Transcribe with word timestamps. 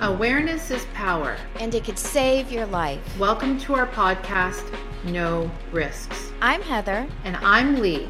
Awareness 0.00 0.70
is 0.70 0.86
power. 0.94 1.36
And 1.58 1.74
it 1.74 1.84
could 1.84 1.98
save 1.98 2.50
your 2.50 2.66
life. 2.66 3.00
Welcome 3.18 3.58
to 3.60 3.74
our 3.74 3.86
podcast, 3.86 4.74
Know 5.04 5.50
Risks. 5.72 6.32
I'm 6.40 6.62
Heather. 6.62 7.06
And 7.24 7.36
I'm 7.36 7.80
Lee. 7.80 8.08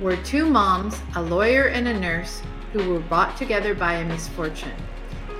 We're 0.00 0.22
two 0.24 0.44
moms, 0.44 1.00
a 1.16 1.22
lawyer 1.22 1.68
and 1.68 1.88
a 1.88 1.98
nurse, 1.98 2.42
who 2.72 2.88
were 2.90 3.00
brought 3.00 3.36
together 3.36 3.74
by 3.74 3.94
a 3.94 4.04
misfortune. 4.04 4.76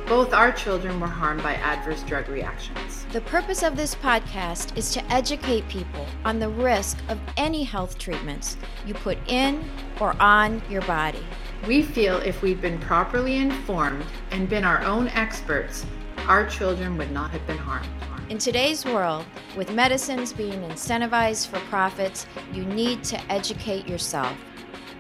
Both 0.06 0.32
our 0.32 0.52
children 0.52 1.00
were 1.00 1.06
harmed 1.06 1.42
by 1.42 1.54
adverse 1.54 2.02
drug 2.02 2.28
reactions. 2.28 3.06
The 3.12 3.20
purpose 3.20 3.62
of 3.62 3.76
this 3.76 3.94
podcast 3.94 4.76
is 4.76 4.92
to 4.92 5.12
educate 5.12 5.68
people 5.68 6.06
on 6.24 6.38
the 6.38 6.48
risk 6.48 6.98
of 7.08 7.18
any 7.36 7.62
health 7.62 7.98
treatments 7.98 8.56
you 8.86 8.94
put 8.94 9.18
in 9.26 9.64
or 10.00 10.14
on 10.20 10.62
your 10.68 10.82
body. 10.82 11.24
We 11.66 11.82
feel 11.82 12.16
if 12.16 12.42
we'd 12.42 12.60
been 12.60 12.80
properly 12.80 13.36
informed 13.36 14.04
and 14.32 14.48
been 14.48 14.64
our 14.64 14.82
own 14.82 15.06
experts, 15.08 15.86
our 16.26 16.44
children 16.48 16.98
would 16.98 17.12
not 17.12 17.30
have 17.30 17.46
been 17.46 17.58
harmed. 17.58 17.86
In 18.28 18.38
today's 18.38 18.84
world, 18.84 19.24
with 19.56 19.72
medicines 19.72 20.32
being 20.32 20.60
incentivized 20.62 21.46
for 21.46 21.60
profits, 21.68 22.26
you 22.52 22.64
need 22.64 23.04
to 23.04 23.32
educate 23.32 23.86
yourself. 23.86 24.36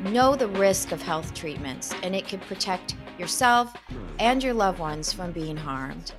Know 0.04 0.36
the 0.36 0.46
risk 0.46 0.92
of 0.92 1.02
health 1.02 1.34
treatments, 1.34 1.92
and 2.04 2.14
it 2.14 2.28
can 2.28 2.38
protect 2.38 2.94
yourself 3.18 3.74
and 4.20 4.40
your 4.40 4.54
loved 4.54 4.78
ones 4.78 5.12
from 5.12 5.32
being 5.32 5.56
harmed. 5.56 6.12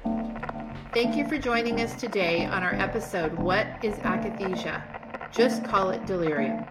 Thank 0.94 1.16
you 1.16 1.26
for 1.26 1.38
joining 1.38 1.80
us 1.80 1.96
today 1.96 2.46
on 2.46 2.64
our 2.64 2.76
episode 2.76 3.34
What 3.34 3.68
is 3.82 3.96
Akathisia? 4.00 4.84
Just 5.32 5.64
call 5.64 5.92
it 5.92 6.06
delirium. 6.06 6.66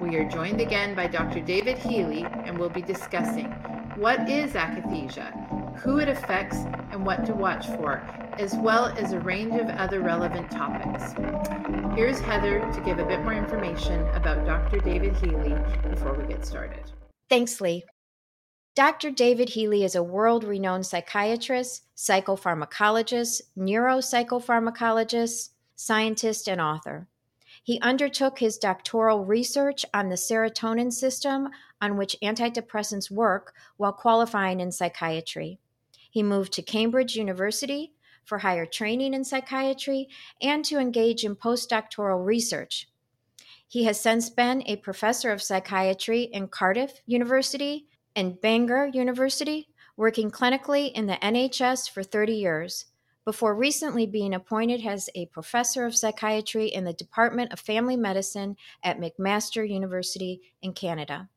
We 0.00 0.16
are 0.16 0.26
joined 0.26 0.62
again 0.62 0.94
by 0.94 1.08
Dr. 1.08 1.40
David 1.40 1.76
Healy 1.76 2.24
and 2.24 2.58
we'll 2.58 2.70
be 2.70 2.80
discussing 2.80 3.50
what 3.96 4.30
is 4.30 4.52
akathisia, 4.52 5.76
who 5.78 5.98
it 5.98 6.08
affects, 6.08 6.56
and 6.90 7.04
what 7.04 7.26
to 7.26 7.34
watch 7.34 7.66
for, 7.66 7.96
as 8.38 8.54
well 8.54 8.86
as 8.86 9.12
a 9.12 9.20
range 9.20 9.60
of 9.60 9.68
other 9.68 10.00
relevant 10.00 10.50
topics. 10.50 11.12
Here's 11.94 12.18
Heather 12.18 12.60
to 12.72 12.80
give 12.80 12.98
a 12.98 13.04
bit 13.04 13.20
more 13.20 13.34
information 13.34 14.00
about 14.14 14.46
Dr. 14.46 14.78
David 14.80 15.14
Healy 15.16 15.54
before 15.90 16.14
we 16.14 16.26
get 16.26 16.46
started. 16.46 16.90
Thanks, 17.28 17.60
Lee. 17.60 17.84
Dr. 18.74 19.10
David 19.10 19.50
Healy 19.50 19.84
is 19.84 19.94
a 19.94 20.02
world 20.02 20.44
renowned 20.44 20.86
psychiatrist, 20.86 21.82
psychopharmacologist, 21.94 23.42
neuropsychopharmacologist, 23.58 25.50
scientist, 25.76 26.48
and 26.48 26.60
author. 26.60 27.06
He 27.62 27.78
undertook 27.80 28.38
his 28.38 28.58
doctoral 28.58 29.24
research 29.24 29.84
on 29.92 30.08
the 30.08 30.16
serotonin 30.16 30.92
system 30.92 31.50
on 31.80 31.96
which 31.96 32.16
antidepressants 32.22 33.10
work 33.10 33.54
while 33.76 33.92
qualifying 33.92 34.60
in 34.60 34.72
psychiatry. 34.72 35.58
He 36.10 36.22
moved 36.22 36.52
to 36.54 36.62
Cambridge 36.62 37.16
University 37.16 37.92
for 38.24 38.38
higher 38.38 38.66
training 38.66 39.14
in 39.14 39.24
psychiatry 39.24 40.08
and 40.40 40.64
to 40.64 40.78
engage 40.78 41.24
in 41.24 41.36
postdoctoral 41.36 42.24
research. 42.24 42.88
He 43.68 43.84
has 43.84 44.00
since 44.00 44.30
been 44.30 44.62
a 44.66 44.76
professor 44.76 45.30
of 45.30 45.42
psychiatry 45.42 46.22
in 46.22 46.48
Cardiff 46.48 47.02
University 47.06 47.86
and 48.16 48.40
Bangor 48.40 48.90
University, 48.92 49.68
working 49.96 50.30
clinically 50.30 50.90
in 50.92 51.06
the 51.06 51.18
NHS 51.22 51.88
for 51.88 52.02
30 52.02 52.32
years 52.32 52.86
before 53.24 53.54
recently 53.54 54.06
being 54.06 54.34
appointed 54.34 54.84
as 54.86 55.10
a 55.14 55.26
professor 55.26 55.84
of 55.84 55.96
psychiatry 55.96 56.66
in 56.66 56.84
the 56.84 56.92
Department 56.92 57.52
of 57.52 57.60
Family 57.60 57.96
Medicine 57.96 58.56
at 58.82 58.98
McMaster 58.98 59.68
University 59.68 60.40
in 60.62 60.72
Canada. 60.72 61.28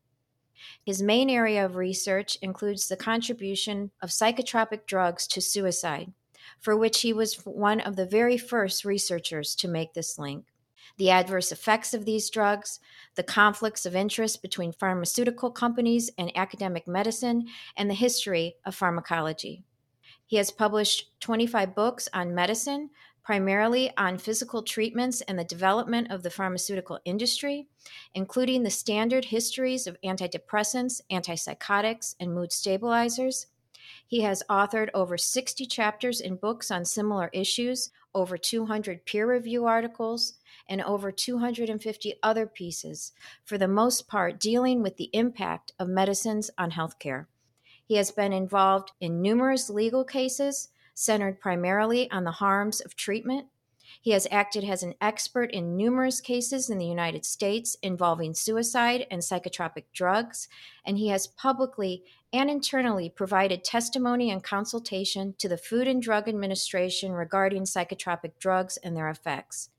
His 0.84 1.02
main 1.02 1.28
area 1.28 1.64
of 1.64 1.76
research 1.76 2.38
includes 2.40 2.88
the 2.88 2.96
contribution 2.96 3.90
of 4.00 4.10
psychotropic 4.10 4.86
drugs 4.86 5.26
to 5.28 5.40
suicide, 5.40 6.12
for 6.58 6.76
which 6.76 7.02
he 7.02 7.12
was 7.12 7.34
one 7.44 7.80
of 7.80 7.96
the 7.96 8.06
very 8.06 8.38
first 8.38 8.84
researchers 8.84 9.54
to 9.56 9.68
make 9.68 9.92
this 9.94 10.18
link. 10.18 10.46
The 10.96 11.10
adverse 11.10 11.50
effects 11.50 11.92
of 11.92 12.04
these 12.04 12.30
drugs, 12.30 12.78
the 13.14 13.22
conflicts 13.22 13.84
of 13.84 13.96
interest 13.96 14.42
between 14.42 14.72
pharmaceutical 14.72 15.50
companies 15.50 16.10
and 16.16 16.30
academic 16.36 16.86
medicine, 16.86 17.48
and 17.76 17.90
the 17.90 17.94
history 17.94 18.56
of 18.64 18.74
pharmacology. 18.74 19.64
He 20.34 20.38
has 20.38 20.50
published 20.50 21.12
25 21.20 21.76
books 21.76 22.08
on 22.12 22.34
medicine, 22.34 22.90
primarily 23.22 23.96
on 23.96 24.18
physical 24.18 24.64
treatments 24.64 25.20
and 25.20 25.38
the 25.38 25.44
development 25.44 26.10
of 26.10 26.24
the 26.24 26.30
pharmaceutical 26.30 26.98
industry, 27.04 27.68
including 28.16 28.64
the 28.64 28.70
standard 28.70 29.26
histories 29.26 29.86
of 29.86 29.96
antidepressants, 30.04 31.00
antipsychotics, 31.08 32.16
and 32.18 32.34
mood 32.34 32.50
stabilizers. 32.50 33.46
He 34.08 34.22
has 34.22 34.42
authored 34.50 34.88
over 34.92 35.16
60 35.16 35.66
chapters 35.66 36.20
in 36.20 36.34
books 36.34 36.68
on 36.68 36.84
similar 36.84 37.30
issues, 37.32 37.92
over 38.12 38.36
200 38.36 39.06
peer 39.06 39.30
review 39.30 39.66
articles, 39.66 40.34
and 40.68 40.82
over 40.82 41.12
250 41.12 42.14
other 42.24 42.48
pieces, 42.48 43.12
for 43.44 43.56
the 43.56 43.68
most 43.68 44.08
part 44.08 44.40
dealing 44.40 44.82
with 44.82 44.96
the 44.96 45.10
impact 45.12 45.74
of 45.78 45.86
medicines 45.86 46.50
on 46.58 46.72
healthcare. 46.72 47.26
He 47.86 47.96
has 47.96 48.10
been 48.10 48.32
involved 48.32 48.92
in 49.00 49.20
numerous 49.20 49.68
legal 49.68 50.04
cases 50.04 50.68
centered 50.94 51.40
primarily 51.40 52.10
on 52.10 52.24
the 52.24 52.30
harms 52.32 52.80
of 52.80 52.96
treatment. 52.96 53.46
He 54.00 54.12
has 54.12 54.26
acted 54.30 54.64
as 54.64 54.82
an 54.82 54.94
expert 55.00 55.50
in 55.50 55.76
numerous 55.76 56.20
cases 56.20 56.70
in 56.70 56.78
the 56.78 56.86
United 56.86 57.24
States 57.24 57.76
involving 57.82 58.34
suicide 58.34 59.06
and 59.10 59.20
psychotropic 59.20 59.84
drugs, 59.92 60.48
and 60.84 60.98
he 60.98 61.08
has 61.08 61.26
publicly 61.26 62.04
and 62.32 62.50
internally 62.50 63.08
provided 63.08 63.64
testimony 63.64 64.30
and 64.30 64.42
consultation 64.42 65.34
to 65.38 65.48
the 65.48 65.56
Food 65.56 65.86
and 65.86 66.02
Drug 66.02 66.28
Administration 66.28 67.12
regarding 67.12 67.62
psychotropic 67.64 68.32
drugs 68.38 68.76
and 68.78 68.96
their 68.96 69.08
effects. 69.08 69.70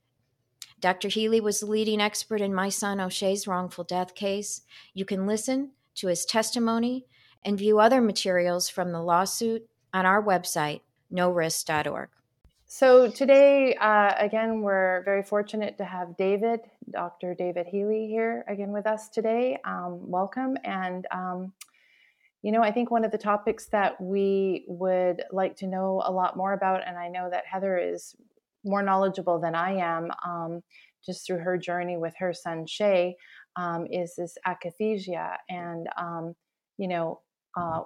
Dr. 0.80 1.08
Healy 1.08 1.40
was 1.40 1.60
the 1.60 1.66
leading 1.66 2.00
expert 2.00 2.40
in 2.40 2.54
my 2.54 2.68
son 2.68 3.00
O'Shea's 3.00 3.46
wrongful 3.46 3.84
death 3.84 4.14
case. 4.14 4.62
You 4.94 5.04
can 5.04 5.26
listen 5.26 5.72
to 5.96 6.08
his 6.08 6.24
testimony 6.24 7.06
and 7.46 7.56
view 7.56 7.78
other 7.78 8.02
materials 8.02 8.68
from 8.68 8.90
the 8.90 9.00
lawsuit 9.00 9.66
on 9.94 10.04
our 10.04 10.22
website, 10.22 10.80
knowrisks.org. 11.12 12.08
So, 12.66 13.08
today, 13.08 13.76
uh, 13.76 14.12
again, 14.18 14.60
we're 14.60 15.04
very 15.04 15.22
fortunate 15.22 15.78
to 15.78 15.84
have 15.84 16.16
David, 16.16 16.60
Dr. 16.90 17.32
David 17.32 17.68
Healy, 17.68 18.08
here 18.08 18.44
again 18.48 18.72
with 18.72 18.88
us 18.88 19.08
today. 19.08 19.56
Um, 19.64 20.10
welcome. 20.10 20.56
And, 20.64 21.06
um, 21.12 21.52
you 22.42 22.50
know, 22.50 22.62
I 22.62 22.72
think 22.72 22.90
one 22.90 23.04
of 23.04 23.12
the 23.12 23.18
topics 23.18 23.66
that 23.66 24.00
we 24.00 24.64
would 24.66 25.22
like 25.30 25.54
to 25.58 25.68
know 25.68 26.02
a 26.04 26.10
lot 26.10 26.36
more 26.36 26.54
about, 26.54 26.82
and 26.84 26.98
I 26.98 27.06
know 27.06 27.30
that 27.30 27.46
Heather 27.46 27.78
is 27.78 28.16
more 28.64 28.82
knowledgeable 28.82 29.38
than 29.38 29.54
I 29.54 29.76
am, 29.76 30.10
um, 30.26 30.62
just 31.04 31.24
through 31.24 31.38
her 31.38 31.56
journey 31.56 31.96
with 31.96 32.14
her 32.18 32.32
son 32.34 32.66
Shay, 32.66 33.16
um, 33.54 33.86
is 33.86 34.16
this 34.16 34.36
akathisia. 34.44 35.36
And, 35.48 35.88
um, 35.96 36.34
you 36.78 36.88
know, 36.88 37.20
uh, 37.56 37.82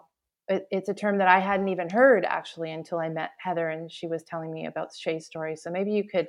it, 0.49 0.67
it's 0.71 0.89
a 0.89 0.95
term 0.95 1.19
that 1.19 1.29
I 1.29 1.39
hadn't 1.39 1.69
even 1.69 1.89
heard 1.89 2.25
actually 2.25 2.73
until 2.73 2.99
I 2.99 3.09
met 3.09 3.31
Heather 3.39 3.69
and 3.69 3.91
she 3.91 4.07
was 4.07 4.23
telling 4.25 4.53
me 4.53 4.67
about 4.67 4.95
Shay's 4.95 5.27
story. 5.27 5.57
So 5.57 5.71
maybe 5.71 5.93
you 5.93 6.05
could 6.05 6.29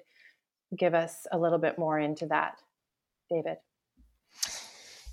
give 0.78 0.94
us 0.94 1.26
a 1.32 1.38
little 1.38 1.58
bit 1.58 1.78
more 1.78 2.00
into 2.00 2.28
that, 2.28 2.62
David. 3.30 3.58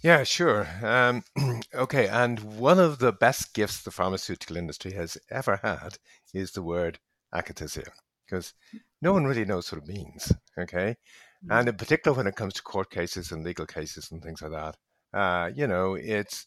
Yeah, 0.03 0.23
sure. 0.23 0.69
Um, 0.83 1.25
okay, 1.75 2.07
and 2.07 2.39
one 2.59 2.79
of 2.79 3.01
the 3.01 3.13
best 3.13 3.53
gifts 3.55 3.83
the 3.83 3.91
pharmaceutical 3.91 4.57
industry 4.57 4.93
has 4.93 5.19
ever 5.31 5.59
had 5.63 5.99
is 6.33 6.53
the 6.53 6.63
word 6.63 7.01
akathisia, 7.35 7.89
because 8.25 8.55
no 9.03 9.13
one 9.13 9.25
really 9.25 9.45
knows 9.45 9.73
what 9.73 9.83
it 9.83 9.89
means. 9.89 10.33
Okay, 10.57 10.91
mm-hmm. 10.91 11.51
and 11.51 11.69
in 11.69 11.75
particular 11.75 12.17
when 12.17 12.29
it 12.29 12.37
comes 12.37 12.55
to 12.55 12.63
court 12.63 12.91
cases 12.91 13.33
and 13.33 13.43
legal 13.43 13.67
cases 13.67 14.13
and 14.13 14.23
things 14.23 14.41
like 14.41 14.53
that, 14.53 14.77
uh, 15.19 15.51
you 15.53 15.67
know, 15.67 15.95
it's 15.95 16.47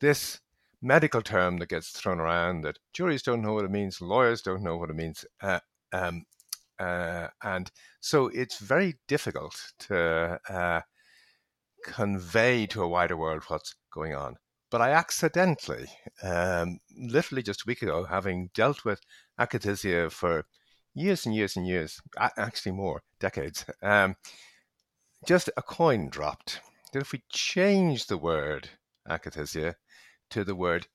this 0.00 0.40
medical 0.82 1.22
term 1.22 1.58
that 1.58 1.68
gets 1.68 1.90
thrown 1.90 2.18
around 2.18 2.62
that 2.62 2.78
juries 2.92 3.22
don't 3.22 3.40
know 3.40 3.52
what 3.54 3.64
it 3.64 3.70
means, 3.70 4.00
lawyers 4.00 4.42
don't 4.42 4.62
know 4.62 4.76
what 4.76 4.90
it 4.90 4.96
means. 4.96 5.24
Uh, 5.40 5.60
um, 5.92 6.24
uh, 6.78 7.28
and 7.44 7.70
so 8.00 8.26
it's 8.28 8.58
very 8.58 8.96
difficult 9.06 9.54
to 9.78 10.40
uh, 10.48 10.80
convey 11.84 12.66
to 12.66 12.82
a 12.82 12.88
wider 12.88 13.16
world 13.16 13.44
what's 13.46 13.76
going 13.92 14.14
on. 14.14 14.36
But 14.70 14.80
I 14.80 14.90
accidentally, 14.90 15.86
um, 16.22 16.80
literally 16.96 17.42
just 17.42 17.62
a 17.62 17.64
week 17.66 17.82
ago, 17.82 18.04
having 18.04 18.50
dealt 18.54 18.84
with 18.84 19.00
akathisia 19.38 20.10
for 20.10 20.46
years 20.94 21.26
and 21.26 21.34
years 21.34 21.56
and 21.56 21.66
years, 21.66 22.00
actually 22.18 22.72
more, 22.72 23.02
decades, 23.20 23.66
um, 23.82 24.16
just 25.26 25.50
a 25.56 25.62
coin 25.62 26.08
dropped 26.08 26.60
that 26.92 27.02
if 27.02 27.12
we 27.12 27.22
change 27.30 28.06
the 28.06 28.18
word 28.18 28.70
akathisia 29.08 29.74
to 30.32 30.44
the 30.44 30.54
word 30.54 30.86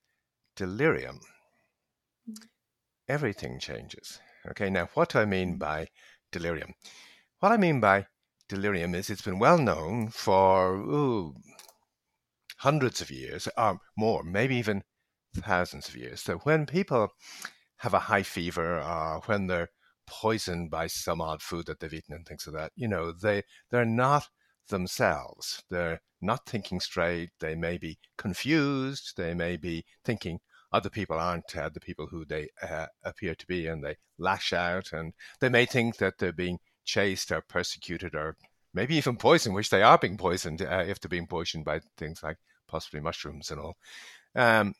delirium, 0.55 1.19
mm. 2.29 2.35
everything 3.07 3.59
changes. 3.59 4.19
Okay, 4.49 4.69
now 4.69 4.89
what 4.93 5.09
do 5.09 5.19
I 5.19 5.25
mean 5.25 5.57
by 5.57 5.87
delirium? 6.31 6.73
What 7.39 7.51
I 7.51 7.57
mean 7.57 7.79
by 7.79 8.07
delirium 8.49 8.95
is 8.95 9.09
it's 9.09 9.21
been 9.21 9.39
well 9.39 9.57
known 9.57 10.09
for 10.09 10.75
ooh, 10.75 11.35
hundreds 12.57 13.01
of 13.01 13.11
years, 13.11 13.47
or 13.57 13.79
more, 13.97 14.23
maybe 14.23 14.55
even 14.55 14.83
thousands 15.35 15.87
of 15.87 15.95
years, 15.95 16.21
So 16.21 16.37
when 16.39 16.65
people 16.65 17.09
have 17.77 17.93
a 17.93 17.99
high 17.99 18.23
fever 18.23 18.81
or 18.81 19.21
when 19.27 19.47
they're 19.47 19.69
poisoned 20.07 20.71
by 20.71 20.87
some 20.87 21.21
odd 21.21 21.41
food 21.41 21.65
that 21.67 21.79
they've 21.79 21.93
eaten 21.93 22.15
and 22.15 22.25
things 22.25 22.47
like 22.47 22.55
that. 22.55 22.71
You 22.75 22.87
know, 22.87 23.11
they 23.11 23.43
they're 23.69 23.85
not 23.85 24.27
themselves. 24.67 25.63
They're 25.69 26.01
not 26.21 26.45
thinking 26.45 26.79
straight. 26.79 27.31
They 27.39 27.55
may 27.55 27.77
be 27.77 27.97
confused. 28.17 29.13
They 29.17 29.33
may 29.33 29.57
be 29.57 29.85
thinking 30.03 30.39
other 30.71 30.89
people 30.89 31.17
aren't 31.17 31.55
uh, 31.55 31.69
the 31.69 31.79
people 31.79 32.07
who 32.07 32.25
they 32.25 32.49
uh, 32.61 32.87
appear 33.03 33.35
to 33.35 33.47
be, 33.47 33.67
and 33.67 33.83
they 33.83 33.95
lash 34.17 34.53
out. 34.53 34.91
And 34.91 35.13
they 35.39 35.49
may 35.49 35.65
think 35.65 35.97
that 35.97 36.17
they're 36.17 36.33
being 36.33 36.59
chased 36.85 37.31
or 37.31 37.41
persecuted 37.41 38.15
or 38.15 38.35
maybe 38.73 38.95
even 38.95 39.17
poisoned, 39.17 39.55
which 39.55 39.69
they 39.69 39.81
are 39.81 39.97
being 39.97 40.17
poisoned 40.17 40.61
uh, 40.61 40.83
if 40.85 40.99
they're 40.99 41.09
being 41.09 41.27
poisoned 41.27 41.65
by 41.65 41.81
things 41.97 42.21
like 42.23 42.37
possibly 42.67 42.99
mushrooms 42.99 43.51
and 43.51 43.59
all. 43.59 43.77
Um, 44.35 44.73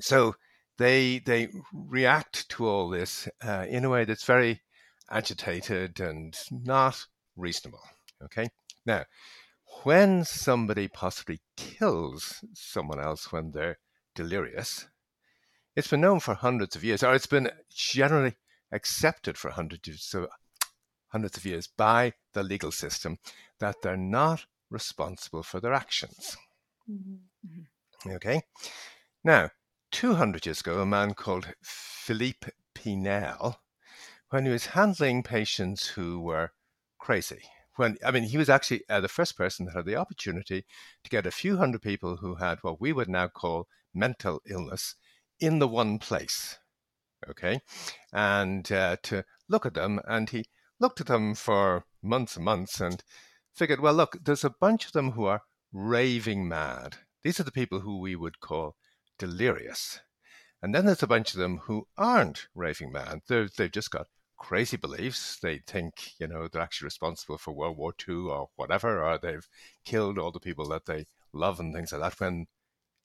so 0.00 0.34
they 0.78 1.18
they 1.18 1.48
react 1.72 2.48
to 2.50 2.66
all 2.66 2.88
this 2.88 3.28
uh, 3.42 3.66
in 3.68 3.84
a 3.84 3.90
way 3.90 4.04
that's 4.04 4.24
very 4.24 4.62
agitated 5.10 6.00
and 6.00 6.38
not 6.50 7.04
reasonable. 7.36 7.82
Okay, 8.22 8.48
now 8.88 9.04
when 9.84 10.24
somebody 10.24 10.88
possibly 10.88 11.40
kills 11.56 12.42
someone 12.54 12.98
else 12.98 13.30
when 13.30 13.52
they're 13.52 13.78
delirious, 14.14 14.88
it's 15.76 15.88
been 15.88 16.00
known 16.00 16.20
for 16.20 16.34
hundreds 16.34 16.74
of 16.74 16.82
years, 16.82 17.02
or 17.02 17.14
it's 17.14 17.26
been 17.26 17.50
generally 17.70 18.34
accepted 18.72 19.38
for 19.38 19.50
hundreds 19.50 20.14
of, 20.14 20.26
hundreds 21.08 21.36
of 21.36 21.44
years 21.44 21.68
by 21.68 22.14
the 22.32 22.42
legal 22.42 22.72
system 22.72 23.18
that 23.60 23.76
they're 23.82 23.96
not 23.96 24.46
responsible 24.70 25.42
for 25.42 25.60
their 25.60 25.74
actions. 25.74 26.36
Mm-hmm. 26.90 28.10
Okay, 28.12 28.42
now 29.22 29.50
200 29.92 30.46
years 30.46 30.60
ago, 30.60 30.80
a 30.80 30.86
man 30.86 31.14
called 31.14 31.54
Philippe 31.62 32.50
Pinel, 32.74 33.56
when 34.30 34.46
he 34.46 34.50
was 34.50 34.66
handling 34.66 35.22
patients 35.22 35.88
who 35.88 36.20
were 36.20 36.52
crazy, 36.98 37.42
when 37.78 37.96
I 38.04 38.10
mean, 38.10 38.24
he 38.24 38.36
was 38.36 38.48
actually 38.48 38.82
uh, 38.88 39.00
the 39.00 39.08
first 39.08 39.36
person 39.36 39.66
that 39.66 39.76
had 39.76 39.86
the 39.86 39.96
opportunity 39.96 40.64
to 41.04 41.10
get 41.10 41.26
a 41.26 41.30
few 41.30 41.56
hundred 41.56 41.82
people 41.82 42.16
who 42.16 42.36
had 42.36 42.58
what 42.62 42.80
we 42.80 42.92
would 42.92 43.08
now 43.08 43.28
call 43.28 43.68
mental 43.94 44.40
illness 44.48 44.96
in 45.40 45.58
the 45.58 45.68
one 45.68 45.98
place. 45.98 46.58
Okay, 47.28 47.60
and 48.12 48.70
uh, 48.70 48.96
to 49.04 49.24
look 49.48 49.66
at 49.66 49.74
them, 49.74 50.00
and 50.06 50.30
he 50.30 50.44
looked 50.80 51.00
at 51.00 51.06
them 51.06 51.34
for 51.34 51.84
months 52.02 52.36
and 52.36 52.44
months 52.44 52.80
and 52.80 53.02
figured, 53.54 53.80
well, 53.80 53.94
look, 53.94 54.16
there's 54.24 54.44
a 54.44 54.54
bunch 54.60 54.86
of 54.86 54.92
them 54.92 55.12
who 55.12 55.24
are 55.24 55.42
raving 55.72 56.48
mad. 56.48 56.96
These 57.24 57.40
are 57.40 57.44
the 57.44 57.50
people 57.50 57.80
who 57.80 57.98
we 58.00 58.14
would 58.14 58.40
call 58.40 58.76
delirious. 59.18 60.00
And 60.62 60.74
then 60.74 60.86
there's 60.86 61.02
a 61.02 61.08
bunch 61.08 61.34
of 61.34 61.40
them 61.40 61.58
who 61.64 61.86
aren't 61.96 62.48
raving 62.54 62.92
mad. 62.92 63.20
they 63.28 63.48
they've 63.56 63.70
just 63.70 63.90
got 63.90 64.06
crazy 64.38 64.76
beliefs. 64.76 65.38
They 65.40 65.58
think, 65.66 66.12
you 66.18 66.26
know, 66.26 66.48
they're 66.48 66.62
actually 66.62 66.86
responsible 66.86 67.38
for 67.38 67.52
World 67.52 67.76
War 67.76 67.92
II 68.08 68.14
or 68.30 68.48
whatever, 68.56 69.02
or 69.02 69.18
they've 69.18 69.46
killed 69.84 70.18
all 70.18 70.32
the 70.32 70.40
people 70.40 70.68
that 70.68 70.86
they 70.86 71.06
love 71.32 71.60
and 71.60 71.74
things 71.74 71.92
like 71.92 72.00
that, 72.00 72.20
when 72.20 72.46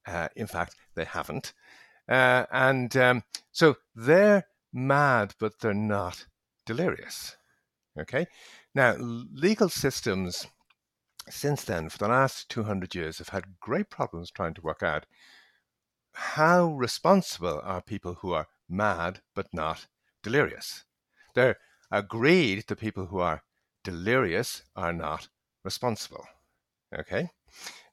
uh, 0.08 0.30
in 0.36 0.48
fact 0.48 0.76
they 0.96 1.06
haven't. 1.06 1.54
Uh, 2.08 2.46
and 2.52 2.96
um, 2.98 3.24
so 3.52 3.76
they're 3.96 4.46
mad, 4.72 5.34
but 5.40 5.60
they're 5.60 5.74
not 5.74 6.26
delirious. 6.66 7.38
Okay? 8.00 8.28
Now, 8.76 8.96
legal 8.98 9.70
systems 9.70 10.48
since 11.30 11.64
then, 11.64 11.90
for 11.90 11.98
the 11.98 12.08
last 12.08 12.50
200 12.50 12.96
years, 12.96 13.20
have 13.20 13.30
had 13.30 13.60
great 13.60 13.90
problems 13.90 14.30
trying 14.30 14.54
to 14.56 14.62
work 14.62 14.84
out 14.84 15.06
how 16.14 16.68
responsible 16.74 17.60
are 17.64 17.82
people 17.82 18.16
who 18.16 18.34
are 18.34 18.48
mad 18.70 19.22
but 19.34 19.48
not 19.54 19.88
delirious? 20.22 20.84
They're 21.34 21.58
agreed 21.92 22.66
the 22.68 22.76
people 22.76 23.08
who 23.08 23.20
are 23.20 23.44
delirious 23.84 24.64
are 24.76 24.94
not 24.94 25.28
responsible. 25.64 26.26
Okay? 26.98 27.30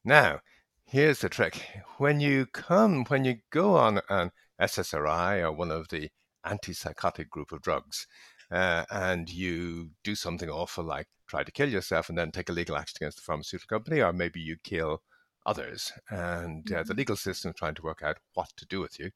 Now, 0.05 0.41
here's 0.85 1.21
the 1.21 1.29
trick. 1.29 1.63
When 1.99 2.21
you 2.21 2.47
come, 2.47 3.05
when 3.05 3.25
you 3.25 3.39
go 3.51 3.77
on 3.77 4.01
an 4.09 4.31
SSRI 4.61 5.43
or 5.43 5.53
one 5.53 5.71
of 5.71 5.89
the 5.89 6.11
antipsychotic 6.47 7.29
group 7.29 7.53
of 7.53 7.63
drugs, 7.63 8.07
uh, 8.51 8.85
and 8.91 9.31
you 9.31 9.91
do 10.03 10.15
something 10.15 10.51
awful 10.51 10.85
like 10.85 11.07
try 11.29 11.45
to 11.45 11.53
kill 11.53 11.69
yourself 11.69 12.09
and 12.09 12.19
then 12.19 12.33
take 12.33 12.49
a 12.49 12.53
legal 12.53 12.77
action 12.77 12.97
against 13.01 13.19
the 13.19 13.23
pharmaceutical 13.23 13.79
company, 13.79 14.01
or 14.01 14.13
maybe 14.13 14.41
you 14.41 14.57
kill 14.65 15.03
others, 15.47 15.93
and 16.11 16.71
uh, 16.73 16.79
the 16.79 16.85
mm-hmm. 16.85 16.99
legal 16.99 17.17
system 17.17 17.51
is 17.51 17.57
trying 17.57 17.75
to 17.75 17.83
work 17.83 18.03
out 18.03 18.19
what 18.35 18.51
to 18.57 18.67
do 18.67 18.81
with 18.81 18.99
you. 18.99 19.11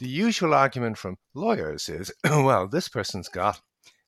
The 0.00 0.08
usual 0.08 0.54
argument 0.54 0.96
from 0.96 1.18
lawyers 1.34 1.90
is, 1.90 2.10
well, 2.24 2.66
this 2.66 2.88
person's 2.88 3.28
got 3.28 3.60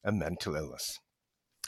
a 0.03 0.11
mental 0.11 0.57
illness. 0.57 0.99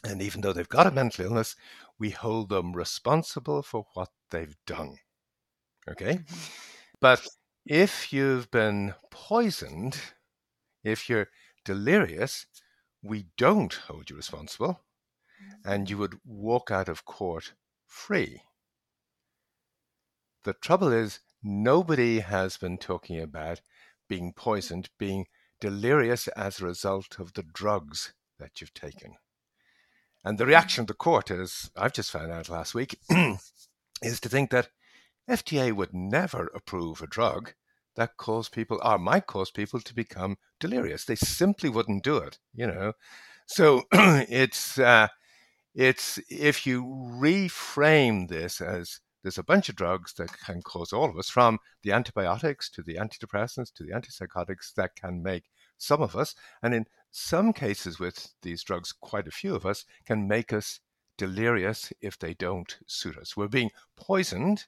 And 0.02 0.22
even 0.22 0.40
though 0.40 0.54
they've 0.54 0.66
got 0.66 0.86
a 0.86 0.90
mental 0.90 1.26
illness, 1.26 1.54
we 1.98 2.08
hold 2.08 2.48
them 2.48 2.72
responsible 2.72 3.62
for 3.62 3.84
what 3.92 4.08
they've 4.30 4.56
done. 4.66 4.96
Okay? 5.90 6.14
Mm-hmm. 6.14 6.36
But 7.02 7.26
if 7.66 8.14
you've 8.14 8.50
been 8.50 8.94
poisoned, 9.10 10.00
if 10.82 11.10
you're 11.10 11.28
delirious, 11.62 12.46
we 13.02 13.26
don't 13.36 13.74
hold 13.74 14.08
you 14.08 14.16
responsible, 14.16 14.80
and 15.66 15.90
you 15.90 15.98
would 15.98 16.18
walk 16.24 16.70
out 16.70 16.88
of 16.88 17.04
court 17.04 17.52
free. 17.86 18.42
The 20.44 20.54
trouble 20.54 20.92
is, 20.92 21.20
nobody 21.42 22.20
has 22.20 22.56
been 22.56 22.78
talking 22.78 23.20
about 23.20 23.60
being 24.08 24.32
poisoned, 24.32 24.90
being 24.98 25.26
delirious 25.60 26.28
as 26.28 26.60
a 26.60 26.64
result 26.64 27.18
of 27.18 27.32
the 27.34 27.42
drugs 27.42 28.12
that 28.38 28.60
you've 28.60 28.74
taken. 28.74 29.16
And 30.24 30.38
the 30.38 30.46
reaction 30.46 30.82
of 30.82 30.86
the 30.88 30.94
court, 30.94 31.30
as 31.30 31.70
I've 31.76 31.92
just 31.92 32.10
found 32.10 32.32
out 32.32 32.48
last 32.48 32.74
week, 32.74 32.98
is 34.02 34.20
to 34.20 34.28
think 34.28 34.50
that 34.50 34.68
FDA 35.28 35.72
would 35.72 35.94
never 35.94 36.50
approve 36.54 37.00
a 37.00 37.06
drug 37.06 37.52
that 37.96 38.16
cause 38.16 38.48
people 38.48 38.80
or 38.82 38.98
might 38.98 39.26
cause 39.26 39.50
people 39.50 39.80
to 39.80 39.94
become 39.94 40.36
delirious. 40.58 41.04
They 41.04 41.14
simply 41.14 41.68
wouldn't 41.68 42.04
do 42.04 42.16
it, 42.16 42.38
you 42.52 42.66
know. 42.66 42.92
So 43.46 43.84
it's 43.92 44.78
uh, 44.78 45.08
it's 45.74 46.18
if 46.28 46.66
you 46.66 46.84
reframe 46.84 48.28
this 48.28 48.60
as 48.60 49.00
there's 49.24 49.38
a 49.38 49.42
bunch 49.42 49.68
of 49.68 49.74
drugs 49.74 50.12
that 50.14 50.30
can 50.38 50.62
cause 50.62 50.92
all 50.92 51.10
of 51.10 51.18
us, 51.18 51.30
from 51.30 51.58
the 51.82 51.90
antibiotics 51.90 52.70
to 52.70 52.82
the 52.82 52.96
antidepressants 52.96 53.72
to 53.72 53.82
the 53.82 53.92
antipsychotics, 53.92 54.74
that 54.74 54.94
can 54.94 55.22
make 55.22 55.44
some 55.78 56.02
of 56.02 56.14
us, 56.14 56.36
and 56.62 56.74
in 56.74 56.84
some 57.10 57.52
cases 57.52 57.98
with 57.98 58.28
these 58.42 58.62
drugs, 58.62 58.92
quite 58.92 59.26
a 59.26 59.32
few 59.32 59.54
of 59.54 59.64
us, 59.64 59.84
can 60.04 60.28
make 60.28 60.52
us 60.52 60.78
delirious 61.16 61.92
if 62.00 62.18
they 62.18 62.34
don't 62.34 62.78
suit 62.86 63.16
us. 63.16 63.36
We're 63.36 63.48
being 63.48 63.70
poisoned, 63.96 64.66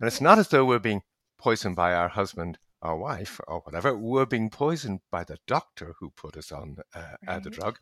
and 0.00 0.08
it's 0.08 0.20
not 0.20 0.38
as 0.38 0.48
though 0.48 0.64
we're 0.64 0.78
being 0.80 1.02
poisoned 1.38 1.76
by 1.76 1.94
our 1.94 2.08
husband 2.08 2.58
our 2.82 2.96
wife 2.96 3.40
or 3.46 3.60
whatever, 3.60 3.96
we're 3.96 4.26
being 4.26 4.50
poisoned 4.50 5.00
by 5.10 5.24
the 5.24 5.38
doctor 5.46 5.94
who 6.00 6.10
put 6.10 6.36
us 6.36 6.50
on 6.50 6.76
uh, 6.94 7.02
right. 7.26 7.42
the 7.42 7.50
drug, 7.50 7.78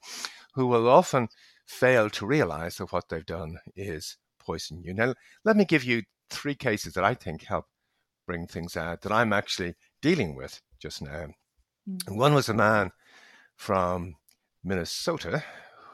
who 0.55 0.67
will 0.67 0.89
often 0.89 1.29
fail 1.67 2.11
to 2.11 2.27
realize 2.27 2.77
that 2.77 2.93
what 2.93 3.09
they've 3.09 3.27
done 3.27 3.59
is 3.75 4.19
poison 4.41 4.83
you. 4.83 4.95
Now, 4.95 5.15
let 5.45 5.57
me 5.57 5.65
give 5.65 5.85
you 5.85 6.03
three 6.31 6.55
cases 6.55 6.95
that 6.95 7.05
I 7.05 7.15
think 7.15 7.45
help 7.45 7.67
bring 8.27 8.47
things 8.47 8.77
out 8.77 9.03
that 9.03 9.13
I'm 9.13 9.33
actually 9.33 9.75
dealing 10.01 10.35
with 10.35 10.61
just 10.79 11.03
now. 11.03 11.29
Mm-hmm. 11.89 12.17
One 12.17 12.35
was 12.35 12.49
a 12.49 12.55
man 12.55 12.91
from 13.57 14.17
Minnesota 14.63 15.45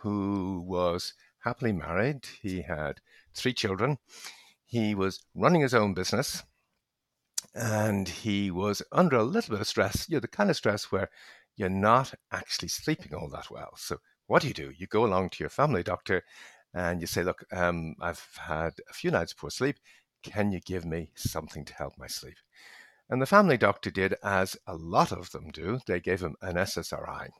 who 0.01 0.63
was 0.67 1.15
happily 1.41 1.73
married. 1.73 2.27
He 2.43 2.63
had 2.63 3.01
three 3.35 3.53
children. 3.53 3.99
He 4.65 4.95
was 4.95 5.25
running 5.35 5.63
his 5.63 5.75
own 5.75 5.95
business 5.95 6.43
and 7.55 8.09
he 8.09 8.51
was 8.51 8.83
under 8.93 9.17
a 9.17 9.25
little 9.25 9.53
bit 9.53 9.61
of 9.61 9.67
stress, 9.67 10.07
you 10.09 10.17
know, 10.17 10.21
the 10.21 10.29
kind 10.29 10.51
of 10.51 10.57
stress 10.57 10.93
where 10.93 11.09
you're 11.57 11.69
not 11.71 12.13
actually 12.33 12.69
sleeping 12.69 13.15
all 13.15 13.29
that 13.31 13.51
well. 13.51 13.73
So 13.77 13.99
what 14.27 14.43
do 14.43 14.49
you 14.49 14.55
do? 14.55 14.73
You 14.77 14.87
go 14.87 15.05
along 15.05 15.31
to 15.31 15.43
your 15.43 15.51
family 15.51 15.83
doctor 15.83 16.23
and 16.77 17.01
you 17.01 17.07
say, 17.07 17.23
look, 17.23 17.43
um, 17.53 17.97
I've 18.03 18.29
had 18.37 18.75
a 18.91 18.93
few 18.93 19.11
nights 19.11 19.33
poor 19.33 19.49
sleep. 19.49 19.77
Can 20.23 20.53
you 20.53 20.61
give 20.61 20.85
me 20.85 21.09
something 21.15 21.65
to 21.65 21.75
help 21.75 21.95
my 21.97 22.07
sleep? 22.07 22.37
And 23.09 23.23
the 23.23 23.27
family 23.27 23.57
doctor 23.57 23.91
did 23.91 24.15
as 24.23 24.59
a 24.67 24.77
lot 24.77 25.11
of 25.11 25.31
them 25.31 25.51
do. 25.51 25.81
They 25.87 26.01
gave 26.01 26.21
him 26.21 26.37
an 26.43 26.57
SSRI. 26.57 27.31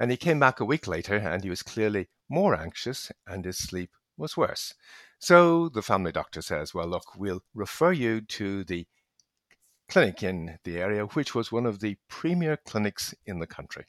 And 0.00 0.10
he 0.10 0.16
came 0.16 0.40
back 0.40 0.58
a 0.58 0.64
week 0.64 0.86
later 0.86 1.16
and 1.16 1.44
he 1.44 1.50
was 1.50 1.62
clearly 1.62 2.08
more 2.30 2.54
anxious 2.54 3.12
and 3.26 3.44
his 3.44 3.58
sleep 3.58 3.90
was 4.16 4.38
worse. 4.38 4.72
So 5.18 5.68
the 5.68 5.82
family 5.82 6.12
doctor 6.12 6.40
says, 6.40 6.72
well, 6.72 6.88
look, 6.88 7.14
we'll 7.14 7.42
refer 7.54 7.92
you 7.92 8.22
to 8.22 8.64
the 8.64 8.86
clinic 9.86 10.22
in 10.22 10.58
the 10.64 10.78
area, 10.78 11.04
which 11.04 11.34
was 11.34 11.52
one 11.52 11.66
of 11.66 11.80
the 11.80 11.98
premier 12.08 12.56
clinics 12.56 13.14
in 13.26 13.38
the 13.38 13.46
country. 13.46 13.84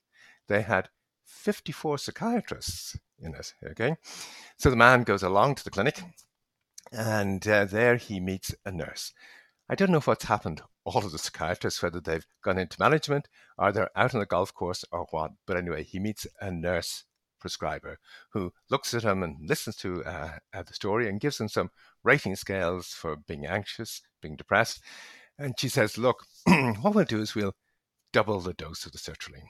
They 0.50 0.64
had 0.64 0.90
54 1.24 2.00
psychiatrists 2.00 2.98
in 3.20 3.36
it. 3.36 3.54
Okay, 3.72 3.96
so 4.58 4.70
the 4.70 4.76
man 4.76 5.04
goes 5.04 5.24
along 5.24 5.56
to 5.56 5.64
the 5.64 5.70
clinic, 5.70 6.02
and 6.92 7.46
uh, 7.48 7.66
there 7.66 7.98
he 7.98 8.20
meets 8.20 8.56
a 8.66 8.72
nurse. 8.72 9.14
I 9.70 9.76
don't 9.76 9.92
know 9.92 10.00
what's 10.00 10.26
happened. 10.26 10.62
All 10.86 11.04
of 11.04 11.12
the 11.12 11.18
psychiatrists, 11.18 11.84
whether 11.84 12.00
they've 12.00 12.26
gone 12.42 12.58
into 12.58 12.80
management 12.80 13.28
or 13.58 13.72
they're 13.72 13.90
out 13.98 14.14
on 14.14 14.22
the 14.22 14.26
golf 14.26 14.54
course 14.54 14.86
or 14.92 15.08
what. 15.12 15.32
But 15.46 15.58
anyway, 15.58 15.84
he 15.84 16.00
meets 16.00 16.26
a 16.40 16.52
nurse 16.52 17.04
prescriber 17.40 18.00
who 18.32 18.54
looks 18.70 18.94
at 18.94 19.04
him 19.04 19.24
and 19.24 19.38
listens 19.48 19.76
to 19.78 20.04
uh, 20.06 20.38
the 20.54 20.74
story 20.74 21.10
and 21.10 21.20
gives 21.20 21.40
him 21.40 21.50
some 21.50 21.70
rating 22.04 22.36
scales 22.38 22.88
for 22.88 23.18
being 23.18 23.46
anxious, 23.46 24.02
being 24.22 24.38
depressed. 24.38 24.82
And 25.38 25.54
she 25.60 25.68
says, 25.68 25.98
Look, 25.98 26.26
what 26.46 26.96
we'll 26.96 27.06
do 27.06 27.20
is 27.20 27.36
we'll 27.36 27.56
double 28.14 28.40
the 28.40 28.54
dose 28.54 28.86
of 28.86 28.94
the 28.94 28.98
sertraline. 28.98 29.50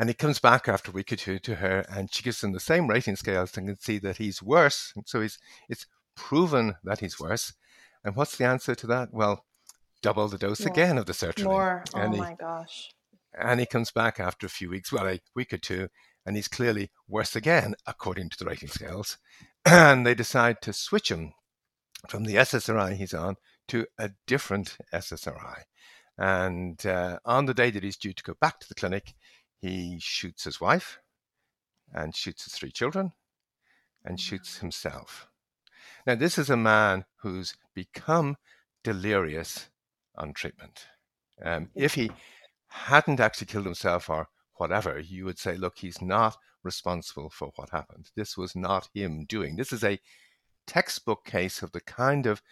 And 0.00 0.08
he 0.08 0.14
comes 0.14 0.38
back 0.38 0.66
after 0.66 0.90
a 0.90 0.94
week 0.94 1.12
or 1.12 1.16
two 1.16 1.38
to 1.40 1.56
her 1.56 1.84
and 1.90 2.10
she 2.10 2.22
gives 2.22 2.42
him 2.42 2.52
the 2.52 2.58
same 2.58 2.88
rating 2.88 3.16
scales 3.16 3.54
and 3.58 3.66
can 3.68 3.78
see 3.78 3.98
that 3.98 4.16
he's 4.16 4.42
worse. 4.42 4.94
So 5.04 5.20
he's, 5.20 5.38
it's 5.68 5.84
proven 6.16 6.76
that 6.84 7.00
he's 7.00 7.20
worse. 7.20 7.52
And 8.02 8.16
what's 8.16 8.38
the 8.38 8.46
answer 8.46 8.74
to 8.74 8.86
that? 8.86 9.10
Well, 9.12 9.44
double 10.00 10.26
the 10.28 10.38
dose 10.38 10.60
More. 10.60 10.72
again 10.72 10.96
of 10.96 11.04
the 11.04 11.12
sertraline. 11.12 11.44
More. 11.44 11.84
Oh 11.94 12.00
and 12.00 12.16
my 12.16 12.30
he, 12.30 12.36
gosh. 12.36 12.94
And 13.38 13.60
he 13.60 13.66
comes 13.66 13.90
back 13.90 14.18
after 14.18 14.46
a 14.46 14.48
few 14.48 14.70
weeks, 14.70 14.90
well, 14.90 15.06
a 15.06 15.20
week 15.36 15.52
or 15.52 15.58
two, 15.58 15.88
and 16.24 16.34
he's 16.34 16.48
clearly 16.48 16.90
worse 17.06 17.36
again, 17.36 17.74
according 17.86 18.30
to 18.30 18.38
the 18.38 18.46
rating 18.46 18.70
scales. 18.70 19.18
And 19.66 20.06
they 20.06 20.14
decide 20.14 20.62
to 20.62 20.72
switch 20.72 21.10
him 21.10 21.34
from 22.08 22.24
the 22.24 22.36
SSRI 22.36 22.94
he's 22.94 23.12
on 23.12 23.36
to 23.68 23.84
a 23.98 24.12
different 24.26 24.78
SSRI. 24.94 25.64
And 26.16 26.84
uh, 26.86 27.18
on 27.24 27.46
the 27.46 27.54
day 27.54 27.70
that 27.70 27.82
he's 27.82 27.96
due 27.96 28.14
to 28.14 28.22
go 28.22 28.34
back 28.40 28.60
to 28.60 28.68
the 28.68 28.74
clinic, 28.74 29.14
he 29.60 29.98
shoots 30.00 30.44
his 30.44 30.60
wife 30.60 31.00
and 31.92 32.14
shoots 32.14 32.44
his 32.44 32.54
three 32.54 32.70
children 32.72 33.12
and 34.04 34.18
shoots 34.18 34.58
himself. 34.58 35.28
Now, 36.06 36.14
this 36.14 36.38
is 36.38 36.48
a 36.48 36.56
man 36.56 37.04
who's 37.16 37.54
become 37.74 38.36
delirious 38.82 39.68
on 40.16 40.32
treatment. 40.32 40.86
Um, 41.44 41.70
if 41.74 41.94
he 41.94 42.10
hadn't 42.68 43.20
actually 43.20 43.48
killed 43.48 43.66
himself 43.66 44.08
or 44.08 44.28
whatever, 44.54 44.98
you 44.98 45.24
would 45.24 45.38
say, 45.38 45.56
look, 45.56 45.78
he's 45.78 46.00
not 46.00 46.36
responsible 46.62 47.30
for 47.30 47.50
what 47.56 47.70
happened. 47.70 48.10
This 48.16 48.36
was 48.36 48.54
not 48.54 48.88
him 48.94 49.24
doing. 49.24 49.56
This 49.56 49.72
is 49.72 49.84
a 49.84 50.00
textbook 50.66 51.24
case 51.24 51.62
of 51.62 51.72
the 51.72 51.80
kind 51.80 52.26
of 52.26 52.42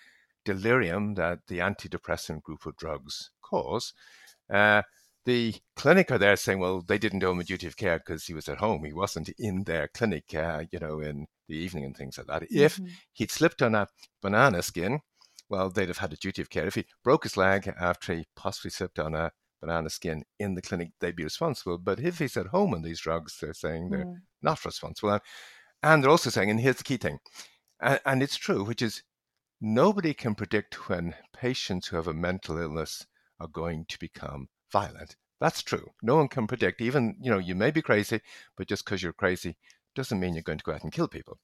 delirium 0.45 1.15
that 1.15 1.41
the 1.47 1.59
antidepressant 1.59 2.43
group 2.43 2.67
of 2.67 2.77
drugs 2.77 3.31
cause. 3.43 3.93
Uh, 4.53 4.83
the 5.25 5.55
clinic 5.77 6.11
are 6.11 6.19
there 6.19 6.37
saying, 6.37 6.59
well, 6.59 6.81
they 6.81 6.99
didn't 6.99 7.23
owe 7.23 7.33
him 7.33 7.41
a 7.41 7.45
duty 7.45 7.67
of 7.67 7.77
care 7.77 7.99
because 7.99 8.25
he 8.25 8.35
was 8.35 8.49
at 8.49 8.59
home. 8.59 8.85
He 8.85 8.93
wasn't 8.93 9.31
in 9.39 9.65
their 9.65 9.89
clinic, 9.89 10.35
uh, 10.35 10.65
you 10.71 10.79
know, 10.79 11.01
in 11.01 11.27
the 11.49 11.57
evening 11.57 11.85
and 11.85 11.97
things 11.97 12.19
like 12.19 12.27
that. 12.29 12.43
Mm-hmm. 12.43 12.65
If 12.65 12.81
he'd 13.13 13.31
slipped 13.31 13.63
on 13.63 13.75
a 13.75 13.89
banana 14.23 14.63
skin, 14.63 15.01
well, 15.51 15.71
they'd 15.71 15.89
have 15.89 15.99
had 15.99 16.13
a 16.13 16.17
duty 16.17 16.43
of 16.43 16.51
care. 16.51 16.67
If 16.67 16.77
he 16.77 16.87
broke 17.03 17.25
his 17.25 17.37
leg 17.37 17.73
after 17.81 18.15
he 18.15 18.27
possibly 18.37 18.71
slipped 18.71 18.99
on 18.99 19.15
a 19.15 19.33
banana 19.61 19.91
skin 19.91 20.25
in 20.39 20.55
the 20.55 20.63
clinic, 20.63 20.91
they'd 21.01 21.17
be 21.17 21.25
responsible. 21.25 21.79
But 21.79 22.01
if 22.01 22.19
he's 22.19 22.37
at 22.37 22.47
home 22.49 22.75
on 22.75 22.83
these 22.83 23.01
drugs, 23.01 23.39
they're 23.41 23.55
saying 23.55 23.91
they're 23.91 24.05
mm. 24.05 24.17
not 24.43 24.65
responsible. 24.65 25.19
And 25.83 26.03
they're 26.03 26.11
also 26.11 26.31
saying, 26.31 26.51
and 26.51 26.61
here's 26.61 26.77
the 26.77 26.85
key 26.85 26.97
thing, 26.97 27.19
and, 27.81 28.01
and 28.05 28.23
it's 28.23 28.37
true, 28.37 28.65
which 28.65 28.83
is 28.83 29.03
nobody 29.61 30.15
can 30.15 30.35
predict 30.35 30.89
when 30.89 31.15
patients 31.33 31.89
who 31.89 31.97
have 31.97 32.09
a 32.09 32.15
mental 32.15 32.59
illness 32.59 33.07
are 33.41 33.49
going 33.49 33.87
to 33.89 33.99
become 33.99 34.49
violent. 34.73 35.17
That's 35.41 35.63
true. 35.63 35.91
No 36.03 36.17
one 36.17 36.29
can 36.29 36.47
predict. 36.47 36.81
Even, 36.81 37.17
you 37.21 37.31
know, 37.31 37.39
you 37.39 37.55
may 37.55 37.71
be 37.71 37.83
crazy, 37.83 38.21
but 38.57 38.69
just 38.69 38.85
because 38.85 39.03
you're 39.03 39.13
crazy 39.13 39.57
doesn't 39.95 40.19
mean 40.19 40.35
you're 40.35 40.43
going 40.43 40.59
to 40.59 40.65
go 40.65 40.73
out 40.73 40.83
and 40.83 40.93
kill 40.93 41.09
people. 41.09 41.39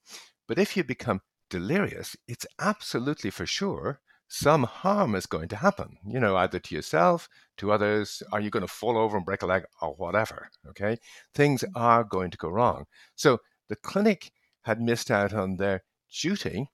But 0.49 0.59
if 0.59 0.77
you 0.77 0.85
become 0.85 1.21
delirious, 1.49 2.17
it's 2.27 2.47
absolutely 2.59 3.31
for 3.31 3.47
sure 3.47 4.01
some 4.29 4.65
harm 4.65 5.15
is 5.15 5.27
going 5.27 5.49
to 5.49 5.57
happen, 5.57 5.99
you 6.07 6.19
know, 6.19 6.37
either 6.37 6.59
to 6.59 6.75
yourself, 6.75 7.29
to 7.59 7.71
others, 7.71 8.23
are 8.33 8.41
you 8.41 8.51
going 8.51 8.67
to 8.67 8.73
fall 8.73 8.99
over 8.99 9.17
and 9.17 9.25
break 9.25 9.43
a 9.43 9.47
leg 9.47 9.65
or 9.81 9.95
whatever? 9.95 10.49
Okay. 10.71 10.99
Things 11.35 11.65
are 11.77 12.03
going 12.05 12.31
to 12.31 12.39
go 12.39 12.49
wrong. 12.49 12.87
So 13.15 13.39
the 13.69 13.77
clinic 13.77 14.33
had 14.63 14.81
missed 14.81 15.11
out 15.11 15.33
on 15.35 15.57
their 15.57 15.85
duty 16.11 16.69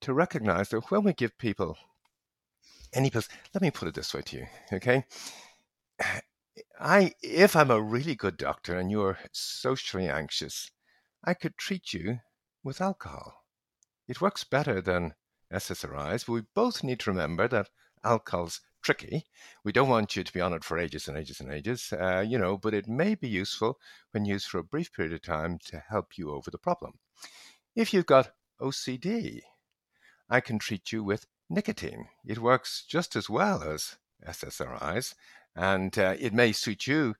to 0.00 0.14
recognize 0.14 0.68
that 0.68 0.90
when 0.90 1.02
we 1.02 1.12
give 1.12 1.36
people 1.36 1.76
any 2.94 3.10
pills, 3.10 3.28
let 3.52 3.62
me 3.62 3.70
put 3.70 3.88
it 3.88 3.94
this 3.94 4.14
way 4.14 4.22
to 4.22 4.36
you, 4.36 4.46
okay? 4.72 5.04
I, 6.80 7.14
if 7.22 7.56
I'm 7.56 7.70
a 7.70 7.80
really 7.80 8.14
good 8.14 8.36
doctor 8.36 8.78
and 8.78 8.90
you're 8.90 9.18
socially 9.32 10.08
anxious, 10.08 10.70
I 11.24 11.34
could 11.34 11.56
treat 11.56 11.92
you 11.92 12.20
with 12.62 12.80
alcohol. 12.80 13.44
It 14.06 14.20
works 14.20 14.44
better 14.44 14.80
than 14.80 15.14
SSRIs, 15.52 16.26
but 16.26 16.32
we 16.32 16.42
both 16.54 16.84
need 16.84 17.00
to 17.00 17.10
remember 17.10 17.48
that 17.48 17.70
alcohol's 18.04 18.60
tricky. 18.82 19.24
We 19.64 19.72
don't 19.72 19.88
want 19.88 20.14
you 20.14 20.24
to 20.24 20.32
be 20.32 20.40
on 20.40 20.52
it 20.52 20.64
for 20.64 20.78
ages 20.78 21.08
and 21.08 21.16
ages 21.16 21.40
and 21.40 21.50
ages, 21.50 21.92
uh, 21.92 22.24
you 22.26 22.38
know, 22.38 22.58
but 22.58 22.74
it 22.74 22.86
may 22.86 23.14
be 23.14 23.28
useful 23.28 23.78
when 24.10 24.26
used 24.26 24.46
for 24.46 24.58
a 24.58 24.64
brief 24.64 24.92
period 24.92 25.14
of 25.14 25.22
time 25.22 25.58
to 25.66 25.82
help 25.88 26.18
you 26.18 26.30
over 26.30 26.50
the 26.50 26.58
problem. 26.58 26.98
If 27.74 27.94
you've 27.94 28.06
got 28.06 28.32
OCD, 28.60 29.40
I 30.28 30.40
can 30.40 30.58
treat 30.58 30.92
you 30.92 31.02
with 31.02 31.26
nicotine. 31.48 32.08
It 32.26 32.38
works 32.38 32.84
just 32.86 33.16
as 33.16 33.30
well 33.30 33.62
as 33.62 33.96
SSRIs, 34.26 35.14
and 35.56 35.98
uh, 35.98 36.14
it 36.18 36.32
may 36.32 36.52
suit 36.52 36.86
you 36.86 37.14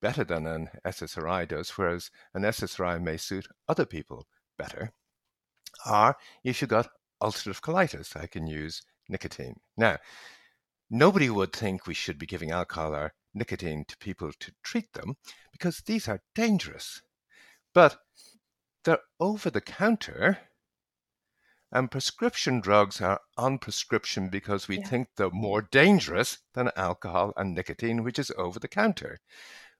better 0.00 0.24
than 0.24 0.46
an 0.46 0.68
SSRI 0.84 1.48
does, 1.48 1.70
whereas 1.70 2.10
an 2.34 2.42
SSRI 2.42 3.00
may 3.00 3.16
suit 3.16 3.46
other 3.68 3.86
people 3.86 4.26
better. 4.58 4.92
Or 5.90 6.16
if 6.44 6.60
you've 6.60 6.70
got 6.70 6.90
ulcerative 7.22 7.60
colitis, 7.60 8.16
I 8.16 8.26
can 8.26 8.46
use 8.46 8.82
nicotine. 9.08 9.56
Now, 9.76 9.98
nobody 10.90 11.30
would 11.30 11.52
think 11.52 11.86
we 11.86 11.94
should 11.94 12.18
be 12.18 12.26
giving 12.26 12.50
alcohol 12.50 12.94
or 12.94 13.14
nicotine 13.34 13.84
to 13.88 13.96
people 13.98 14.32
to 14.40 14.52
treat 14.62 14.92
them 14.92 15.16
because 15.52 15.78
these 15.78 16.08
are 16.08 16.22
dangerous. 16.34 17.02
But 17.74 17.98
they're 18.84 19.00
over 19.20 19.50
the 19.50 19.60
counter, 19.60 20.38
and 21.72 21.90
prescription 21.90 22.60
drugs 22.60 23.00
are 23.00 23.20
on 23.36 23.58
prescription 23.58 24.28
because 24.28 24.68
we 24.68 24.78
yeah. 24.78 24.86
think 24.86 25.08
they're 25.16 25.30
more 25.30 25.62
dangerous 25.62 26.38
than 26.54 26.70
alcohol 26.76 27.32
and 27.36 27.54
nicotine, 27.54 28.04
which 28.04 28.18
is 28.18 28.32
over 28.38 28.58
the 28.58 28.68
counter. 28.68 29.18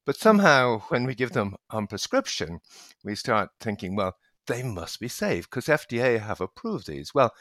But 0.04 0.16
somehow, 0.16 0.80
when 0.88 1.04
we 1.04 1.14
give 1.14 1.32
them 1.32 1.56
on 1.70 1.86
prescription, 1.86 2.60
we 3.04 3.14
start 3.14 3.50
thinking, 3.60 3.96
well, 3.96 4.16
they 4.46 4.62
must 4.62 5.00
be 5.00 5.08
safe 5.08 5.50
because 5.50 5.66
FDA 5.66 6.20
have 6.20 6.40
approved 6.40 6.86
these. 6.86 7.12
Well, 7.14 7.32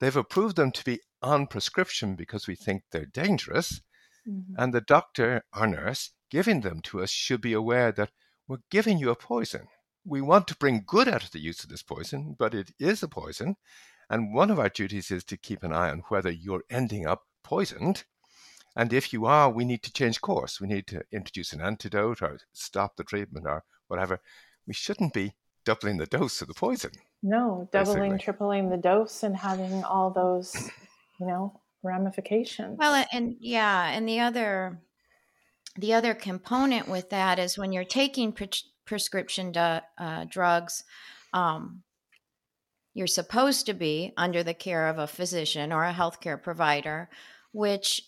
they've 0.00 0.16
approved 0.16 0.56
them 0.56 0.72
to 0.72 0.84
be 0.84 1.00
on 1.22 1.46
prescription 1.46 2.14
because 2.14 2.46
we 2.46 2.54
think 2.54 2.84
they're 2.90 3.06
dangerous. 3.06 3.80
Mm-hmm. 4.26 4.54
And 4.56 4.72
the 4.72 4.80
doctor 4.80 5.44
or 5.54 5.66
nurse 5.66 6.10
giving 6.30 6.60
them 6.60 6.80
to 6.82 7.02
us 7.02 7.10
should 7.10 7.40
be 7.40 7.52
aware 7.52 7.92
that 7.92 8.10
we're 8.46 8.58
giving 8.70 8.98
you 8.98 9.10
a 9.10 9.16
poison. 9.16 9.68
We 10.08 10.22
want 10.22 10.48
to 10.48 10.56
bring 10.56 10.84
good 10.86 11.06
out 11.06 11.22
of 11.22 11.32
the 11.32 11.38
use 11.38 11.62
of 11.62 11.68
this 11.68 11.82
poison, 11.82 12.34
but 12.38 12.54
it 12.54 12.72
is 12.78 13.02
a 13.02 13.08
poison. 13.08 13.56
And 14.08 14.32
one 14.32 14.50
of 14.50 14.58
our 14.58 14.70
duties 14.70 15.10
is 15.10 15.22
to 15.24 15.36
keep 15.36 15.62
an 15.62 15.72
eye 15.72 15.90
on 15.90 16.02
whether 16.08 16.30
you're 16.30 16.64
ending 16.70 17.06
up 17.06 17.24
poisoned. 17.44 18.04
And 18.74 18.92
if 18.94 19.12
you 19.12 19.26
are, 19.26 19.50
we 19.50 19.66
need 19.66 19.82
to 19.82 19.92
change 19.92 20.22
course. 20.22 20.62
We 20.62 20.66
need 20.66 20.86
to 20.86 21.02
introduce 21.12 21.52
an 21.52 21.60
antidote 21.60 22.22
or 22.22 22.38
stop 22.54 22.96
the 22.96 23.04
treatment 23.04 23.46
or 23.46 23.64
whatever. 23.88 24.20
We 24.66 24.72
shouldn't 24.72 25.12
be 25.12 25.34
doubling 25.66 25.98
the 25.98 26.06
dose 26.06 26.40
of 26.40 26.48
the 26.48 26.54
poison. 26.54 26.92
No, 27.22 27.68
doubling, 27.70 28.12
basically. 28.12 28.18
tripling 28.18 28.70
the 28.70 28.78
dose 28.78 29.22
and 29.22 29.36
having 29.36 29.84
all 29.84 30.10
those, 30.10 30.54
you 31.20 31.26
know, 31.26 31.60
ramifications. 31.82 32.78
Well, 32.78 33.04
and 33.12 33.36
yeah, 33.40 33.90
and 33.90 34.08
the 34.08 34.20
other 34.20 34.80
the 35.76 35.92
other 35.92 36.14
component 36.14 36.88
with 36.88 37.10
that 37.10 37.38
is 37.38 37.58
when 37.58 37.72
you're 37.72 37.84
taking 37.84 38.32
pre- 38.88 38.96
prescription 38.96 39.56
uh, 39.56 40.24
drugs, 40.28 40.84
um, 41.32 41.82
you're 42.94 43.06
supposed 43.06 43.66
to 43.66 43.74
be 43.74 44.12
under 44.16 44.42
the 44.42 44.54
care 44.54 44.88
of 44.88 44.98
a 44.98 45.06
physician 45.06 45.72
or 45.72 45.84
a 45.84 45.92
healthcare 45.92 46.42
provider, 46.42 47.08
which 47.52 48.02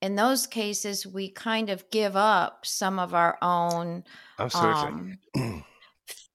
in 0.00 0.14
those 0.14 0.46
cases 0.46 1.06
we 1.06 1.30
kind 1.30 1.68
of 1.68 1.90
give 1.90 2.16
up 2.16 2.64
some 2.64 2.98
of 2.98 3.12
our 3.12 3.36
own 3.42 4.04
absolutely 4.38 5.18
um, 5.34 5.64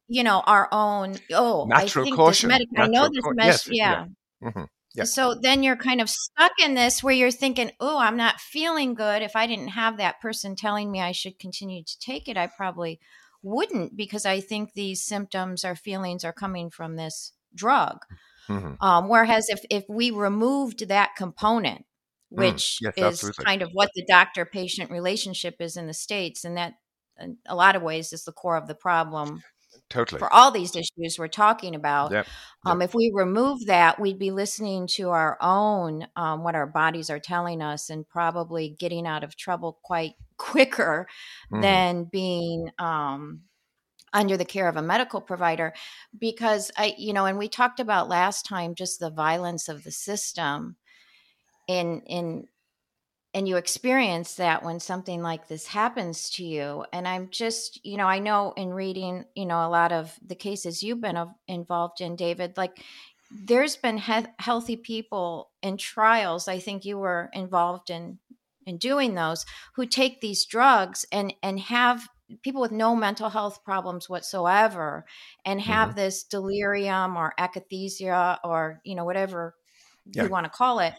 you 0.08 0.24
know, 0.24 0.44
our 0.46 0.70
own. 0.72 1.16
Oh, 1.34 1.66
natural 1.68 2.04
I 2.04 2.06
think 2.06 2.16
caution. 2.16 2.50
This 2.50 2.60
medic- 2.60 2.70
I 2.78 2.88
know 2.88 3.10
this. 3.12 3.24
Med- 3.25 3.46
yes, 3.46 3.68
yeah. 3.72 4.06
Yeah. 4.42 4.50
Mm-hmm. 4.50 4.64
yeah. 4.94 5.04
So 5.06 5.36
then 5.42 5.64
you're 5.64 5.75
kind 5.75 6.02
of 6.02 6.10
stuck 6.10 6.52
in 6.64 6.75
this 6.75 7.02
where 7.02 7.14
you're 7.14 7.32
thinking, 7.32 7.72
"Oh, 7.80 7.98
I'm 7.98 8.18
not 8.18 8.40
feeling 8.40 8.94
good. 8.94 9.24
If 9.24 9.36
I 9.36 9.48
didn't 9.48 9.70
have 9.70 9.98
that 9.98 10.22
person 10.22 10.56
telling 10.56 10.92
me 10.92 11.02
I 11.02 11.12
should 11.12 11.40
continue 11.40 11.84
to 11.84 12.00
take 12.00 12.28
it, 12.28 12.38
I 12.38 12.48
probably 12.48 13.00
wouldn't 13.46 13.96
because 13.96 14.25
I 14.25 14.42
think 14.42 14.74
these 14.74 15.06
symptoms 15.06 15.64
or 15.64 15.75
feelings 15.75 16.24
are 16.25 16.34
coming 16.34 16.70
from 16.70 16.96
this 16.96 17.34
drug." 17.54 18.00
Mm-hmm. 18.50 18.84
Um, 18.84 19.08
whereas 19.08 19.50
if 19.50 19.62
if 19.70 19.86
we 19.88 20.12
removed 20.12 20.88
that 20.88 21.16
component, 21.16 21.80
mm, 21.80 22.38
which 22.38 22.80
mm, 22.84 22.88
yes, 22.88 22.94
is 22.98 23.04
absolutely. 23.04 23.46
kind 23.46 23.62
of 23.62 23.70
what 23.74 23.90
the 23.96 24.06
doctor 24.08 24.46
patient 24.46 24.92
relationship 24.92 25.56
is 25.60 25.78
in 25.78 25.88
the 25.88 25.94
states, 25.94 26.44
and 26.44 26.58
that 26.58 26.74
in 27.20 27.38
a 27.48 27.56
lot 27.56 27.75
of 27.75 27.82
ways 27.82 28.12
is 28.12 28.25
the 28.25 28.32
core 28.32 28.58
of 28.58 28.68
the 28.68 28.75
problem 28.75 29.42
totally 29.96 30.20
for 30.20 30.32
all 30.34 30.52
these 30.52 30.75
issues 30.75 31.18
we're 31.18 31.28
talking 31.28 31.75
about. 31.75 32.12
Yep. 32.12 32.28
Um, 32.66 32.82
Yep. 32.82 32.90
if 32.90 32.96
we 32.96 33.12
remove 33.14 33.66
that, 33.68 34.00
we'd 34.00 34.20
be 34.20 34.32
listening 34.32 34.88
to 34.96 35.10
our 35.10 35.38
own 35.42 36.08
um, 36.16 36.44
what 36.44 36.56
our 36.56 36.68
bodies 36.68 37.10
are 37.10 37.20
telling 37.20 37.62
us, 37.62 37.90
and 37.90 38.08
probably 38.08 38.75
getting 38.80 39.06
out 39.08 39.24
of 39.24 39.36
trouble 39.36 39.80
quite 39.84 40.14
quicker 40.38 41.08
Mhm. 41.52 41.62
than 41.62 42.04
being 42.06 42.70
um, 42.80 43.42
under 44.14 44.38
the 44.38 44.46
care 44.46 44.68
of 44.70 44.78
a 44.78 44.82
medical 44.82 45.22
provider. 45.22 45.74
Because 46.18 46.72
I, 46.78 46.96
you 46.98 47.14
know, 47.14 47.25
and 47.25 47.38
we 47.38 47.50
talked 47.50 47.80
about 47.80 48.10
last 48.10 48.46
time 48.46 48.75
just 48.75 49.00
the 49.00 49.12
violence 49.12 49.70
of 49.70 49.84
the 49.84 49.92
system, 49.92 50.78
in 51.68 52.02
in 52.02 52.48
and 53.36 53.50
you 53.50 53.58
experience 53.58 54.36
that 54.36 54.63
when 54.63 54.80
something 54.80 55.22
like 55.22 55.50
this 55.50 55.68
happens 55.68 56.30
to 56.32 56.44
you 56.44 56.86
and 56.94 57.08
i'm 57.08 57.30
just 57.30 57.86
you 57.86 57.98
know 57.98 58.08
i 58.08 58.18
know 58.18 58.54
in 58.56 58.70
reading 58.70 59.25
you 59.36 59.46
know 59.46 59.68
a 59.68 59.70
lot 59.70 59.92
of 59.92 60.18
the 60.25 60.36
cases 60.36 60.82
you've 60.82 61.01
been 61.01 61.18
involved 61.48 62.01
in 62.01 62.15
david 62.15 62.58
like 62.58 62.80
there's 63.30 63.75
been 63.75 63.98
he- 63.98 64.25
healthy 64.39 64.77
people 64.77 65.51
in 65.62 65.77
trials 65.77 66.48
i 66.48 66.58
think 66.58 66.86
you 66.86 66.98
were 66.98 67.30
involved 67.34 67.89
in 67.89 68.18
in 68.65 68.77
doing 68.77 69.13
those 69.13 69.46
who 69.75 69.86
take 69.86 70.22
these 70.22 70.46
drugs 70.46 71.06
and 71.12 71.34
and 71.44 71.60
have 71.60 72.08
people 72.42 72.62
with 72.62 72.72
no 72.72 72.96
mental 72.96 73.30
health 73.30 73.63
problems 73.63 74.10
whatsoever 74.10 75.06
and 75.46 75.62
have 75.62 75.89
mm-hmm. 75.89 76.00
this 76.00 76.24
delirium 76.24 77.15
or 77.18 77.34
akathisia 77.39 78.39
or 78.44 78.82
you 78.84 78.96
know 78.96 79.06
whatever 79.06 79.56
Yeah. 80.12 80.24
you 80.24 80.30
want 80.30 80.46
to 80.46 80.50
call 80.50 80.80
it 80.80 80.94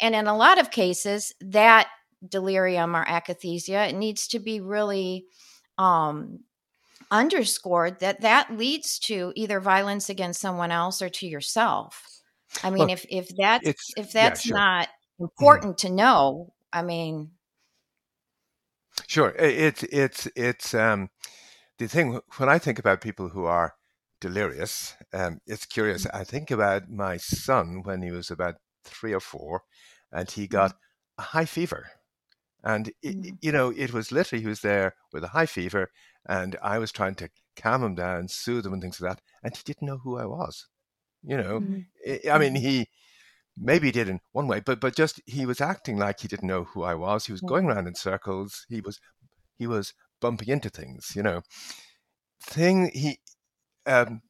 and 0.00 0.14
in 0.14 0.26
a 0.26 0.36
lot 0.36 0.58
of 0.58 0.70
cases, 0.70 1.32
that 1.40 1.88
delirium 2.28 2.94
or 2.94 3.04
akathisia 3.04 3.88
it 3.88 3.96
needs 3.96 4.28
to 4.28 4.38
be 4.38 4.60
really 4.60 5.26
um, 5.78 6.40
underscored 7.10 8.00
that 8.00 8.20
that 8.20 8.56
leads 8.56 8.98
to 9.00 9.32
either 9.36 9.60
violence 9.60 10.08
against 10.08 10.40
someone 10.40 10.70
else 10.70 11.02
or 11.02 11.08
to 11.08 11.26
yourself. 11.26 12.20
I 12.62 12.70
mean, 12.70 12.88
Well, 12.88 12.90
if 12.90 13.04
if 13.08 13.28
that's 13.36 13.92
if 13.96 14.14
yeah, 14.20 14.30
that's 14.30 14.42
sure. 14.42 14.56
not 14.56 14.88
important 15.18 15.78
to 15.78 15.90
know, 15.90 16.52
I 16.72 16.82
mean, 16.82 17.32
Sure, 19.06 19.34
it's 19.38 19.82
it's 19.84 20.28
it's 20.36 20.74
um, 20.74 21.10
the 21.78 21.88
thing 21.88 22.20
when 22.36 22.48
I 22.48 22.58
think 22.58 22.78
about 22.78 23.00
people 23.00 23.28
who 23.28 23.44
are 23.44 23.74
delirious. 24.22 24.94
Um, 25.12 25.40
it's 25.46 25.66
curious. 25.66 26.06
I 26.06 26.24
think 26.24 26.50
about 26.50 26.88
my 26.88 27.16
son 27.18 27.82
when 27.82 28.02
he 28.02 28.10
was 28.12 28.30
about 28.30 28.56
three 28.84 29.12
or 29.14 29.20
four, 29.20 29.62
and 30.12 30.30
he 30.30 30.46
got 30.46 30.72
a 31.18 31.22
high 31.34 31.44
fever, 31.46 31.90
and 32.64 32.88
it, 33.02 33.16
Mhm. 33.16 33.38
you 33.42 33.52
know 33.52 33.70
it 33.84 33.92
was 33.92 34.12
literally 34.12 34.42
he 34.42 34.48
was 34.48 34.62
there 34.62 34.94
with 35.12 35.24
a 35.24 35.34
high 35.38 35.46
fever, 35.46 35.90
and 36.26 36.56
I 36.62 36.78
was 36.78 36.92
trying 36.92 37.16
to 37.16 37.30
calm 37.56 37.82
him 37.84 37.94
down, 37.96 38.28
soothe 38.28 38.66
him, 38.66 38.72
and 38.74 38.82
things 38.82 39.00
like 39.00 39.16
that, 39.16 39.22
and 39.42 39.56
he 39.56 39.62
didn't 39.64 39.86
know 39.88 39.98
who 39.98 40.18
I 40.18 40.26
was. 40.26 40.66
You 41.22 41.36
know, 41.38 41.60
Mhm. 41.60 42.30
I 42.34 42.38
mean 42.38 42.56
he 42.56 42.88
maybe 43.56 43.92
did 43.92 44.08
in 44.08 44.20
one 44.32 44.48
way, 44.48 44.60
but 44.60 44.80
but 44.80 44.96
just 44.96 45.20
he 45.26 45.46
was 45.46 45.60
acting 45.60 45.98
like 45.98 46.20
he 46.20 46.28
didn't 46.28 46.48
know 46.48 46.64
who 46.64 46.82
I 46.84 46.94
was. 46.94 47.26
He 47.26 47.32
was 47.32 47.42
going 47.52 47.66
around 47.66 47.88
in 47.88 47.94
circles. 47.96 48.66
He 48.68 48.80
was 48.80 49.00
he 49.58 49.66
was 49.66 49.94
bumping 50.20 50.48
into 50.48 50.70
things. 50.70 51.12
You 51.16 51.22
know, 51.24 51.42
thing 52.42 52.90
he 52.94 53.20
um, 53.86 54.22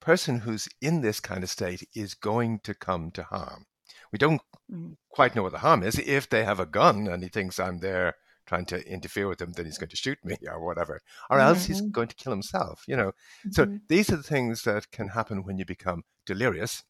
person 0.00 0.40
who's 0.40 0.68
in 0.80 1.00
this 1.00 1.20
kind 1.20 1.42
of 1.44 1.50
state 1.50 1.88
is 1.94 2.14
going 2.14 2.60
to 2.60 2.74
come 2.74 3.10
to 3.12 3.22
harm. 3.24 3.66
We 4.12 4.18
don't 4.18 4.42
Mhm. 4.70 4.96
quite 5.10 5.34
know 5.36 5.42
what 5.42 5.52
the 5.52 5.58
harm 5.58 5.82
is. 5.82 5.98
If 5.98 6.28
they 6.28 6.44
have 6.44 6.60
a 6.60 6.66
gun 6.66 7.06
and 7.08 7.22
he 7.22 7.28
thinks 7.28 7.58
I'm 7.60 7.78
there 7.78 8.14
trying 8.46 8.66
to 8.66 8.86
interfere 8.86 9.28
with 9.28 9.40
him, 9.40 9.52
then 9.52 9.66
he's 9.66 9.78
going 9.78 9.90
to 9.90 9.96
shoot 9.96 10.18
me 10.24 10.36
or 10.48 10.60
whatever, 10.64 11.00
or 11.30 11.38
else 11.40 11.66
he's 11.66 11.82
Mhm. 11.82 11.92
going 11.92 12.08
to 12.08 12.16
kill 12.16 12.32
himself. 12.32 12.84
You 12.88 12.96
know, 12.96 13.12
so 13.50 13.66
Mhm. 13.66 13.80
these 13.88 14.10
are 14.10 14.16
the 14.16 14.22
things 14.22 14.62
that 14.62 14.90
can 14.90 15.08
happen 15.08 15.44
when 15.44 15.58
you 15.58 15.64
become 15.64 16.04
delirious, 16.26 16.84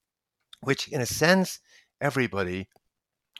which 0.62 0.88
in 0.88 1.00
a 1.00 1.06
sense 1.06 1.60
everybody 2.00 2.68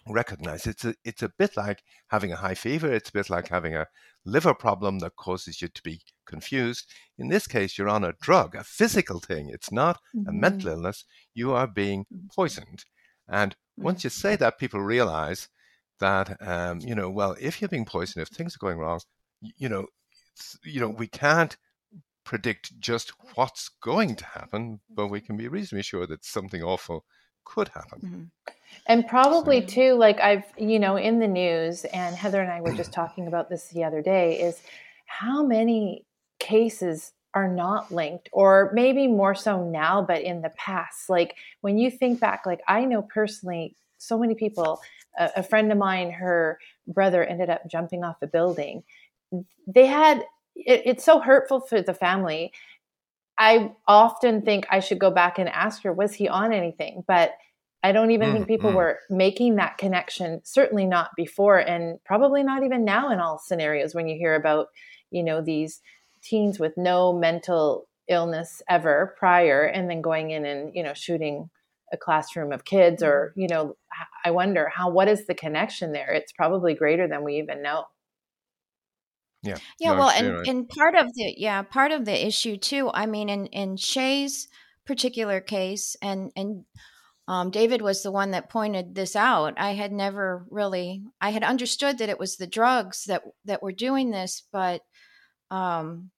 recognizes. 0.09 0.67
It's 0.67 0.85
a, 0.85 0.95
it's 1.05 1.23
a 1.23 1.33
bit 1.39 1.57
like 1.57 1.83
having 2.09 2.33
a 2.33 2.37
high 2.37 2.55
fever. 2.55 2.93
It's 2.93 3.11
a 3.11 3.13
bit 3.13 3.31
like 3.31 3.49
having 3.49 3.75
a 3.77 3.87
liver 4.25 4.55
problem 4.55 4.99
that 5.01 5.17
causes 5.17 5.61
you 5.63 5.69
to 5.69 5.83
be 5.83 6.01
confused. 6.27 6.91
In 7.19 7.29
this 7.29 7.47
case, 7.47 7.77
you're 7.79 7.89
on 7.89 8.05
a 8.05 8.15
drug, 8.21 8.55
a 8.55 8.65
physical 8.65 9.21
thing. 9.21 9.51
It's 9.51 9.73
not 9.73 10.01
a 10.27 10.31
Mhm. 10.33 10.41
mental 10.41 10.71
illness. 10.71 11.05
You 11.35 11.53
are 11.53 11.67
being 11.67 12.07
poisoned. 12.35 12.85
And 13.29 13.57
once 13.77 14.05
you 14.05 14.11
say 14.11 14.37
that, 14.37 14.59
people 14.59 14.81
realize 14.81 15.49
that, 16.01 16.41
um, 16.43 16.81
you 16.81 16.95
know, 16.95 17.11
well, 17.11 17.37
if 17.41 17.61
you're 17.61 17.69
being 17.69 17.85
poisoned, 17.85 18.23
if 18.23 18.29
things 18.29 18.55
are 18.57 18.59
going 18.67 18.79
wrong, 18.79 19.01
you 19.41 19.69
know, 19.69 19.87
you 20.65 20.81
know, 20.81 20.89
we 20.89 21.07
can't 21.09 21.57
predict 22.25 22.79
just 22.81 23.11
what's 23.35 23.69
going 23.69 24.17
to 24.17 24.25
happen, 24.25 24.81
but 24.91 25.09
we 25.09 25.21
can 25.21 25.37
be 25.37 25.49
reasonably 25.49 25.83
sure 25.83 26.07
that 26.07 26.25
something 26.25 26.63
awful 26.63 27.05
could 27.45 27.69
happen. 27.69 28.31
Mhm. 28.41 28.53
And 28.87 29.07
probably 29.07 29.61
So- 29.61 29.67
too, 29.67 29.95
like 29.95 30.21
I've, 30.21 30.45
you 30.57 30.79
know, 30.79 30.97
in 30.97 31.19
the 31.19 31.29
news, 31.29 31.85
and 31.87 32.17
Heather 32.17 32.41
and 32.41 32.51
I 32.51 32.61
were 32.61 32.73
just 32.73 32.93
talking 32.93 33.27
about 33.27 33.49
this 33.49 33.69
the 33.69 33.85
other 33.85 34.03
day, 34.03 34.41
is 34.41 34.63
how 35.07 35.43
many 35.43 36.05
cases 36.39 37.13
are 37.35 37.49
not 37.49 37.91
linked, 37.91 38.29
or 38.33 38.71
maybe 38.75 39.07
more 39.07 39.35
so 39.35 39.63
now, 39.65 40.03
but 40.03 40.21
in 40.23 40.43
the 40.43 40.51
past. 40.51 41.09
Like 41.09 41.37
when 41.61 41.79
you 41.79 41.91
think 41.91 42.21
back, 42.21 42.45
like 42.45 42.61
I 42.69 42.85
know 42.85 43.03
personally 43.03 43.75
so 43.99 44.19
many 44.19 44.35
people, 44.35 44.81
a, 45.19 45.31
a 45.37 45.43
friend 45.43 45.71
of 45.71 45.79
mine, 45.79 46.11
her 46.11 46.59
brother 46.87 47.25
ended 47.25 47.49
up 47.49 47.67
jumping 47.69 48.03
off 48.05 48.21
a 48.21 48.27
building. 48.27 48.83
They 49.67 49.87
had, 49.87 50.27
it, 50.57 50.83
it's 50.85 51.05
so 51.05 51.21
hurtful 51.21 51.61
for 51.61 51.81
the 51.81 51.95
family. 51.95 52.53
I 53.43 53.73
often 53.89 54.43
think 54.43 54.67
I 54.71 54.79
should 54.79 55.01
go 55.01 55.11
back 55.11 55.41
and 55.41 55.49
ask 55.49 55.83
her, 55.83 55.93
was 55.93 56.15
he 56.15 56.29
on 56.29 56.53
anything? 56.53 57.03
But 57.09 57.33
I 57.83 57.91
don't 57.91 58.13
even 58.13 58.31
Mm, 58.31 58.33
think 58.35 58.47
people 58.47 58.71
mm. 58.71 58.77
were 58.77 59.01
making 59.11 59.57
that 59.57 59.79
connection, 59.79 60.41
certainly 60.45 60.87
not 60.87 61.11
before, 61.17 61.59
and 61.59 61.99
probably 62.05 62.45
not 62.45 62.63
even 62.63 62.85
now 62.85 63.11
in 63.11 63.19
all 63.19 63.39
scenarios 63.39 63.97
when 63.97 64.07
you 64.07 64.17
hear 64.17 64.37
about, 64.37 64.69
you 65.11 65.25
know, 65.25 65.43
these 65.43 65.81
teens 66.23 66.61
with 66.61 66.75
no 66.77 67.13
mental 67.13 67.89
illness 68.07 68.63
ever 68.69 69.17
prior 69.19 69.65
and 69.65 69.91
then 69.91 70.03
going 70.03 70.31
in 70.31 70.45
and, 70.45 70.73
you 70.73 70.85
know, 70.85 70.95
shooting 70.95 71.51
a 71.93 71.97
classroom 71.97 72.53
of 72.53 72.65
kids 72.65 73.03
or, 73.03 73.33
you 73.35 73.49
know, 73.49 73.75
I 74.25 74.31
wonder 74.31 74.69
how, 74.69 74.89
what 74.89 75.09
is 75.09 75.27
the 75.27 75.35
connection 75.35 75.91
there? 75.91 76.13
It's 76.13 76.31
probably 76.31 76.75
greater 76.75 77.09
than 77.09 77.25
we 77.25 77.39
even 77.39 77.61
know. 77.61 77.87
Yeah. 79.43 79.57
Yeah, 79.81 79.93
well, 79.93 80.11
and, 80.11 80.37
right. 80.39 80.47
and 80.47 80.69
part 80.69 80.95
of 80.95 81.13
the 81.15 81.35
yeah 81.37 81.63
part 81.63 81.91
of 81.91 82.05
the 82.05 82.27
issue 82.27 82.57
too. 82.57 82.91
I 82.93 83.07
mean, 83.07 83.29
in 83.29 83.47
in 83.47 83.77
Shay's 83.77 84.49
particular 84.87 85.41
case, 85.41 85.97
and 86.01 86.31
and 86.37 86.65
um, 87.27 87.51
David 87.51 87.83
was 87.83 88.03
the 88.03 88.13
one 88.13 88.33
that 88.33 88.51
pointed 88.51 88.95
this 88.95 89.17
out. 89.17 89.55
I 89.57 89.73
had 89.73 89.93
never 89.93 90.47
really 90.51 91.03
I 91.21 91.31
had 91.31 91.43
understood 91.43 91.99
that 91.99 92.09
it 92.09 92.21
was 92.21 92.37
the 92.37 92.47
drugs 92.47 93.05
that 93.07 93.23
that 93.45 93.63
were 93.63 93.73
doing 93.73 94.11
this, 94.11 94.43
but 94.53 94.83
um, 95.51 96.11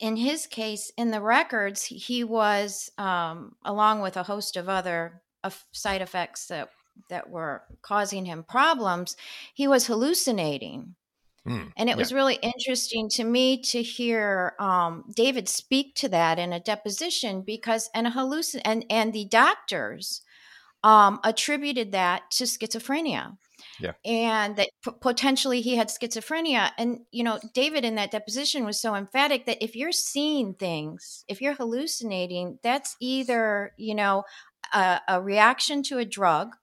in 0.00 0.16
his 0.16 0.46
case, 0.46 0.90
in 0.96 1.12
the 1.12 1.20
records, 1.20 1.84
he 1.84 2.24
was 2.24 2.90
um, 2.98 3.54
along 3.64 4.00
with 4.00 4.16
a 4.16 4.24
host 4.24 4.56
of 4.56 4.68
other 4.68 5.22
of 5.44 5.64
side 5.72 6.02
effects 6.02 6.46
that 6.48 6.70
that 7.08 7.30
were 7.30 7.62
causing 7.82 8.24
him 8.24 8.42
problems. 8.42 9.16
He 9.54 9.68
was 9.68 9.86
hallucinating. 9.86 10.96
Mm, 11.46 11.72
And 11.76 11.88
it 11.88 11.96
yeah. 11.96 11.96
was 11.96 12.12
really 12.12 12.36
interesting 12.36 13.08
to 13.10 13.24
me 13.24 13.60
to 13.62 13.82
hear 13.82 14.54
um, 14.60 15.04
David 15.14 15.48
speak 15.48 15.94
to 15.96 16.08
that 16.10 16.38
in 16.38 16.52
a 16.52 16.60
deposition 16.60 17.42
because 17.42 17.90
and 17.94 18.06
a 18.06 18.10
hallucin 18.10 18.60
and 18.64 18.84
and 18.90 19.12
the 19.12 19.24
doctors 19.24 20.22
um, 20.84 21.20
attributed 21.24 21.92
that 21.92 22.30
to 22.32 22.44
schizophrenia. 22.44 23.36
Yeah. 23.78 23.92
And 24.04 24.56
that 24.56 24.68
p- 24.84 24.92
potentially 25.00 25.60
he 25.60 25.76
had 25.76 25.88
schizophrenia. 25.88 26.70
And, 26.78 27.00
you 27.12 27.24
know, 27.24 27.38
David 27.54 27.84
in 27.84 27.94
that 27.96 28.10
deposition 28.10 28.64
was 28.64 28.80
so 28.80 28.94
emphatic 28.94 29.46
that 29.46 29.62
if 29.62 29.76
you're 29.76 29.92
seeing 29.92 30.54
things, 30.54 31.24
if 31.28 31.40
you're 31.40 31.54
hallucinating, 31.54 32.58
that's 32.62 32.96
either, 33.00 33.72
you 33.76 33.94
know, 33.94 34.24
a, 34.72 35.00
a 35.08 35.22
reaction 35.22 35.82
to 35.84 35.98
a 35.98 36.04
drug 36.04 36.56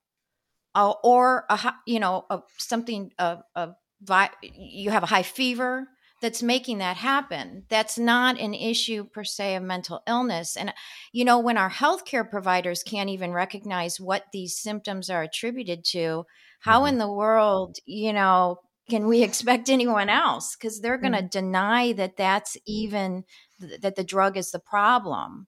uh, 0.75 0.93
or, 1.03 1.45
a, 1.49 1.73
you 1.87 1.99
know, 1.99 2.25
a, 2.29 2.41
something, 2.57 3.11
a, 3.17 3.39
a 3.55 3.69
vi- 4.01 4.29
you 4.41 4.91
have 4.91 5.03
a 5.03 5.07
high 5.07 5.23
fever 5.23 5.87
that's 6.21 6.43
making 6.43 6.79
that 6.79 6.97
happen. 6.97 7.65
That's 7.69 7.97
not 7.97 8.39
an 8.39 8.53
issue 8.53 9.05
per 9.05 9.23
se 9.23 9.55
of 9.55 9.63
mental 9.63 10.01
illness. 10.07 10.57
And, 10.57 10.73
you 11.13 11.23
know, 11.23 11.39
when 11.39 11.57
our 11.57 11.69
healthcare 11.69 12.29
providers 12.29 12.83
can't 12.83 13.09
even 13.09 13.31
recognize 13.31 13.99
what 13.99 14.25
these 14.33 14.59
symptoms 14.59 15.09
are 15.09 15.21
attributed 15.23 15.85
to, 15.91 16.25
how 16.61 16.83
Mhm. 16.83 16.89
in 16.89 16.97
the 16.97 17.11
world, 17.11 17.77
you 17.85 18.11
know, 18.11 18.57
can 18.89 19.07
we 19.07 19.23
expect 19.23 19.69
anyone 19.69 20.09
else? 20.09 20.55
Because 20.55 20.81
they're 20.81 20.97
going 20.97 21.13
to 21.13 21.21
deny 21.21 21.93
that 21.93 22.17
that's 22.17 22.57
even 22.65 23.23
th- 23.61 23.79
that 23.81 23.95
the 23.95 24.03
drug 24.03 24.35
is 24.37 24.51
the 24.51 24.59
problem. 24.59 25.47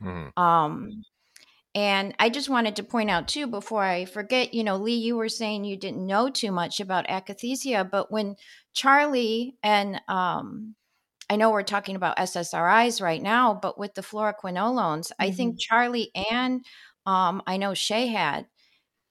Mm, 0.00 0.32
Um, 0.36 1.02
and 1.76 2.14
I 2.18 2.30
just 2.30 2.48
wanted 2.48 2.76
to 2.76 2.82
point 2.82 3.10
out 3.10 3.28
too, 3.28 3.46
before 3.46 3.84
I 3.84 4.06
forget, 4.06 4.54
you 4.54 4.64
know, 4.64 4.76
Lee, 4.76 4.94
you 4.94 5.14
were 5.14 5.28
saying 5.28 5.66
you 5.66 5.76
didn't 5.76 6.06
know 6.06 6.30
too 6.30 6.50
much 6.50 6.80
about 6.80 7.06
akathisia, 7.06 7.88
but 7.88 8.10
when 8.10 8.36
Charlie 8.72 9.58
and 9.62 10.00
um, 10.08 10.74
I 11.28 11.36
know 11.36 11.50
we're 11.50 11.62
talking 11.62 11.94
about 11.94 12.16
SSRIs 12.16 13.02
right 13.02 13.20
now, 13.20 13.52
but 13.52 13.78
with 13.78 13.92
the 13.92 14.00
fluoroquinolones, 14.00 15.08
mm-hmm. 15.08 15.22
I 15.22 15.30
think 15.32 15.52
mm-hmm. 15.52 15.74
Charlie 15.74 16.10
and 16.30 16.64
um, 17.04 17.42
I 17.46 17.58
know 17.58 17.74
Shay 17.74 18.06
had 18.06 18.46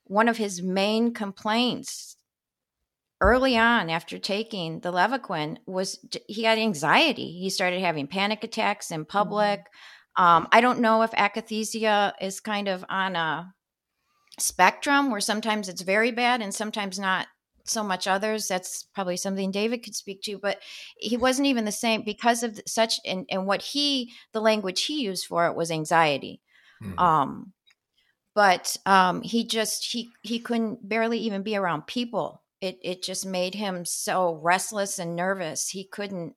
one 0.06 0.28
of 0.28 0.38
his 0.38 0.64
main 0.64 1.14
complaints 1.14 2.18
early 3.22 3.56
on 3.58 3.92
after 3.92 4.18
taking 4.18 4.80
the 4.80 4.92
Levaquin 4.92 5.58
was 5.68 6.04
he 6.28 6.44
had 6.44 6.58
anxiety. 6.58 7.38
He 7.40 7.52
started 7.52 7.82
having 7.82 8.08
panic 8.08 8.44
attacks 8.44 8.90
in 8.90 9.06
public. 9.06 9.60
Mm-hmm. 9.60 9.95
Um, 10.18 10.48
I 10.52 10.62
don't 10.62 10.80
know 10.80 11.02
if 11.02 11.12
akathisia 11.12 12.14
is 12.22 12.40
kind 12.40 12.68
of 12.68 12.86
on 12.90 13.16
a 13.16 13.54
spectrum 14.40 15.12
where 15.12 15.22
sometimes 15.22 15.70
it's 15.70 15.82
very 15.82 16.12
bad 16.12 16.42
and 16.42 16.54
sometimes 16.54 17.00
not 17.00 17.28
so 17.66 17.84
much 17.84 18.08
others. 18.08 18.48
That's 18.48 18.84
probably 18.94 19.18
something 19.18 19.52
david 19.52 19.84
could 19.84 19.96
speak 19.96 20.22
to 20.24 20.38
but 20.38 20.60
he 20.98 21.18
wasn't 21.18 21.48
even 21.48 21.66
the 21.66 21.72
same 21.72 22.04
because 22.04 22.44
of 22.44 22.60
such 22.68 23.00
and, 23.06 23.26
and 23.30 23.46
what 23.48 23.62
he 23.62 24.12
the 24.34 24.42
language 24.42 24.84
he 24.84 25.02
used 25.02 25.26
for 25.26 25.48
it 25.48 25.56
was 25.56 25.72
anxiety. 25.72 26.42
Mm-hmm. 26.84 27.00
um 27.00 27.54
but 28.34 28.76
um 28.86 29.22
he 29.22 29.48
just 29.48 29.86
he 29.92 30.12
he 30.22 30.40
couldn't 30.40 30.88
barely 30.88 31.20
even 31.20 31.42
be 31.42 31.56
around 31.56 31.88
people. 31.88 32.44
It 32.62 32.78
it 32.82 33.04
just 33.04 33.26
made 33.26 33.56
him 33.56 33.86
so 33.86 34.40
restless 34.44 35.00
and 35.00 35.16
nervous. 35.16 35.70
He 35.70 35.86
couldn't 35.86 36.36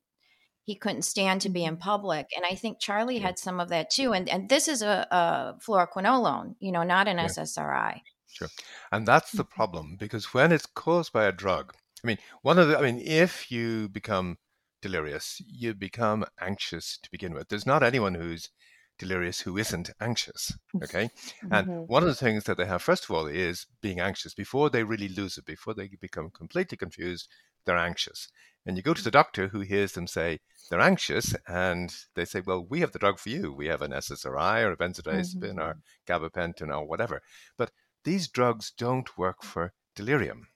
he 0.68 0.74
couldn't 0.74 1.02
stand 1.02 1.40
to 1.40 1.48
be 1.48 1.64
in 1.64 1.74
mm-hmm. 1.74 1.90
public 1.90 2.26
and 2.36 2.44
i 2.44 2.54
think 2.54 2.78
charlie 2.78 3.18
had 3.18 3.38
some 3.38 3.58
of 3.58 3.68
that 3.70 3.90
too 3.90 4.12
and 4.12 4.28
and 4.28 4.48
this 4.48 4.68
is 4.68 4.82
a, 4.82 5.06
a 5.10 5.54
fluoroquinolone 5.64 6.54
you 6.60 6.70
know 6.70 6.82
not 6.82 7.08
an 7.08 7.16
yeah. 7.16 7.26
ssri 7.26 8.02
Sure. 8.30 8.48
And 8.92 9.06
that's 9.06 9.32
the 9.32 9.42
mm-hmm. 9.42 9.54
problem 9.54 9.96
because 9.98 10.32
when 10.34 10.52
it's 10.52 10.66
caused 10.66 11.12
by 11.12 11.24
a 11.24 11.32
drug, 11.32 11.74
I 12.04 12.06
mean, 12.06 12.18
one 12.42 12.58
of 12.58 12.68
the, 12.68 12.78
I 12.78 12.82
mean, 12.82 13.00
if 13.00 13.50
you 13.50 13.88
become 13.88 14.38
delirious, 14.80 15.42
you 15.44 15.74
become 15.74 16.24
anxious 16.40 16.98
to 17.02 17.10
begin 17.10 17.34
with. 17.34 17.48
There's 17.48 17.66
not 17.66 17.82
anyone 17.82 18.14
who's 18.14 18.50
delirious 18.98 19.40
who 19.40 19.56
isn't 19.56 19.90
anxious. 20.00 20.52
Okay. 20.82 21.10
Mm-hmm. 21.44 21.52
And 21.52 21.88
one 21.88 22.02
of 22.02 22.08
the 22.08 22.14
things 22.14 22.44
that 22.44 22.58
they 22.58 22.66
have, 22.66 22.82
first 22.82 23.04
of 23.04 23.10
all, 23.10 23.26
is 23.26 23.66
being 23.80 24.00
anxious 24.00 24.34
before 24.34 24.70
they 24.70 24.84
really 24.84 25.08
lose 25.08 25.38
it, 25.38 25.44
before 25.44 25.74
they 25.74 25.88
become 26.00 26.30
completely 26.30 26.76
confused, 26.76 27.28
they're 27.64 27.76
anxious. 27.76 28.28
And 28.68 28.76
you 28.76 28.82
go 28.82 28.92
to 28.92 29.02
the 29.02 29.10
doctor 29.10 29.48
who 29.48 29.60
hears 29.60 29.92
them 29.92 30.06
say 30.06 30.40
they're 30.68 30.78
anxious 30.78 31.34
and 31.48 31.90
they 32.14 32.26
say, 32.26 32.42
well, 32.44 32.66
we 32.68 32.80
have 32.80 32.92
the 32.92 32.98
drug 32.98 33.18
for 33.18 33.30
you. 33.30 33.50
We 33.50 33.66
have 33.68 33.80
an 33.80 33.92
SSRI 33.92 34.62
or 34.62 34.72
a 34.72 34.76
benzodiazepine 34.76 35.54
mm-hmm. 35.54 35.58
or 35.58 35.78
gabapentin 36.06 36.68
or 36.68 36.86
whatever. 36.86 37.22
But 37.56 37.70
these 38.04 38.28
drugs 38.28 38.70
don't 38.76 39.16
work 39.16 39.42
for 39.42 39.72
delirium. 39.96 40.48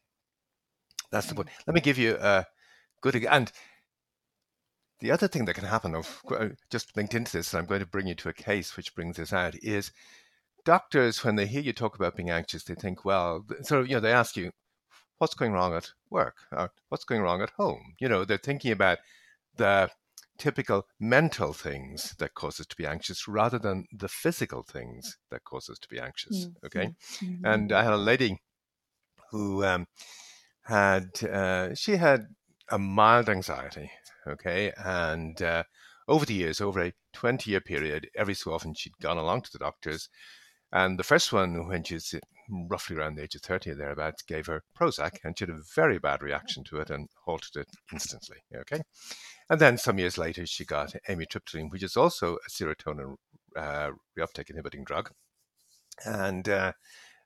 That's 1.10 1.26
the 1.26 1.34
point. 1.34 1.48
Mm. 1.48 1.52
Let 1.66 1.74
me 1.74 1.80
give 1.80 1.96
you 1.96 2.18
a 2.20 2.44
good 3.00 3.16
and 3.24 3.50
the 5.00 5.10
other 5.10 5.26
thing 5.26 5.46
that 5.46 5.54
can 5.54 5.64
happen, 5.64 5.94
of 5.94 6.22
uh, 6.30 6.50
just 6.70 6.96
linked 6.96 7.14
into 7.14 7.32
this, 7.32 7.52
and 7.52 7.60
I'm 7.60 7.66
going 7.66 7.80
to 7.80 7.86
bring 7.86 8.06
you 8.06 8.14
to 8.14 8.28
a 8.28 8.34
case 8.34 8.76
which 8.76 8.94
brings 8.94 9.16
this 9.16 9.32
out, 9.32 9.54
is 9.60 9.90
doctors 10.64 11.24
when 11.24 11.34
they 11.34 11.46
hear 11.46 11.60
you 11.60 11.72
talk 11.72 11.96
about 11.96 12.14
being 12.14 12.30
anxious, 12.30 12.62
they 12.62 12.76
think, 12.76 13.04
well, 13.04 13.44
so 13.62 13.80
you 13.80 13.94
know, 13.94 14.00
they 14.00 14.12
ask 14.12 14.36
you, 14.36 14.52
what's 15.22 15.34
going 15.34 15.52
wrong 15.52 15.72
at 15.72 15.88
work, 16.10 16.38
or 16.50 16.72
what's 16.88 17.04
going 17.04 17.22
wrong 17.22 17.40
at 17.42 17.50
home. 17.50 17.94
You 18.00 18.08
know, 18.08 18.24
they're 18.24 18.38
thinking 18.38 18.72
about 18.72 18.98
the 19.56 19.88
typical 20.36 20.84
mental 20.98 21.52
things 21.52 22.16
that 22.18 22.34
cause 22.34 22.58
us 22.58 22.66
to 22.66 22.74
be 22.74 22.86
anxious 22.86 23.28
rather 23.28 23.56
than 23.56 23.86
the 23.92 24.08
physical 24.08 24.64
things 24.64 25.16
that 25.30 25.44
cause 25.44 25.70
us 25.70 25.78
to 25.78 25.88
be 25.88 26.00
anxious. 26.00 26.46
Mm-hmm. 26.46 26.66
Okay. 26.66 26.86
Mm-hmm. 27.22 27.46
And 27.46 27.70
I 27.70 27.84
had 27.84 27.92
a 27.92 27.98
lady 27.98 28.40
who 29.30 29.64
um, 29.64 29.86
had, 30.62 31.10
uh, 31.22 31.72
she 31.76 31.98
had 31.98 32.26
a 32.68 32.78
mild 32.80 33.28
anxiety. 33.28 33.92
Okay. 34.26 34.72
And 34.84 35.40
uh, 35.40 35.62
over 36.08 36.26
the 36.26 36.34
years, 36.34 36.60
over 36.60 36.82
a 36.82 36.92
20 37.12 37.48
year 37.48 37.60
period, 37.60 38.08
every 38.16 38.34
so 38.34 38.52
often 38.52 38.74
she'd 38.74 38.98
gone 39.00 39.18
along 39.18 39.42
to 39.42 39.52
the 39.52 39.60
doctors. 39.60 40.08
And 40.72 40.98
the 40.98 41.04
first 41.04 41.32
one, 41.32 41.68
when 41.68 41.84
she 41.84 41.94
was 41.94 42.12
roughly 42.52 42.96
around 42.96 43.14
the 43.16 43.22
age 43.22 43.34
of 43.34 43.42
30 43.42 43.70
or 43.70 43.74
thereabouts, 43.74 44.22
gave 44.22 44.46
her 44.46 44.62
Prozac, 44.78 45.18
and 45.24 45.38
she 45.38 45.44
had 45.44 45.54
a 45.54 45.62
very 45.74 45.98
bad 45.98 46.22
reaction 46.22 46.64
to 46.64 46.78
it 46.78 46.90
and 46.90 47.08
halted 47.24 47.56
it 47.56 47.68
instantly. 47.92 48.38
Okay. 48.54 48.82
And 49.48 49.60
then 49.60 49.78
some 49.78 49.98
years 49.98 50.18
later, 50.18 50.46
she 50.46 50.64
got 50.64 50.94
amitriptyline, 51.08 51.70
which 51.70 51.82
is 51.82 51.96
also 51.96 52.36
a 52.36 52.50
serotonin 52.50 53.16
uh, 53.56 53.90
reuptake 54.18 54.50
inhibiting 54.50 54.84
drug. 54.84 55.10
And 56.04 56.48
uh, 56.48 56.72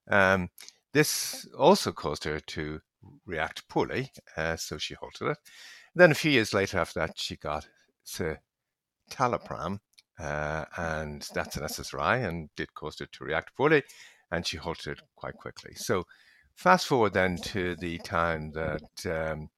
um, 0.08 0.48
this 0.92 1.46
also 1.58 1.92
caused 1.92 2.24
her 2.24 2.40
to 2.40 2.80
react 3.26 3.68
poorly, 3.68 4.10
uh, 4.36 4.56
so 4.56 4.78
she 4.78 4.94
halted 4.94 5.28
it. 5.28 5.38
Then 5.94 6.10
a 6.10 6.14
few 6.14 6.30
years 6.30 6.52
later, 6.52 6.78
after 6.78 7.00
that, 7.00 7.18
she 7.18 7.36
got 7.36 7.68
citalopram, 8.06 9.78
uh, 10.18 10.64
and 10.76 11.28
that's 11.34 11.56
an 11.56 11.64
SSRI, 11.64 12.26
and 12.26 12.48
did 12.56 12.74
cause 12.74 12.98
her 12.98 13.06
to 13.06 13.24
react 13.24 13.54
poorly, 13.56 13.82
and 14.30 14.46
she 14.46 14.56
halted 14.56 15.00
quite 15.16 15.34
quickly. 15.34 15.74
So, 15.74 16.04
fast 16.54 16.86
forward 16.86 17.12
then 17.12 17.36
to 17.36 17.76
the 17.76 17.98
time 17.98 18.52
that 18.52 19.06
um, 19.06 19.50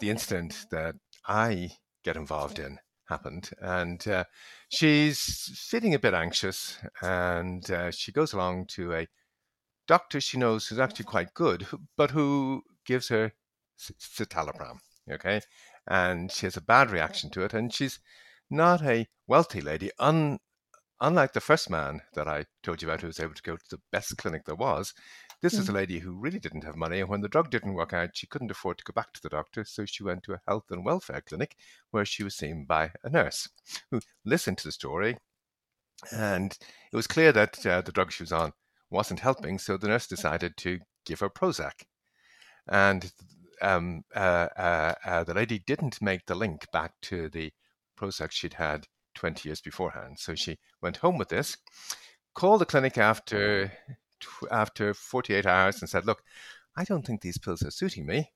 the 0.00 0.10
incident 0.10 0.66
that 0.70 0.94
I 1.26 1.70
get 2.04 2.16
involved 2.16 2.58
in 2.58 2.78
happened. 3.08 3.50
And 3.60 4.06
uh, 4.06 4.24
she's 4.68 5.18
feeling 5.68 5.94
a 5.94 5.98
bit 5.98 6.14
anxious, 6.14 6.78
and 7.02 7.68
uh, 7.70 7.90
she 7.90 8.12
goes 8.12 8.32
along 8.32 8.66
to 8.72 8.94
a 8.94 9.08
doctor 9.86 10.20
she 10.20 10.38
knows 10.38 10.66
who's 10.66 10.78
actually 10.78 11.04
quite 11.04 11.34
good, 11.34 11.66
but 11.96 12.10
who 12.10 12.62
gives 12.84 13.08
her 13.08 13.32
citalopram. 13.78 14.78
Okay, 15.10 15.40
and 15.86 16.32
she 16.32 16.46
has 16.46 16.56
a 16.56 16.60
bad 16.60 16.90
reaction 16.90 17.30
to 17.30 17.42
it, 17.42 17.54
and 17.54 17.72
she's 17.72 18.00
not 18.50 18.82
a 18.82 19.06
wealthy 19.26 19.60
lady. 19.60 19.90
Un- 19.98 20.38
unlike 21.00 21.32
the 21.32 21.40
first 21.40 21.70
man 21.70 22.00
that 22.14 22.28
I 22.28 22.46
told 22.62 22.82
you 22.82 22.88
about, 22.88 23.00
who 23.00 23.06
was 23.06 23.20
able 23.20 23.34
to 23.34 23.42
go 23.42 23.56
to 23.56 23.70
the 23.70 23.80
best 23.92 24.16
clinic 24.16 24.44
there 24.44 24.54
was, 24.54 24.94
this 25.42 25.54
mm. 25.54 25.58
is 25.58 25.68
a 25.68 25.72
lady 25.72 25.98
who 25.98 26.12
really 26.12 26.38
didn't 26.38 26.64
have 26.64 26.76
money, 26.76 27.00
and 27.00 27.08
when 27.08 27.20
the 27.20 27.28
drug 27.28 27.50
didn't 27.50 27.74
work 27.74 27.92
out, 27.92 28.16
she 28.16 28.26
couldn't 28.26 28.50
afford 28.50 28.78
to 28.78 28.84
go 28.84 28.92
back 28.92 29.12
to 29.12 29.22
the 29.22 29.28
doctor, 29.28 29.64
so 29.64 29.84
she 29.84 30.02
went 30.02 30.22
to 30.24 30.32
a 30.32 30.40
health 30.46 30.64
and 30.70 30.84
welfare 30.84 31.20
clinic 31.20 31.56
where 31.90 32.04
she 32.04 32.24
was 32.24 32.34
seen 32.34 32.64
by 32.64 32.92
a 33.04 33.10
nurse 33.10 33.48
who 33.90 34.00
listened 34.24 34.58
to 34.58 34.68
the 34.68 34.72
story. 34.72 35.18
And 36.12 36.56
it 36.92 36.96
was 36.96 37.06
clear 37.06 37.32
that 37.32 37.64
uh, 37.66 37.82
the 37.82 37.92
drug 37.92 38.12
she 38.12 38.22
was 38.22 38.32
on 38.32 38.52
wasn't 38.90 39.20
helping, 39.20 39.58
so 39.58 39.76
the 39.76 39.88
nurse 39.88 40.06
decided 40.06 40.56
to 40.58 40.78
give 41.04 41.20
her 41.20 41.30
Prozac. 41.30 41.84
And 42.68 43.12
um, 43.62 44.04
uh, 44.14 44.48
uh, 44.56 44.94
uh 45.04 45.24
the 45.24 45.34
lady 45.34 45.58
didn't 45.58 46.02
make 46.02 46.26
the 46.26 46.34
link 46.34 46.70
back 46.72 46.92
to 47.02 47.28
the 47.28 47.52
Prozac 47.98 48.30
she'd 48.32 48.54
had 48.54 48.86
20 49.16 49.48
years 49.48 49.60
beforehand. 49.60 50.18
So 50.18 50.34
she 50.34 50.58
went 50.80 50.98
home 50.98 51.18
with 51.18 51.28
this, 51.28 51.56
called 52.34 52.60
the 52.60 52.66
clinic 52.66 52.98
after 52.98 53.72
after 54.50 54.94
48 54.94 55.46
hours 55.46 55.80
and 55.80 55.88
said, 55.88 56.06
Look, 56.06 56.22
I 56.76 56.84
don't 56.84 57.04
think 57.04 57.20
these 57.20 57.38
pills 57.38 57.62
are 57.62 57.70
suiting 57.70 58.06
me. 58.06 58.32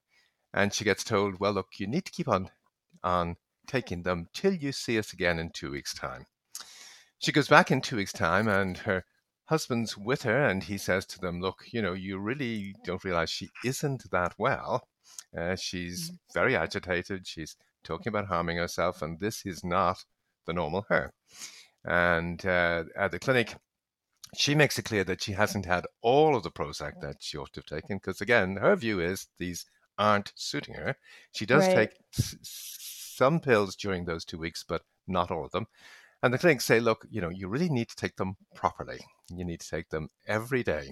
And 0.53 0.73
she 0.73 0.85
gets 0.85 1.05
told, 1.05 1.39
Well, 1.39 1.53
look, 1.53 1.69
you 1.79 1.87
need 1.87 2.05
to 2.07 2.13
keep 2.13 2.29
on, 2.29 2.51
on 3.05 3.37
taking 3.67 4.03
them 4.03 4.29
till 4.33 4.53
you 4.53 4.73
see 4.73 4.99
us 4.99 5.13
again 5.13 5.39
in 5.39 5.51
two 5.51 5.71
weeks' 5.71 5.95
time. 5.95 6.27
She 7.19 7.33
goes 7.33 7.49
back 7.49 7.71
in 7.71 7.81
two 7.81 7.97
weeks' 7.97 8.13
time, 8.13 8.49
and 8.49 8.79
her 8.79 9.05
husband's 9.45 9.97
with 9.97 10.23
her, 10.23 10.47
and 10.47 10.63
he 10.63 10.79
says 10.79 11.07
to 11.07 11.19
them, 11.21 11.41
Look, 11.41 11.65
you 11.73 11.83
know, 11.83 11.93
you 11.93 12.19
really 12.19 12.75
don't 12.85 13.05
realize 13.05 13.31
she 13.31 13.51
isn't 13.65 14.11
that 14.11 14.35
well. 14.39 14.89
Uh, 15.37 15.55
she's 15.57 16.11
mm. 16.11 16.19
very 16.35 16.57
agitated. 16.57 17.27
She's 17.27 17.57
talking 17.85 18.09
about 18.09 18.27
harming 18.27 18.57
herself, 18.57 19.03
and 19.03 19.21
this 19.21 19.45
is 19.45 19.63
not 19.63 20.05
the 20.51 20.55
normal 20.55 20.85
her. 20.89 21.13
And 21.85 22.45
uh, 22.45 22.85
at 22.97 23.13
the 23.13 23.19
clinic, 23.19 23.55
she 24.35 24.55
makes 24.55 24.79
it 24.79 24.85
clear 24.85 25.05
that 25.05 25.23
she 25.23 25.33
hasn't 25.33 25.65
had 25.65 25.87
all 26.03 26.37
of 26.37 26.43
the 26.43 26.51
Prozac 26.51 27.01
that 27.01 27.17
she 27.21 27.39
ought 27.39 27.53
to 27.53 27.61
have 27.61 27.67
taken 27.67 27.97
because, 27.97 28.21
again, 28.21 28.57
her 28.57 28.77
view 28.77 29.01
is 29.01 29.29
these 29.39 29.65
aren't 29.97 30.33
suiting 30.35 30.75
her. 30.75 30.97
She 31.33 31.47
does 31.47 31.67
right. 31.67 31.77
take 31.77 31.91
s- 32.19 32.37
some 32.41 33.41
pills 33.41 33.77
during 33.77 34.05
those 34.05 34.25
two 34.25 34.39
weeks, 34.39 34.65
but 34.67 34.83
not 35.07 35.31
all 35.31 35.45
of 35.45 35.53
them. 35.53 35.67
And 36.23 36.35
the 36.35 36.39
clinics 36.39 36.65
say, 36.65 36.81
look, 36.81 37.07
you 37.11 37.21
know, 37.21 37.31
you 37.31 37.49
really 37.49 37.71
need 37.71 37.89
to 37.89 37.97
take 37.97 38.17
them 38.17 38.37
properly. 38.55 39.01
You 39.35 39.45
need 39.45 39.61
to 39.61 39.69
take 39.69 39.89
them 39.89 40.11
every 40.27 40.63
day. 40.63 40.91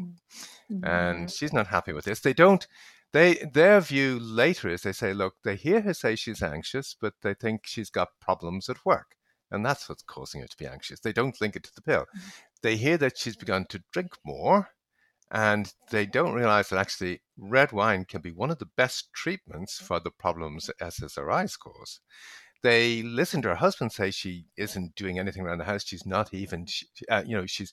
Mm-hmm. 0.71 0.85
And 0.85 1.31
she's 1.31 1.53
not 1.53 1.66
happy 1.66 1.92
with 1.92 2.05
this. 2.05 2.21
They 2.21 2.33
don't. 2.33 2.66
They 3.12 3.35
their 3.53 3.81
view 3.81 4.18
later 4.18 4.68
is 4.68 4.83
they 4.83 4.92
say, 4.92 5.12
look, 5.14 5.35
they 5.42 5.57
hear 5.57 5.81
her 5.81 5.94
say 5.94 6.14
she's 6.16 6.42
anxious, 6.42 6.94
but 6.99 7.14
they 7.23 7.35
think 7.35 7.62
she's 7.64 7.90
got 7.90 8.21
problems 8.21 8.68
at 8.68 8.85
work. 8.85 9.16
And 9.51 9.65
that's 9.65 9.89
what's 9.89 10.03
causing 10.03 10.41
her 10.41 10.47
to 10.47 10.57
be 10.57 10.67
anxious. 10.67 11.01
They 11.01 11.13
don't 11.13 11.41
link 11.41 11.57
it 11.57 11.65
to 11.65 11.75
the 11.75 11.83
pill. 11.83 12.03
Mm-hmm. 12.03 12.29
They 12.63 12.77
hear 12.77 12.99
that 12.99 13.17
she's 13.17 13.37
begun 13.37 13.67
to 13.71 13.83
drink 13.93 14.13
more, 14.25 14.69
and 15.31 15.73
they 15.91 16.07
don't 16.07 16.35
realize 16.35 16.69
that 16.69 16.79
actually 16.79 17.23
red 17.37 17.73
wine 17.73 18.05
can 18.05 18.21
be 18.21 18.33
one 18.33 18.51
of 18.51 18.59
the 18.59 18.69
best 18.77 19.13
treatments 19.13 19.79
for 19.79 20.01
the 20.01 20.11
problems 20.11 20.71
SSRIs 20.81 21.59
cause. 21.59 22.01
They 22.63 23.03
listen 23.03 23.43
to 23.43 23.49
her 23.49 23.55
husband 23.55 23.93
say 23.93 24.11
she 24.11 24.47
isn't 24.57 24.97
doing 24.97 25.19
anything 25.19 25.43
around 25.43 25.59
the 25.59 25.65
house. 25.65 25.85
She's 25.87 26.07
not 26.07 26.35
even, 26.35 26.67
uh, 27.09 27.23
you 27.25 27.37
know, 27.37 27.47
she's 27.47 27.73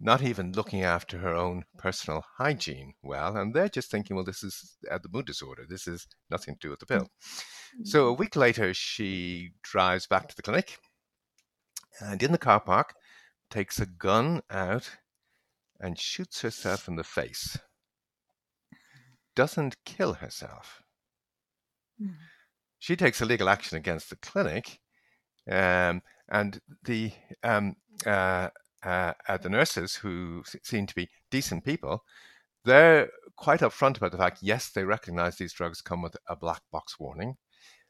not 0.00 0.22
even 0.22 0.52
looking 0.52 0.82
after 0.82 1.18
her 1.18 1.34
own 1.34 1.64
personal 1.76 2.24
hygiene 2.38 2.94
well. 3.02 3.36
And 3.36 3.54
they're 3.54 3.68
just 3.68 3.90
thinking, 3.90 4.16
well, 4.16 4.24
this 4.24 4.42
is 4.42 4.76
uh, 4.90 4.98
the 4.98 5.08
mood 5.10 5.26
disorder. 5.26 5.64
This 5.68 5.86
is 5.86 6.06
nothing 6.30 6.54
to 6.54 6.60
do 6.60 6.70
with 6.70 6.80
the 6.80 6.86
pill. 6.86 7.08
So 7.84 8.06
a 8.06 8.12
week 8.12 8.36
later, 8.36 8.74
she 8.74 9.52
drives 9.62 10.06
back 10.06 10.28
to 10.28 10.36
the 10.36 10.42
clinic 10.42 10.78
and 12.00 12.22
in 12.22 12.32
the 12.32 12.38
car 12.38 12.60
park 12.60 12.94
takes 13.50 13.80
a 13.80 13.86
gun 13.86 14.42
out 14.50 14.90
and 15.80 15.98
shoots 15.98 16.42
herself 16.42 16.88
in 16.88 16.96
the 16.96 17.04
face. 17.04 17.58
Doesn't 19.34 19.76
kill 19.84 20.14
herself. 20.14 20.82
Mm. 22.00 22.14
She 22.78 22.96
takes 22.96 23.20
illegal 23.20 23.48
action 23.48 23.76
against 23.76 24.10
the 24.10 24.16
clinic, 24.16 24.80
um, 25.50 26.02
and 26.28 26.60
the 26.84 27.12
um, 27.42 27.76
uh, 28.06 28.48
uh, 28.84 29.12
uh, 29.28 29.36
the 29.38 29.48
nurses 29.48 29.96
who 29.96 30.42
seem 30.62 30.86
to 30.86 30.94
be 30.94 31.08
decent 31.30 31.64
people, 31.64 32.04
they're 32.64 33.10
quite 33.36 33.60
upfront 33.60 33.96
about 33.96 34.12
the 34.12 34.18
fact. 34.18 34.38
Yes, 34.42 34.70
they 34.70 34.84
recognise 34.84 35.36
these 35.36 35.52
drugs 35.52 35.80
come 35.80 36.02
with 36.02 36.16
a 36.28 36.36
black 36.36 36.62
box 36.70 36.98
warning. 37.00 37.36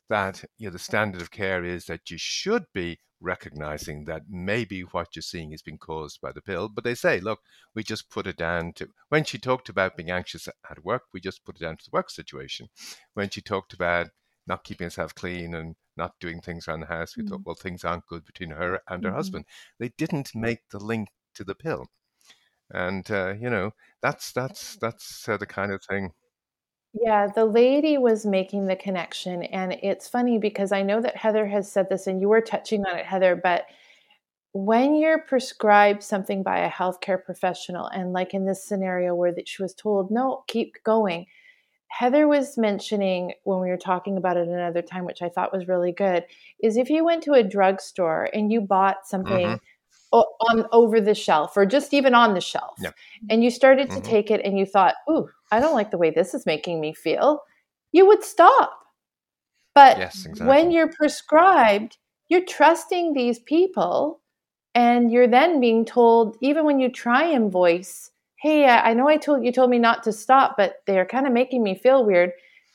That 0.09 0.45
you 0.57 0.69
know 0.69 0.73
the 0.73 0.79
standard 0.79 1.21
of 1.21 1.31
care 1.31 1.65
is 1.65 1.87
that 1.87 2.11
you 2.11 2.17
should 2.19 2.65
be 2.73 2.99
recognizing 3.21 4.05
that 4.05 4.23
maybe 4.29 4.83
what 4.83 5.15
you're 5.15 5.23
seeing 5.23 5.53
is 5.53 5.63
being 5.63 5.79
caused 5.79 6.21
by 6.21 6.33
the 6.33 6.41
pill. 6.41 6.69
But 6.69 6.85
they 6.85 6.95
say, 6.95 7.21
look, 7.21 7.41
we 7.75 7.83
just 7.83 8.11
put 8.11 8.27
it 8.27 8.37
down 8.37 8.73
to 8.75 8.89
when 9.09 9.25
she 9.25 9.39
talked 9.39 9.69
about 9.69 9.97
being 9.97 10.11
anxious 10.11 10.49
at 10.49 10.85
work, 10.85 11.03
we 11.13 11.21
just 11.21 11.45
put 11.45 11.57
it 11.57 11.65
down 11.65 11.77
to 11.77 11.85
the 11.85 11.95
work 11.95 12.11
situation. 12.11 12.69
When 13.15 13.29
she 13.31 13.41
talked 13.41 13.73
about 13.73 14.09
not 14.47 14.65
keeping 14.65 14.87
herself 14.87 15.15
clean 15.15 15.55
and 15.55 15.77
not 15.97 16.15
doing 16.21 16.41
things 16.41 16.69
around 16.69 16.81
the 16.81 16.87
house, 16.87 17.17
we 17.17 17.23
mm-hmm. 17.23 17.35
thought, 17.35 17.43
well, 17.45 17.55
things 17.55 17.85
aren't 17.85 18.07
good 18.07 18.25
between 18.25 18.51
her 18.51 18.81
and 18.89 19.05
her 19.05 19.11
mm-hmm. 19.11 19.17
husband. 19.17 19.45
They 19.79 19.91
didn't 19.99 20.35
make 20.35 20.61
the 20.71 20.79
link 20.79 21.09
to 21.35 21.45
the 21.45 21.55
pill. 21.55 21.89
And 22.71 23.11
uh, 23.11 23.35
you 23.41 23.49
know 23.49 23.73
that's 24.03 24.31
that's 24.33 24.77
that's 24.77 25.27
uh, 25.27 25.39
the 25.39 25.47
kind 25.47 25.73
of 25.73 25.83
thing 25.83 26.13
yeah, 26.95 27.27
the 27.27 27.45
lady 27.45 27.99
was 27.99 28.25
making 28.25 28.67
the 28.67 28.77
connection. 28.77 29.43
And 29.43 29.75
it's 29.83 30.09
funny 30.09 30.39
because 30.39 30.73
I 30.73 30.83
know 30.83 31.01
that 31.01 31.17
Heather 31.17 31.47
has 31.47 31.71
said 31.71 31.89
this 31.89 32.07
and 32.07 32.21
you 32.21 32.29
were 32.29 32.41
touching 32.41 32.85
on 32.87 32.97
it, 32.97 33.07
Heather, 33.07 33.37
but 33.37 33.67
when 34.53 34.95
you're 34.95 35.21
prescribed 35.21 36.03
something 36.03 36.43
by 36.43 36.61
a 36.61 36.71
healthcare 36.71 37.23
professional, 37.23 37.87
and 37.87 38.13
like 38.13 38.33
in 38.33 38.47
this 38.47 38.65
scenario 38.65 39.15
where 39.15 39.33
that 39.33 39.47
she 39.47 39.63
was 39.63 39.75
told, 39.75 40.11
no, 40.11 40.45
keep 40.49 40.77
going. 40.85 41.27
Heather 41.89 42.27
was 42.27 42.59
mentioning 42.59 43.35
when 43.45 43.61
we 43.61 43.69
were 43.69 43.77
talking 43.77 44.17
about 44.17 44.37
it 44.37 44.49
another 44.49 44.83
time, 44.83 45.05
which 45.05 45.23
I 45.23 45.29
thought 45.29 45.53
was 45.53 45.69
really 45.69 45.93
good, 45.93 46.25
is 46.63 46.77
if 46.77 46.91
you 46.91 47.05
went 47.05 47.23
to 47.25 47.33
a 47.33 47.43
drugstore 47.43 48.29
and 48.33 48.51
you 48.53 48.61
bought 48.61 49.07
something 49.07 49.47
mm-hmm 49.47 49.55
on 50.13 50.67
over 50.73 51.01
the 51.01 51.15
shelf 51.15 51.57
or 51.57 51.67
just 51.67 51.93
even 51.93 52.15
on 52.15 52.35
the 52.35 52.41
shelf 52.41 52.77
yeah. 52.81 52.93
and 53.29 53.45
you 53.45 53.51
started 53.51 53.91
to 53.91 53.97
mm-hmm. 53.97 54.11
take 54.11 54.31
it 54.31 54.41
and 54.43 54.59
you 54.59 54.65
thought 54.65 54.95
ooh 55.11 55.29
i 55.53 55.61
don't 55.61 55.75
like 55.75 55.91
the 55.91 55.99
way 55.99 56.11
this 56.11 56.35
is 56.35 56.47
making 56.47 56.81
me 56.81 56.93
feel 56.93 57.41
you 57.93 58.07
would 58.07 58.23
stop 58.23 58.81
but 59.75 59.99
yes, 59.99 60.25
exactly. 60.25 60.47
when 60.47 60.71
you're 60.71 60.93
prescribed 60.93 61.97
you're 62.29 62.45
trusting 62.45 63.15
these 63.15 63.39
people 63.41 64.21
and 64.75 65.11
you're 65.11 65.29
then 65.29 65.61
being 65.61 65.85
told 65.85 66.37
even 66.41 66.65
when 66.65 66.81
you 66.81 66.91
try 66.91 67.25
and 67.25 67.51
voice 67.51 68.11
hey 68.37 68.67
i 68.67 68.93
know 68.93 69.09
i 69.09 69.17
told 69.17 69.45
you 69.45 69.53
told 69.53 69.71
me 69.71 69.79
not 69.79 70.03
to 70.03 70.13
stop 70.13 70.57
but 70.57 70.83
they're 70.87 71.07
kind 71.07 71.27
of 71.27 71.33
making 71.33 71.63
me 71.63 71.75
feel 71.75 72.05
weird 72.05 72.31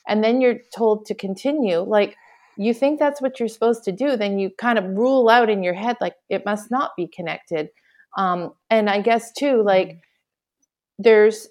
and 0.08 0.22
then 0.22 0.40
you're 0.40 0.58
told 0.74 1.06
to 1.06 1.14
continue 1.14 1.80
like 1.80 2.16
you 2.56 2.72
think 2.72 2.98
that's 2.98 3.20
what 3.20 3.38
you're 3.38 3.48
supposed 3.48 3.84
to 3.84 3.92
do, 3.92 4.16
then 4.16 4.38
you 4.38 4.50
kind 4.58 4.78
of 4.78 4.84
rule 4.84 5.28
out 5.28 5.50
in 5.50 5.62
your 5.62 5.74
head 5.74 5.96
like 6.00 6.14
it 6.28 6.44
must 6.44 6.70
not 6.70 6.92
be 6.96 7.08
connected. 7.08 7.68
Um, 8.16 8.52
and 8.70 8.88
I 8.88 9.00
guess 9.00 9.32
too, 9.32 9.62
like 9.62 9.88
mm-hmm. 9.88 9.98
there's 11.00 11.48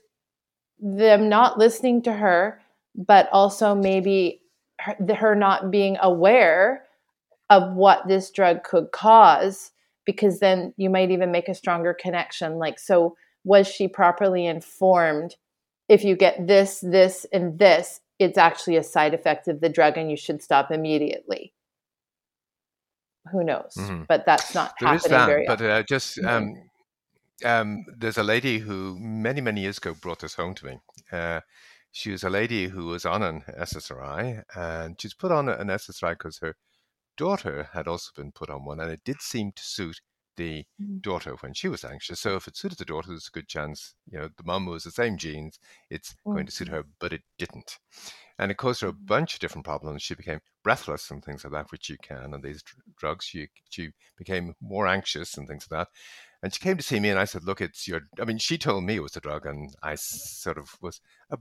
them 0.84 1.30
not 1.30 1.58
listening 1.58 2.02
to 2.04 2.12
her, 2.12 2.62
but 2.94 3.30
also 3.32 3.74
maybe 3.74 4.42
her, 4.82 4.96
her 5.16 5.34
not 5.34 5.72
being 5.72 5.98
aware 6.02 6.84
of 7.50 7.74
what 7.74 8.08
this 8.08 8.30
drug 8.30 8.64
could 8.64 8.92
cause, 8.92 9.72
because 10.06 10.40
then 10.40 10.74
you 10.76 10.90
might 10.90 11.10
even 11.10 11.32
make 11.32 11.48
a 11.48 11.56
stronger 11.56 11.94
connection. 11.94 12.60
Like, 12.60 12.80
so 12.80 13.16
was 13.46 13.66
she 13.66 13.88
properly 13.88 14.46
informed? 14.46 15.38
If 15.88 16.04
you 16.04 16.16
get 16.16 16.48
this, 16.48 16.82
this, 16.82 17.26
and 17.32 17.58
this, 17.58 18.02
it's 18.20 18.38
actually 18.38 18.76
a 18.76 18.84
side 18.84 19.14
effect 19.14 19.48
of 19.48 19.62
the 19.62 19.70
drug 19.70 19.98
and 19.98 20.12
you 20.12 20.18
should 20.18 20.42
stop 20.42 20.72
immediately. 20.72 21.54
Who 23.32 23.44
knows? 23.44 23.76
Mm-hmm. 23.78 24.04
But 24.10 24.26
that's 24.26 24.54
not 24.54 24.74
there 24.80 24.90
happening 24.90 25.12
that, 25.12 25.26
very 25.26 25.46
but, 25.48 25.54
often. 25.54 25.68
But 25.68 25.74
uh, 25.74 25.84
just 25.84 26.20
um, 26.20 26.56
um, 27.44 27.86
there's 27.98 28.18
a 28.18 28.24
lady 28.24 28.60
who 28.60 28.98
many 29.00 29.42
many 29.42 29.62
years 29.62 29.78
ago 29.78 29.94
brought 29.94 30.20
this 30.20 30.36
home 30.36 30.56
to 30.56 30.66
me. 30.66 30.80
Uh, 31.12 31.42
she 31.92 32.12
was 32.12 32.24
a 32.24 32.30
lady 32.30 32.68
who 32.70 32.88
was 32.88 33.06
on 33.06 33.22
an 33.22 33.44
SSRI, 33.60 34.44
and 34.56 35.00
she's 35.00 35.14
put 35.14 35.32
on 35.32 35.48
an 35.48 35.68
SSRI 35.68 36.14
because 36.14 36.40
her 36.40 36.56
daughter 37.18 37.70
had 37.74 37.88
also 37.88 38.10
been 38.16 38.32
put 38.32 38.50
on 38.50 38.66
one, 38.66 38.80
and 38.80 38.92
it 38.92 39.02
did 39.06 39.22
seem 39.22 39.52
to 39.52 39.64
suit 39.64 40.02
the 40.36 40.66
mm. 40.82 41.02
daughter 41.02 41.36
when 41.42 41.54
she 41.54 41.68
was 41.68 41.84
anxious. 41.84 42.20
So 42.20 42.36
if 42.36 42.48
it 42.48 42.58
suited 42.58 42.78
the 42.78 42.86
daughter, 42.86 43.10
there's 43.10 43.30
a 43.32 43.38
good 43.38 43.48
chance, 43.48 43.94
you 44.10 44.18
know, 44.18 44.30
the 44.36 44.44
mum 44.44 44.66
was 44.66 44.84
the 44.84 44.92
same 44.92 45.18
genes, 45.18 45.60
it's 45.90 46.16
mm. 46.26 46.34
going 46.34 46.46
to 46.46 46.52
suit 46.52 46.70
her, 46.70 46.84
but 47.00 47.14
it 47.14 47.22
didn't. 47.38 47.78
And 48.40 48.50
it 48.52 48.58
caused 48.58 48.82
her 48.82 48.90
a 48.90 48.94
mm. 48.94 49.06
bunch 49.06 49.36
of 49.36 49.40
different 49.40 49.66
problems. 49.66 50.02
She 50.02 50.16
became 50.16 50.40
breathless 50.64 51.12
and 51.12 51.24
things 51.24 51.44
like 51.44 51.54
that, 51.54 51.72
which 51.72 51.90
you 51.90 51.98
can 52.02 52.34
and 52.34 52.44
these 52.44 52.64
drugs. 52.98 53.26
She, 53.26 53.50
she 53.70 53.92
became 54.18 54.56
more 54.62 54.88
anxious 54.88 55.38
and 55.38 55.48
things 55.48 55.68
like 55.70 55.82
that. 55.82 55.88
And 56.44 56.54
she 56.54 56.60
came 56.60 56.76
to 56.76 56.84
see 56.84 57.00
me 57.00 57.10
and 57.10 57.18
I 57.18 57.24
said, 57.24 57.46
look, 57.46 57.62
it's 57.62 57.88
your, 57.88 58.02
I 58.20 58.26
mean, 58.26 58.38
she 58.38 58.58
told 58.58 58.84
me 58.84 58.98
it 58.98 59.02
was 59.02 59.14
the 59.14 59.22
drug 59.22 59.46
and 59.46 59.74
I 59.82 59.96
sort 59.96 60.58
of 60.58 60.76
was 60.82 61.00
a 61.32 61.38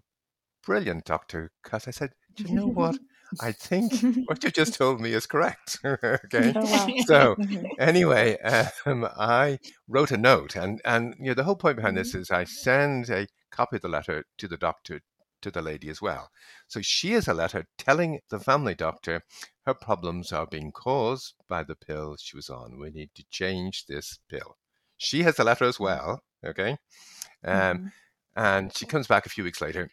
brilliant 0.64 1.04
doctor 1.04 1.50
because 1.62 1.88
I 1.88 1.90
said, 1.90 2.12
do 2.36 2.44
you 2.44 2.54
know 2.54 2.68
what? 2.68 2.96
I 3.40 3.52
think 3.52 3.92
what 4.26 4.44
you 4.44 4.50
just 4.50 4.74
told 4.74 5.00
me 5.00 5.12
is 5.12 5.26
correct. 5.26 5.78
okay. 5.84 6.52
Oh, 6.54 6.64
wow. 6.64 6.88
So 7.04 7.34
mm-hmm. 7.34 7.66
anyway, 7.78 8.38
um, 8.86 9.08
I 9.16 9.58
wrote 9.88 10.10
a 10.10 10.16
note, 10.16 10.56
and 10.56 10.80
and 10.84 11.14
you 11.18 11.28
know 11.28 11.34
the 11.34 11.44
whole 11.44 11.56
point 11.56 11.76
behind 11.76 11.96
this 11.96 12.10
mm-hmm. 12.10 12.20
is 12.20 12.30
I 12.30 12.44
send 12.44 13.08
a 13.10 13.26
copy 13.50 13.76
of 13.76 13.82
the 13.82 13.88
letter 13.88 14.24
to 14.38 14.48
the 14.48 14.56
doctor 14.56 15.00
to 15.42 15.50
the 15.50 15.62
lady 15.62 15.88
as 15.88 16.00
well. 16.00 16.30
So 16.68 16.80
she 16.82 17.12
has 17.12 17.26
a 17.26 17.34
letter 17.34 17.66
telling 17.76 18.20
the 18.30 18.38
family 18.38 18.74
doctor 18.74 19.22
her 19.66 19.74
problems 19.74 20.32
are 20.32 20.46
being 20.46 20.72
caused 20.72 21.34
by 21.48 21.64
the 21.64 21.74
pill 21.74 22.16
she 22.16 22.36
was 22.36 22.48
on. 22.48 22.78
We 22.78 22.90
need 22.90 23.10
to 23.16 23.24
change 23.30 23.86
this 23.86 24.18
pill. 24.28 24.56
She 25.02 25.24
has 25.24 25.38
a 25.40 25.44
letter 25.44 25.64
as 25.64 25.80
well. 25.80 26.22
Okay. 26.44 26.78
Um, 27.44 27.56
mm-hmm. 27.56 27.86
And 28.36 28.76
she 28.76 28.86
comes 28.86 29.08
back 29.08 29.26
a 29.26 29.30
few 29.30 29.42
weeks 29.42 29.60
later 29.60 29.90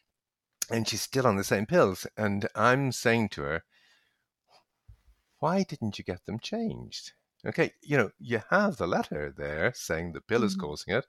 and 0.70 0.88
she's 0.88 1.02
still 1.02 1.26
on 1.26 1.36
the 1.36 1.44
same 1.44 1.66
pills. 1.66 2.06
And 2.16 2.48
I'm 2.56 2.92
saying 2.92 3.30
to 3.30 3.42
her, 3.42 3.64
why 5.40 5.64
didn't 5.64 5.98
you 5.98 6.06
get 6.06 6.26
them 6.26 6.40
changed? 6.40 7.14
Okay, 7.46 7.72
you 7.82 7.98
know, 7.98 8.12
you 8.20 8.42
have 8.50 8.78
the 8.78 8.86
letter 8.86 9.34
there 9.36 9.74
saying 9.74 10.12
the 10.12 10.22
pill 10.22 10.44
is 10.44 10.56
mm-hmm. 10.56 10.68
causing 10.68 10.94
it. 10.94 11.06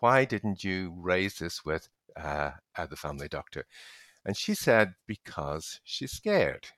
Why 0.00 0.24
didn't 0.24 0.62
you 0.62 0.94
raise 0.96 1.38
this 1.38 1.64
with 1.64 1.88
uh, 2.16 2.52
the 2.88 2.96
family 2.96 3.28
doctor? 3.28 3.64
And 4.24 4.36
she 4.36 4.54
said, 4.54 4.94
because 5.06 5.80
she's 5.82 6.12
scared. 6.12 6.68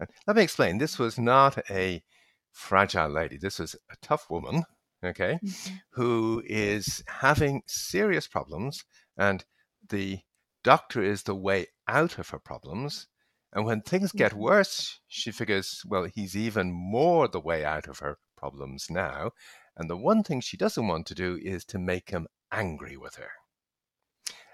And 0.00 0.08
let 0.26 0.36
me 0.36 0.42
explain. 0.42 0.78
This 0.78 0.98
was 0.98 1.18
not 1.18 1.58
a 1.70 2.02
fragile 2.50 3.10
lady. 3.10 3.36
This 3.36 3.58
was 3.58 3.76
a 3.90 3.96
tough 4.02 4.30
woman, 4.30 4.64
okay, 5.04 5.38
mm-hmm. 5.42 5.74
who 5.90 6.42
is 6.46 7.02
having 7.06 7.62
serious 7.66 8.26
problems. 8.26 8.84
And 9.16 9.44
the 9.88 10.20
doctor 10.64 11.02
is 11.02 11.22
the 11.22 11.34
way 11.34 11.66
out 11.88 12.18
of 12.18 12.30
her 12.30 12.38
problems. 12.38 13.08
And 13.52 13.66
when 13.66 13.82
things 13.82 14.12
get 14.12 14.32
worse, 14.32 15.00
she 15.08 15.30
figures, 15.30 15.82
well, 15.86 16.04
he's 16.04 16.36
even 16.36 16.72
more 16.72 17.28
the 17.28 17.40
way 17.40 17.64
out 17.64 17.86
of 17.86 17.98
her 17.98 18.16
problems 18.36 18.86
now. 18.88 19.32
And 19.76 19.90
the 19.90 19.96
one 19.96 20.22
thing 20.22 20.40
she 20.40 20.56
doesn't 20.56 20.86
want 20.86 21.06
to 21.06 21.14
do 21.14 21.38
is 21.42 21.64
to 21.66 21.78
make 21.78 22.10
him 22.10 22.26
angry 22.50 22.96
with 22.96 23.16
her. 23.16 23.30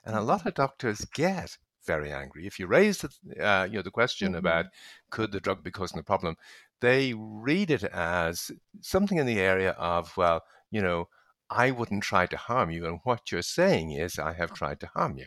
And 0.05 0.17
a 0.17 0.21
lot 0.21 0.41
mm-hmm. 0.41 0.49
of 0.49 0.55
doctors 0.55 1.05
get 1.15 1.59
very 1.87 2.13
angry. 2.13 2.47
If 2.47 2.59
you 2.59 2.67
raise 2.67 2.99
the, 2.99 3.09
uh, 3.45 3.65
you 3.65 3.77
know, 3.77 3.83
the 3.83 3.91
question 3.91 4.29
mm-hmm. 4.29 4.39
about 4.39 4.67
could 5.11 5.33
the 5.33 5.41
drug 5.41 5.63
be 5.63 5.71
causing 5.71 5.97
the 5.97 6.05
problem, 6.05 6.37
they 6.81 7.15
read 7.15 7.71
it 7.71 7.85
as 7.85 8.51
something 8.81 9.19
in 9.19 9.27
the 9.27 9.41
area 9.41 9.73
of, 9.73 10.17
well, 10.17 10.43
you 10.71 10.81
know, 10.81 11.09
I 11.51 11.71
wouldn't 11.71 12.03
try 12.03 12.27
to 12.27 12.37
harm 12.37 12.71
you. 12.71 12.87
And 12.87 13.01
what 13.05 13.33
you're 13.33 13.43
saying 13.43 13.93
is, 13.93 14.19
I 14.19 14.35
have 14.35 14.53
tried 14.53 14.81
to 14.81 14.87
harm 14.89 15.17
you. 15.19 15.27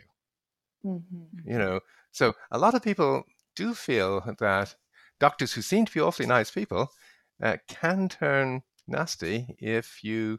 Mm-hmm. 0.84 1.50
You 1.50 1.58
know, 1.58 1.80
so 2.10 2.34
a 2.50 2.58
lot 2.58 2.74
of 2.74 2.82
people 2.82 3.24
do 3.56 3.74
feel 3.74 4.22
that 4.38 4.74
doctors 5.20 5.52
who 5.52 5.62
seem 5.62 5.84
to 5.86 5.92
be 5.92 6.00
awfully 6.00 6.26
nice 6.26 6.50
people 6.50 6.90
uh, 7.42 7.56
can 7.68 8.08
turn 8.08 8.62
nasty 8.86 9.56
if 9.58 10.02
you 10.02 10.38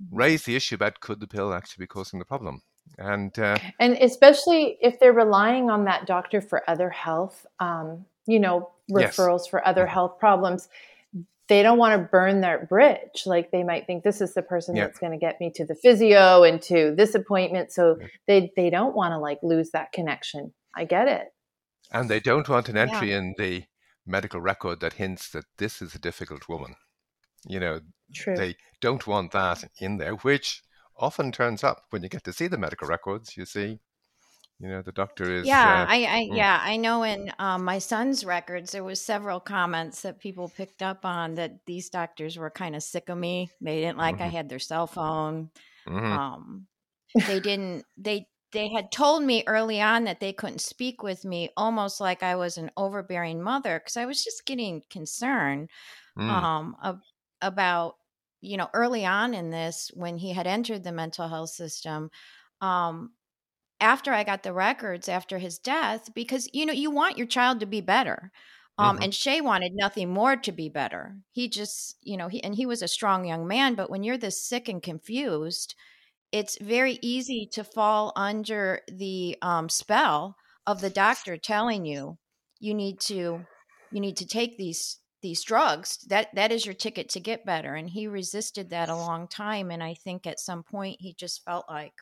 mm-hmm. 0.00 0.16
raise 0.16 0.44
the 0.44 0.56
issue 0.56 0.74
about 0.74 1.00
could 1.00 1.20
the 1.20 1.26
pill 1.26 1.52
actually 1.52 1.82
be 1.82 1.88
causing 1.88 2.18
the 2.18 2.24
problem. 2.24 2.62
And 2.96 3.38
uh, 3.38 3.58
and 3.78 3.98
especially 4.00 4.78
if 4.80 4.98
they're 4.98 5.12
relying 5.12 5.68
on 5.68 5.84
that 5.84 6.06
doctor 6.06 6.40
for 6.40 6.68
other 6.70 6.88
health, 6.88 7.44
um, 7.60 8.06
you 8.28 8.38
know, 8.38 8.70
referrals 8.90 9.40
yes. 9.40 9.46
for 9.48 9.66
other 9.66 9.82
mm-hmm. 9.82 9.92
health 9.92 10.18
problems 10.20 10.68
they 11.48 11.62
don't 11.62 11.78
want 11.78 12.00
to 12.00 12.08
burn 12.08 12.40
their 12.40 12.66
bridge. 12.66 13.22
Like 13.26 13.50
they 13.50 13.64
might 13.64 13.86
think 13.86 14.04
this 14.04 14.20
is 14.20 14.34
the 14.34 14.42
person 14.42 14.76
yeah. 14.76 14.84
that's 14.84 14.98
going 14.98 15.12
to 15.12 15.18
get 15.18 15.40
me 15.40 15.50
to 15.56 15.64
the 15.64 15.74
physio 15.74 16.44
and 16.44 16.60
to 16.62 16.94
this 16.96 17.14
appointment. 17.14 17.72
So 17.72 17.96
yeah. 17.98 18.06
they, 18.26 18.52
they 18.54 18.70
don't 18.70 18.94
want 18.94 19.12
to 19.12 19.18
like 19.18 19.38
lose 19.42 19.70
that 19.70 19.92
connection. 19.92 20.52
I 20.76 20.84
get 20.84 21.08
it. 21.08 21.32
And 21.90 22.08
they 22.08 22.20
don't 22.20 22.48
want 22.48 22.68
an 22.68 22.76
entry 22.76 23.10
yeah. 23.10 23.18
in 23.18 23.34
the 23.38 23.64
medical 24.06 24.40
record 24.40 24.80
that 24.80 24.94
hints 24.94 25.30
that 25.30 25.46
this 25.56 25.80
is 25.80 25.94
a 25.94 25.98
difficult 25.98 26.48
woman. 26.48 26.76
You 27.46 27.60
know, 27.60 27.80
True. 28.14 28.36
they 28.36 28.56
don't 28.80 29.06
want 29.06 29.32
that 29.32 29.64
in 29.80 29.96
there, 29.96 30.14
which 30.16 30.62
often 30.96 31.32
turns 31.32 31.64
up 31.64 31.84
when 31.90 32.02
you 32.02 32.10
get 32.10 32.24
to 32.24 32.32
see 32.32 32.46
the 32.46 32.58
medical 32.58 32.88
records. 32.88 33.36
You 33.36 33.46
see, 33.46 33.80
you 34.60 34.68
know, 34.68 34.82
the 34.82 34.92
doctor 34.92 35.30
is. 35.30 35.64
Yeah, 35.64 35.64
uh, 35.64 35.86
I, 35.86 36.04
I 36.04 36.18
mm. 36.30 36.32
yeah, 36.32 36.58
I 36.60 36.76
know 36.76 37.04
in 37.04 37.32
um, 37.38 37.64
my 37.64 37.78
son's 37.78 38.24
records 38.24 38.72
there 38.72 38.82
was 38.84 39.00
several 39.00 39.38
comments 39.40 40.02
that 40.02 40.18
people 40.18 40.48
picked 40.48 40.82
up 40.82 41.04
on 41.04 41.34
that 41.34 41.64
these 41.66 41.88
doctors 41.90 42.36
were 42.36 42.50
kind 42.50 42.74
of 42.74 42.82
sick 42.82 43.08
of 43.08 43.18
me. 43.18 43.50
They 43.60 43.80
didn't 43.80 43.98
like 43.98 44.20
I 44.20 44.26
Mhm. 44.26 44.30
had 44.30 44.48
their 44.48 44.58
cell 44.58 44.86
phone. 44.88 45.50
mhm. 45.86 46.18
Um, 46.18 46.68
they 47.26 47.40
didn't 47.40 47.86
they 47.96 48.28
they 48.52 48.68
had 48.70 48.92
told 48.92 49.24
me 49.24 49.44
early 49.46 49.80
on 49.80 50.04
that 50.04 50.20
they 50.20 50.32
couldn't 50.32 50.60
speak 50.60 51.02
with 51.02 51.24
me 51.24 51.50
almost 51.56 52.00
like 52.00 52.22
I 52.22 52.36
was 52.36 52.58
an 52.58 52.70
overbearing 52.76 53.42
mother 53.42 53.80
because 53.80 53.96
I 53.98 54.06
was 54.06 54.24
just 54.24 54.46
getting 54.46 54.82
concerned 54.90 55.70
Mm. 56.16 56.48
um 56.48 56.76
ab- 56.82 57.00
about 57.40 57.96
you 58.40 58.56
know 58.56 58.68
early 58.74 59.04
on 59.04 59.34
in 59.34 59.50
this 59.50 59.90
when 59.94 60.16
he 60.18 60.32
had 60.32 60.46
entered 60.46 60.84
the 60.84 60.92
mental 60.92 61.28
health 61.28 61.50
system 61.50 62.10
um 62.60 63.12
after 63.80 64.12
I 64.12 64.24
got 64.24 64.42
the 64.42 64.52
records 64.52 65.08
after 65.08 65.38
his 65.38 65.58
death 65.58 66.10
because 66.14 66.48
you 66.52 66.66
know 66.66 66.72
you 66.72 66.90
want 66.90 67.18
your 67.18 67.26
child 67.26 67.60
to 67.60 67.66
be 67.66 67.80
better 67.80 68.32
um 68.78 68.98
Mhm. 68.98 69.02
and 69.02 69.14
Shay 69.14 69.40
wanted 69.40 69.72
nothing 69.74 70.08
more 70.10 70.36
to 70.36 70.52
be 70.52 70.68
better 70.68 71.16
he 71.32 71.48
just 71.48 71.96
you 72.02 72.16
know 72.16 72.28
he 72.28 72.42
and 72.42 72.54
he 72.54 72.66
was 72.66 72.82
a 72.82 72.88
strong 72.88 73.24
young 73.26 73.46
man 73.46 73.74
but 73.74 73.90
when 73.90 74.02
you're 74.04 74.18
this 74.18 74.42
sick 74.46 74.68
and 74.68 74.82
confused 74.82 75.74
it's 76.32 76.58
very 76.60 76.98
easy 77.02 77.48
to 77.52 77.64
fall 77.64 78.12
under 78.16 78.82
the 78.88 79.36
um, 79.42 79.68
spell 79.68 80.36
of 80.66 80.80
the 80.80 80.90
doctor 80.90 81.36
telling 81.36 81.84
you 81.86 82.18
you 82.60 82.74
need 82.74 83.00
to 83.00 83.46
you 83.90 84.00
need 84.00 84.16
to 84.18 84.26
take 84.26 84.58
these 84.58 84.98
these 85.22 85.42
drugs 85.42 85.98
that 86.08 86.28
that 86.34 86.52
is 86.52 86.64
your 86.66 86.74
ticket 86.74 87.08
to 87.08 87.20
get 87.20 87.44
better 87.46 87.74
and 87.74 87.90
he 87.90 88.06
resisted 88.06 88.70
that 88.70 88.88
a 88.88 88.96
long 88.96 89.26
time 89.28 89.70
and 89.70 89.82
i 89.82 89.94
think 89.94 90.26
at 90.26 90.38
some 90.40 90.62
point 90.62 90.96
he 91.00 91.14
just 91.14 91.42
felt 91.44 91.64
like 91.68 91.94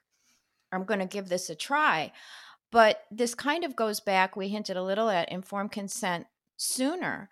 i'm 0.72 0.84
going 0.84 1.00
to 1.00 1.06
give 1.06 1.28
this 1.28 1.50
a 1.50 1.54
try 1.54 2.12
but 2.72 3.04
this 3.10 3.34
kind 3.34 3.64
of 3.64 3.76
goes 3.76 4.00
back 4.00 4.36
we 4.36 4.48
hinted 4.48 4.76
a 4.76 4.82
little 4.82 5.08
at 5.08 5.30
informed 5.30 5.72
consent 5.72 6.26
sooner 6.56 7.28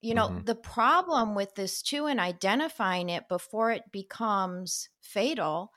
you 0.00 0.14
know 0.14 0.28
Mhm. 0.28 0.46
the 0.46 0.54
problem 0.54 1.34
with 1.34 1.54
this 1.54 1.82
too 1.82 2.06
and 2.06 2.20
identifying 2.20 3.08
it 3.08 3.28
before 3.28 3.70
it 3.72 3.90
becomes 3.92 4.88
fatal 5.00 5.72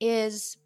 is 0.00 0.56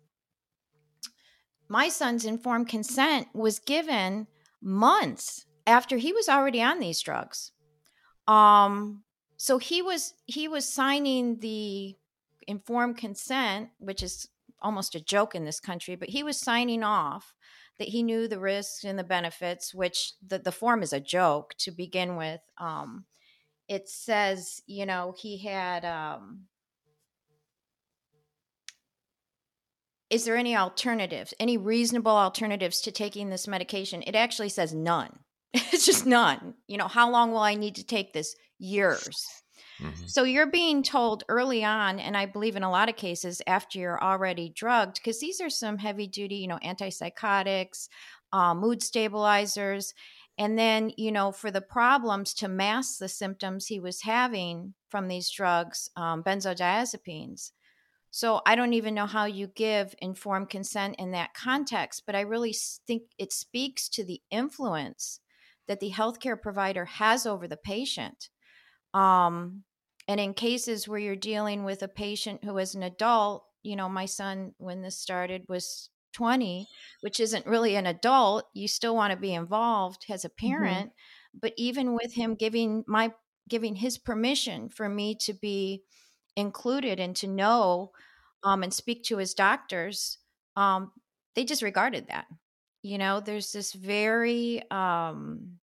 my 1.68 1.88
son's 1.88 2.24
informed 2.24 2.68
consent 2.68 3.28
was 3.35 3.59
given 3.59 4.26
months 4.61 5.46
after 5.66 5.96
he 5.96 6.12
was 6.12 6.28
already 6.28 6.62
on 6.62 6.78
these 6.78 7.00
drugs 7.00 7.52
um 8.28 9.02
so 9.37 9.59
he 9.59 9.83
was 9.83 10.14
he 10.26 10.46
was 10.48 10.68
signing 10.68 11.38
the 11.40 11.96
informed 12.46 12.96
consent 12.96 13.70
which 13.78 14.02
is 14.02 14.28
almost 14.62 14.94
a 14.94 15.01
joke 15.01 15.35
in 15.35 15.44
this 15.44 15.61
country 15.61 15.96
but 15.96 16.09
he 16.09 16.22
was 16.22 16.38
signing 16.38 16.83
off 16.83 17.35
that 17.79 17.88
he 17.88 18.03
knew 18.03 18.29
the 18.29 18.38
risks 18.38 18.85
and 18.85 18.98
the 18.98 19.05
benefits 19.05 19.75
which 19.75 20.12
the, 20.27 20.38
the 20.38 20.53
form 20.53 20.83
is 20.83 20.92
a 20.92 21.01
joke 21.01 21.55
to 21.59 21.70
begin 21.70 22.16
with. 22.16 22.40
Um 22.59 23.07
it 23.68 23.88
says 23.88 24.62
you 24.66 24.87
know 24.87 25.14
he 25.16 25.38
had 25.38 25.85
um 25.85 26.42
is 30.11 30.25
there 30.25 30.37
any 30.37 30.57
alternatives 30.57 31.33
any 31.40 31.57
reasonable 31.57 32.12
alternatives 32.12 32.81
to 32.83 32.92
taking 32.92 33.31
this 33.31 33.48
medication? 33.48 34.03
It 34.07 34.14
actually 34.14 34.51
says 34.51 34.75
none. 34.75 35.18
It's 35.55 35.87
just 35.87 36.07
none. 36.07 36.55
You 36.68 36.77
know 36.79 36.88
how 36.88 37.11
long 37.11 37.33
will 37.33 37.38
i 37.38 37.55
need 37.55 37.77
to 37.77 37.85
take 37.85 38.12
this? 38.12 38.37
Years 38.59 39.41
Mhm. 39.82 40.06
so 40.06 40.24
you're 40.24 40.50
being 40.50 40.82
told 40.82 41.24
early 41.28 41.64
on 41.64 41.98
and 41.98 42.16
i 42.16 42.26
believe 42.26 42.56
in 42.56 42.62
a 42.62 42.70
lot 42.70 42.88
of 42.88 42.96
cases 42.96 43.42
after 43.46 43.78
you're 43.78 44.02
already 44.02 44.48
drugged 44.50 44.96
because 44.96 45.20
these 45.20 45.40
are 45.40 45.50
some 45.50 45.78
heavy 45.78 46.06
duty 46.06 46.36
you 46.36 46.48
know 46.48 46.58
antipsychotics 46.64 47.88
uh, 48.32 48.54
mood 48.54 48.82
stabilizers 48.82 49.94
and 50.38 50.58
then 50.58 50.92
you 50.96 51.12
know 51.12 51.32
for 51.32 51.50
the 51.50 51.60
problems 51.60 52.34
to 52.34 52.48
mask 52.48 52.98
the 52.98 53.08
symptoms 53.08 53.66
he 53.66 53.80
was 53.80 54.02
having 54.02 54.74
from 54.88 55.08
these 55.08 55.30
drugs 55.30 55.88
um, 55.96 56.22
benzodiazepines 56.22 57.52
so 58.10 58.42
I 58.44 58.54
don't 58.56 58.74
even 58.74 58.94
know 58.94 59.06
how 59.06 59.24
you 59.24 59.46
give 59.46 59.94
informed 59.98 60.50
consent 60.50 60.96
in 60.98 61.12
that 61.12 61.32
context, 61.34 62.02
but 62.04 62.14
I 62.14 62.20
really 62.20 62.54
think 62.86 63.04
it 63.18 63.32
speaks 63.32 63.88
to 63.90 64.04
the 64.04 64.22
influence 64.30 65.20
that 65.66 65.80
the 65.80 65.90
healthcare 65.90 66.40
provider 66.40 66.84
has 66.84 67.24
over 67.26 67.48
the 67.48 67.56
patient. 67.56 68.28
Um, 68.94 69.64
and 70.08 70.20
in 70.20 70.34
cases 70.34 70.88
where 70.88 70.98
you're 70.98 71.16
dealing 71.16 71.64
with 71.64 71.82
a 71.82 71.88
patient 71.88 72.44
who 72.44 72.58
is 72.58 72.74
an 72.74 72.82
adult, 72.82 73.44
you 73.62 73.76
know, 73.76 73.88
my 73.88 74.06
son, 74.06 74.54
when 74.58 74.82
this 74.82 74.98
started, 74.98 75.44
was 75.48 75.90
20, 76.12 76.68
which 77.00 77.20
isn't 77.20 77.46
really 77.46 77.76
an 77.76 77.86
adult. 77.86 78.44
You 78.54 78.68
still 78.68 78.94
want 78.94 79.12
to 79.12 79.16
be 79.18 79.34
involved 79.34 80.04
as 80.10 80.24
a 80.24 80.30
parent. 80.30 80.92
But 81.34 81.54
even 81.56 81.94
with 81.94 82.14
him 82.14 82.34
giving 82.34 82.84
my 82.86 83.12
giving 83.48 83.76
his 83.76 83.98
permission 83.98 84.68
for 84.68 84.88
me 84.88 85.16
to 85.16 85.32
be 85.32 85.82
included 86.36 87.00
and 87.00 87.16
to 87.16 87.26
know 87.26 87.90
um, 88.44 88.62
and 88.62 88.72
speak 88.72 89.02
to 89.04 89.18
his 89.18 89.34
doctors, 89.34 90.18
um, 90.56 90.92
they 91.34 91.44
disregarded 91.44 92.08
that. 92.08 92.26
You 92.82 92.98
know, 92.98 93.20
there's 93.20 93.52
this 93.52 93.72
very 93.72 94.62
um, 94.70 95.58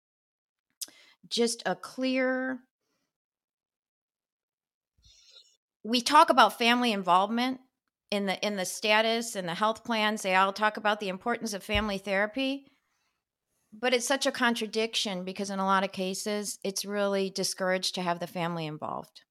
just 1.28 1.64
a 1.66 1.76
clear. 1.76 2.60
We 5.86 6.02
talk 6.02 6.30
about 6.30 6.58
family 6.58 6.92
involvement 6.92 7.62
in 8.12 8.26
the 8.26 8.46
in 8.46 8.58
the 8.58 8.66
status 8.66 9.38
and 9.38 9.48
the 9.48 9.54
health 9.56 9.86
plans. 9.86 10.22
They 10.22 10.36
all 10.36 10.52
talk 10.52 10.76
about 10.76 11.00
the 11.00 11.08
importance 11.08 11.54
of 11.54 11.64
family 11.64 11.98
therapy, 11.98 12.68
but 13.72 13.94
it's 13.94 14.08
such 14.08 14.26
a 14.26 14.32
contradiction 14.32 15.24
because 15.24 15.50
in 15.52 15.60
a 15.60 15.66
lot 15.66 15.84
of 15.84 15.92
cases, 15.92 16.58
it's 16.64 16.84
really 16.86 17.30
discouraged 17.30 17.94
to 17.96 18.02
have 18.02 18.20
the 18.20 18.28
family 18.28 18.66
involved. 18.66 19.22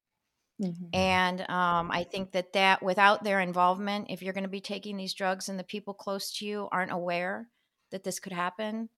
Mhm. 0.58 0.94
And 0.94 1.40
um, 1.50 1.90
I 1.90 2.04
think 2.04 2.32
that 2.32 2.52
that 2.52 2.82
without 2.82 3.24
their 3.24 3.40
involvement, 3.40 4.10
if 4.10 4.22
you're 4.22 4.32
going 4.32 4.44
to 4.44 4.48
be 4.50 4.60
taking 4.60 4.96
these 4.96 5.14
drugs 5.14 5.48
and 5.48 5.58
the 5.58 5.64
people 5.64 5.92
close 5.92 6.32
to 6.38 6.46
you 6.46 6.68
aren't 6.70 6.92
aware 6.92 7.50
that 7.90 8.04
this 8.04 8.20
could 8.20 8.32
happen, 8.32 8.88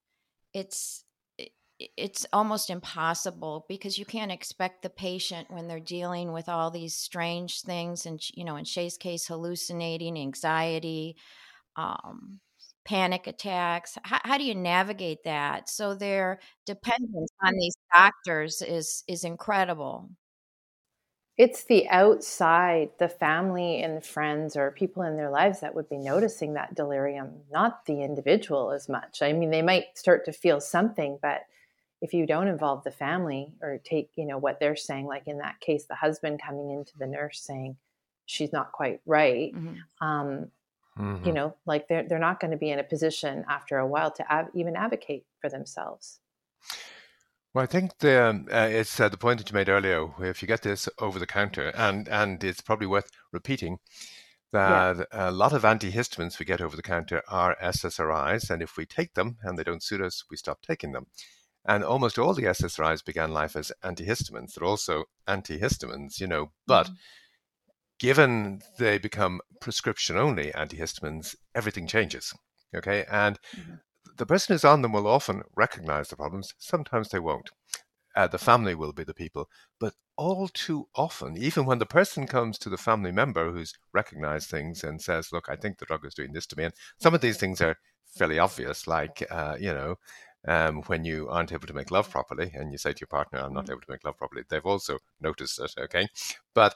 it's 0.54 1.04
it- 1.04 1.05
it's 1.78 2.26
almost 2.32 2.70
impossible 2.70 3.66
because 3.68 3.98
you 3.98 4.06
can't 4.06 4.32
expect 4.32 4.82
the 4.82 4.90
patient 4.90 5.50
when 5.50 5.68
they're 5.68 5.80
dealing 5.80 6.32
with 6.32 6.48
all 6.48 6.70
these 6.70 6.96
strange 6.96 7.60
things 7.62 8.06
and 8.06 8.20
you 8.34 8.44
know 8.44 8.56
in 8.56 8.64
Shay's 8.64 8.96
case 8.96 9.26
hallucinating 9.26 10.18
anxiety 10.18 11.16
um, 11.76 12.40
panic 12.86 13.26
attacks. 13.26 13.98
How, 14.04 14.20
how 14.24 14.38
do 14.38 14.44
you 14.44 14.54
navigate 14.54 15.24
that? 15.24 15.68
So 15.68 15.94
their 15.94 16.40
dependence 16.66 17.30
on 17.42 17.52
these 17.54 17.76
doctors 17.94 18.62
is 18.62 19.04
is 19.08 19.24
incredible. 19.24 20.10
It's 21.36 21.64
the 21.64 21.86
outside, 21.90 22.90
the 22.98 23.10
family 23.10 23.82
and 23.82 24.02
friends 24.02 24.56
or 24.56 24.70
people 24.70 25.02
in 25.02 25.16
their 25.18 25.28
lives 25.28 25.60
that 25.60 25.74
would 25.74 25.88
be 25.88 25.98
noticing 25.98 26.54
that 26.54 26.74
delirium, 26.74 27.42
not 27.50 27.84
the 27.84 28.02
individual 28.02 28.70
as 28.70 28.88
much. 28.88 29.20
I 29.20 29.34
mean, 29.34 29.50
they 29.50 29.60
might 29.60 29.98
start 29.98 30.24
to 30.24 30.32
feel 30.32 30.62
something, 30.62 31.18
but 31.20 31.42
if 32.00 32.12
you 32.12 32.26
don't 32.26 32.48
involve 32.48 32.84
the 32.84 32.90
family 32.90 33.52
or 33.62 33.78
take, 33.78 34.10
you 34.16 34.26
know, 34.26 34.38
what 34.38 34.60
they're 34.60 34.76
saying, 34.76 35.06
like 35.06 35.26
in 35.26 35.38
that 35.38 35.60
case, 35.60 35.86
the 35.86 35.94
husband 35.94 36.40
coming 36.42 36.70
into 36.70 36.96
the 36.98 37.06
nurse 37.06 37.40
saying 37.40 37.76
she's 38.26 38.52
not 38.52 38.72
quite 38.72 39.00
right, 39.06 39.54
Mhm. 39.54 39.82
um, 40.00 40.50
Mhm. 40.98 41.26
you 41.26 41.32
know, 41.32 41.56
like 41.64 41.88
they're 41.88 42.02
they're 42.02 42.18
not 42.18 42.40
going 42.40 42.50
to 42.50 42.56
be 42.56 42.70
in 42.70 42.78
a 42.78 42.84
position 42.84 43.44
after 43.48 43.78
a 43.78 43.86
while 43.86 44.10
to 44.10 44.32
av- 44.32 44.50
even 44.54 44.76
advocate 44.76 45.26
for 45.40 45.48
themselves. 45.48 46.20
Well, 47.54 47.62
I 47.62 47.66
think 47.66 47.98
the 47.98 48.22
um, 48.22 48.48
uh, 48.52 48.68
it's 48.70 49.00
uh, 49.00 49.08
the 49.08 49.16
point 49.16 49.38
that 49.38 49.48
you 49.50 49.54
made 49.54 49.70
earlier. 49.70 50.12
If 50.20 50.42
you 50.42 50.48
get 50.48 50.62
this 50.62 50.88
over 50.98 51.18
the 51.18 51.26
counter, 51.26 51.68
and 51.74 52.06
and 52.08 52.44
it's 52.44 52.60
probably 52.60 52.86
worth 52.86 53.10
repeating 53.32 53.78
that 54.52 55.06
a 55.12 55.30
lot 55.32 55.52
of 55.52 55.62
antihistamines 55.62 56.38
we 56.38 56.46
get 56.46 56.60
over 56.60 56.76
the 56.76 56.82
counter 56.82 57.22
are 57.28 57.56
SSRIs, 57.60 58.50
and 58.50 58.62
if 58.62 58.76
we 58.76 58.86
take 58.86 59.14
them 59.14 59.38
and 59.42 59.58
they 59.58 59.64
don't 59.64 59.82
suit 59.82 60.00
us, 60.02 60.24
we 60.30 60.36
stop 60.36 60.60
taking 60.62 60.92
them. 60.92 61.06
And 61.68 61.82
almost 61.84 62.18
all 62.18 62.32
the 62.34 62.44
SSRIs 62.44 63.04
began 63.04 63.32
life 63.32 63.56
as 63.56 63.72
antihistamines. 63.82 64.54
They're 64.54 64.68
also 64.68 65.04
antihistamines, 65.26 66.20
you 66.20 66.26
know, 66.28 66.52
but 66.66 66.88
Mhm. 66.88 66.96
given 67.98 68.62
they 68.78 68.98
become 68.98 69.40
prescription 69.60 70.16
only 70.16 70.52
antihistamines, 70.52 71.34
everything 71.54 71.86
changes. 71.86 72.32
Okay, 72.74 73.04
and 73.10 73.38
Mhm. 73.56 73.80
the 74.16 74.26
person 74.26 74.54
who's 74.54 74.64
on 74.64 74.82
them 74.82 74.92
will 74.92 75.06
often 75.06 75.42
recognize 75.56 76.08
the 76.08 76.16
problems. 76.16 76.52
Sometimes 76.58 77.08
they 77.08 77.18
won't. 77.20 77.50
Uh, 78.14 78.26
the 78.26 78.38
family 78.38 78.74
will 78.74 78.92
be 78.92 79.04
the 79.04 79.14
people, 79.14 79.48
but 79.78 79.94
all 80.16 80.48
too 80.48 80.88
often, 80.94 81.36
even 81.36 81.66
when 81.66 81.78
the 81.78 81.86
person 81.86 82.26
comes 82.26 82.58
to 82.58 82.70
the 82.70 82.78
family 82.78 83.12
member 83.12 83.52
who's 83.52 83.74
recognized 83.92 84.48
things 84.48 84.82
and 84.84 85.02
says, 85.02 85.32
"Look, 85.32 85.48
I 85.48 85.56
think 85.56 85.78
the 85.78 85.84
drug 85.86 86.04
is 86.06 86.14
doing 86.14 86.32
this 86.32 86.46
to 86.48 86.56
me," 86.56 86.64
and 86.64 86.74
some 86.98 87.14
of 87.14 87.20
these 87.20 87.36
things 87.38 87.60
are 87.60 87.76
fairly 88.16 88.38
obvious, 88.38 88.86
like 88.86 89.22
uh, 89.30 89.56
you 89.60 89.72
know, 89.74 89.96
um, 90.46 90.82
when 90.82 91.04
you 91.04 91.28
aren't 91.28 91.52
able 91.52 91.66
to 91.66 91.74
make 91.74 91.90
love 91.90 92.10
properly, 92.10 92.50
and 92.54 92.72
you 92.72 92.78
say 92.78 92.92
to 92.92 93.00
your 93.00 93.08
partner, 93.08 93.40
"I'm 93.40 93.52
not 93.52 93.64
mm-hmm. 93.64 93.72
able 93.72 93.80
to 93.82 93.90
make 93.90 94.04
love 94.04 94.16
properly," 94.16 94.42
they've 94.48 94.64
also 94.64 94.98
noticed 95.20 95.58
it. 95.60 95.74
Okay, 95.78 96.08
but 96.54 96.74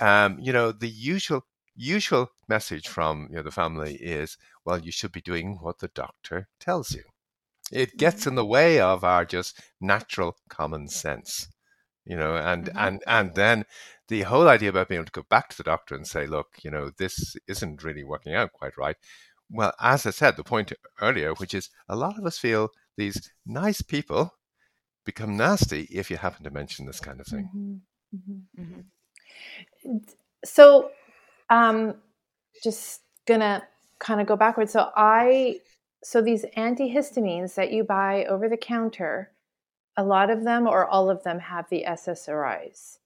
um, 0.00 0.38
you 0.40 0.52
know 0.52 0.72
the 0.72 0.88
usual 0.88 1.44
usual 1.76 2.30
message 2.48 2.88
from 2.88 3.28
you 3.30 3.36
know, 3.36 3.42
the 3.42 3.50
family 3.50 3.94
is, 3.94 4.36
well, 4.64 4.78
you 4.78 4.92
should 4.92 5.12
be 5.12 5.20
doing 5.20 5.58
what 5.60 5.78
the 5.78 5.88
doctor 5.88 6.48
tells 6.60 6.92
you. 6.92 7.02
It 7.72 7.96
gets 7.96 8.20
mm-hmm. 8.20 8.30
in 8.30 8.34
the 8.36 8.46
way 8.46 8.80
of 8.80 9.04
our 9.04 9.24
just 9.24 9.60
natural 9.80 10.36
common 10.48 10.88
sense, 10.88 11.48
you 12.04 12.16
know, 12.16 12.36
and 12.36 12.66
mm-hmm. 12.66 12.78
and 12.78 13.02
and 13.06 13.34
then 13.34 13.64
the 14.08 14.22
whole 14.22 14.48
idea 14.48 14.68
about 14.68 14.88
being 14.88 14.98
able 14.98 15.06
to 15.06 15.20
go 15.20 15.26
back 15.30 15.48
to 15.48 15.56
the 15.56 15.62
doctor 15.62 15.94
and 15.94 16.06
say, 16.06 16.26
look, 16.26 16.48
you 16.62 16.70
know, 16.70 16.90
this 16.98 17.36
isn't 17.48 17.82
really 17.82 18.04
working 18.04 18.34
out 18.34 18.52
quite 18.52 18.76
right. 18.76 18.96
Well, 19.50 19.72
as 19.80 20.06
I 20.06 20.10
said, 20.10 20.36
the 20.36 20.44
point 20.44 20.72
earlier, 21.00 21.32
which 21.34 21.54
is 21.54 21.70
a 21.88 21.96
lot 21.96 22.18
of 22.18 22.26
us 22.26 22.38
feel 22.38 22.70
these 22.96 23.30
nice 23.46 23.82
people 23.82 24.34
become 25.04 25.36
nasty 25.36 25.82
if 25.90 26.10
you 26.10 26.16
happen 26.16 26.44
to 26.44 26.50
mention 26.50 26.86
this 26.86 27.00
kind 27.00 27.20
of 27.20 27.26
thing. 27.26 27.48
Mm-hmm. 27.54 28.62
Mm-hmm. 28.62 28.62
mm-hmm. 28.62 29.98
So, 30.44 30.90
um, 31.50 31.94
just 32.62 33.00
gonna 33.26 33.62
kind 33.98 34.20
of 34.20 34.26
go 34.26 34.36
backwards. 34.36 34.72
So 34.72 34.90
I, 34.94 35.60
so 36.02 36.20
these 36.20 36.44
antihistamines 36.56 37.54
that 37.54 37.72
you 37.72 37.84
buy 37.84 38.24
over 38.26 38.48
the 38.48 38.56
counter, 38.56 39.32
a 39.96 40.04
lot 40.04 40.30
of 40.30 40.44
them 40.44 40.66
or 40.66 40.86
all 40.86 41.10
of 41.10 41.22
them 41.22 41.38
have 41.38 41.68
the 41.70 41.84
SSRIs. 41.86 42.98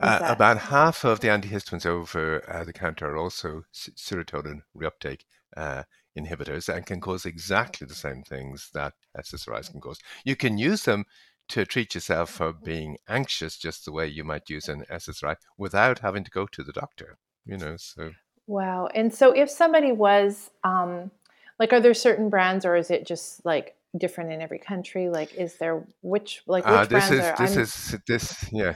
Uh, 0.00 0.18
about 0.22 0.58
half 0.58 1.04
of 1.04 1.20
the 1.20 1.28
antihistamines 1.28 1.86
over 1.86 2.42
uh, 2.50 2.64
the 2.64 2.72
counter 2.72 3.10
are 3.10 3.16
also 3.16 3.62
serotonin 3.72 4.62
reuptake 4.76 5.20
uh, 5.56 5.84
inhibitors 6.18 6.74
and 6.74 6.86
can 6.86 7.00
cause 7.00 7.26
exactly 7.26 7.86
the 7.86 7.94
same 7.94 8.22
things 8.22 8.70
that 8.74 8.94
SSRIs 9.16 9.70
can 9.70 9.80
cause. 9.80 9.98
You 10.24 10.36
can 10.36 10.58
use 10.58 10.84
them 10.84 11.04
to 11.48 11.64
treat 11.64 11.94
yourself 11.94 12.30
for 12.30 12.52
being 12.52 12.96
anxious 13.08 13.58
just 13.58 13.84
the 13.84 13.92
way 13.92 14.06
you 14.06 14.24
might 14.24 14.48
use 14.48 14.68
an 14.68 14.84
SSRI 14.90 15.36
without 15.58 15.98
having 15.98 16.24
to 16.24 16.30
go 16.30 16.46
to 16.46 16.62
the 16.62 16.72
doctor, 16.72 17.18
you 17.44 17.58
know, 17.58 17.76
so. 17.76 18.12
Wow. 18.46 18.88
And 18.94 19.12
so 19.12 19.32
if 19.32 19.50
somebody 19.50 19.92
was, 19.92 20.50
um, 20.62 21.10
like, 21.58 21.72
are 21.72 21.80
there 21.80 21.94
certain 21.94 22.30
brands 22.30 22.64
or 22.64 22.76
is 22.76 22.90
it 22.90 23.06
just 23.06 23.44
like 23.44 23.76
different 23.96 24.32
in 24.32 24.40
every 24.40 24.58
country? 24.58 25.08
Like, 25.08 25.34
is 25.34 25.56
there 25.56 25.84
which, 26.02 26.42
like, 26.46 26.66
uh, 26.66 26.86
which 26.86 26.92
uh, 26.92 26.98
this 26.98 27.08
brands 27.08 27.10
is, 27.10 27.20
are? 27.20 27.36
This 27.36 27.56
I'm... 27.56 27.62
is, 27.62 27.96
this, 28.06 28.52
yeah. 28.52 28.74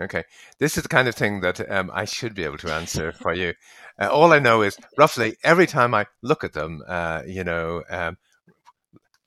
Okay. 0.00 0.24
This 0.58 0.76
is 0.76 0.82
the 0.82 0.88
kind 0.88 1.08
of 1.08 1.14
thing 1.14 1.40
that 1.40 1.70
um, 1.70 1.90
I 1.92 2.06
should 2.06 2.34
be 2.34 2.44
able 2.44 2.58
to 2.58 2.72
answer 2.72 3.12
for 3.12 3.34
you. 3.34 3.54
Uh, 4.00 4.08
all 4.08 4.32
I 4.32 4.38
know 4.38 4.62
is 4.62 4.78
roughly 4.96 5.36
every 5.44 5.66
time 5.66 5.94
I 5.94 6.06
look 6.22 6.42
at 6.42 6.54
them, 6.54 6.82
uh, 6.88 7.22
you 7.26 7.44
know, 7.44 7.82
um, 7.90 8.16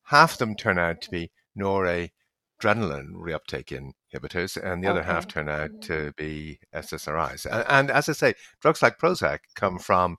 half 0.05 0.33
of 0.33 0.37
them 0.39 0.55
turn 0.55 0.79
out 0.79 1.01
to 1.01 1.11
be 1.11 1.31
noradrenaline 1.57 2.09
reuptake 3.13 3.69
inhibitors, 3.69 4.57
and 4.57 4.83
the 4.83 4.87
okay. 4.87 4.99
other 4.99 5.03
half 5.03 5.27
turn 5.27 5.47
out 5.47 5.69
mm-hmm. 5.69 5.79
to 5.81 6.13
be 6.17 6.59
SSRIs. 6.73 7.45
And, 7.45 7.65
and, 7.67 7.91
as 7.91 8.09
I 8.09 8.13
say, 8.13 8.33
drugs 8.59 8.81
like 8.81 8.97
Prozac 8.97 9.39
come 9.55 9.77
from 9.77 10.17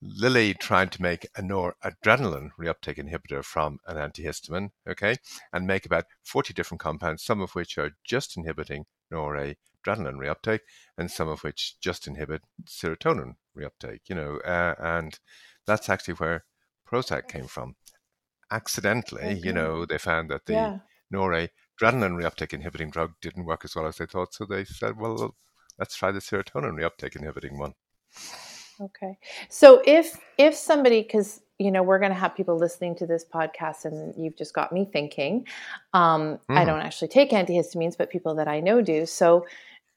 Lilly 0.00 0.54
trying 0.54 0.88
to 0.90 1.02
make 1.02 1.26
a 1.36 1.42
noradrenaline 1.42 2.50
reuptake 2.58 2.98
inhibitor 2.98 3.44
from 3.44 3.78
an 3.86 3.96
antihistamine, 3.96 4.70
okay, 4.88 5.16
and 5.52 5.66
make 5.66 5.86
about 5.86 6.04
40 6.24 6.52
different 6.52 6.80
compounds, 6.80 7.24
some 7.24 7.40
of 7.40 7.52
which 7.52 7.78
are 7.78 7.92
just 8.04 8.36
inhibiting 8.36 8.84
noradrenaline 9.84 10.18
reuptake, 10.18 10.60
and 10.96 11.10
some 11.10 11.28
of 11.28 11.42
which 11.42 11.78
just 11.80 12.06
inhibit 12.06 12.42
serotonin 12.64 13.34
reuptake, 13.56 14.00
you 14.08 14.14
know, 14.14 14.38
uh, 14.38 14.74
and 14.78 15.18
that's 15.66 15.88
actually 15.88 16.14
where 16.14 16.44
Prozac 16.90 17.28
came 17.28 17.46
from. 17.46 17.76
Accidentally, 18.50 19.22
okay. 19.22 19.40
you 19.42 19.52
know, 19.52 19.86
they 19.86 19.98
found 19.98 20.30
that 20.30 20.46
the 20.46 20.52
yeah. 20.52 20.78
noradrenaline 21.12 21.48
reuptake 22.20 22.52
inhibiting 22.52 22.90
drug 22.90 23.12
didn't 23.22 23.46
work 23.46 23.64
as 23.64 23.74
well 23.74 23.86
as 23.86 23.96
they 23.96 24.06
thought, 24.06 24.34
so 24.34 24.44
they 24.44 24.64
said, 24.64 24.98
well, 24.98 25.34
let's 25.78 25.96
try 25.96 26.10
the 26.10 26.20
serotonin 26.20 26.74
reuptake 26.78 27.16
inhibiting 27.16 27.58
one. 27.58 27.74
Okay. 28.80 29.18
So 29.48 29.82
if 29.86 30.18
if 30.38 30.54
somebody 30.54 31.04
cuz 31.04 31.40
you 31.58 31.70
know 31.70 31.82
we're 31.82 31.98
going 31.98 32.10
to 32.10 32.18
have 32.18 32.34
people 32.34 32.56
listening 32.56 32.96
to 32.96 33.06
this 33.06 33.24
podcast 33.24 33.84
and 33.84 34.14
you've 34.16 34.36
just 34.36 34.54
got 34.54 34.72
me 34.72 34.88
thinking 34.92 35.46
um, 35.92 36.38
mm. 36.50 36.56
I 36.56 36.64
don't 36.64 36.80
actually 36.80 37.08
take 37.08 37.30
antihistamines 37.30 37.96
but 37.96 38.10
people 38.10 38.34
that 38.36 38.48
I 38.48 38.60
know 38.60 38.80
do. 38.82 39.06
So 39.06 39.46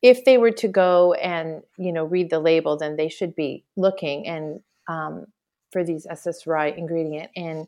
if 0.06 0.24
they 0.24 0.38
were 0.38 0.52
to 0.52 0.68
go 0.68 1.14
and 1.14 1.64
you 1.78 1.92
know 1.92 2.06
read 2.06 2.30
the 2.30 2.40
label 2.40 2.78
then 2.78 2.96
they 2.96 3.10
should 3.10 3.36
be 3.36 3.64
looking 3.76 4.28
and 4.28 4.62
um, 4.88 5.26
for 5.72 5.84
these 5.84 6.06
SSRI 6.06 6.78
ingredient 6.78 7.32
and 7.36 7.68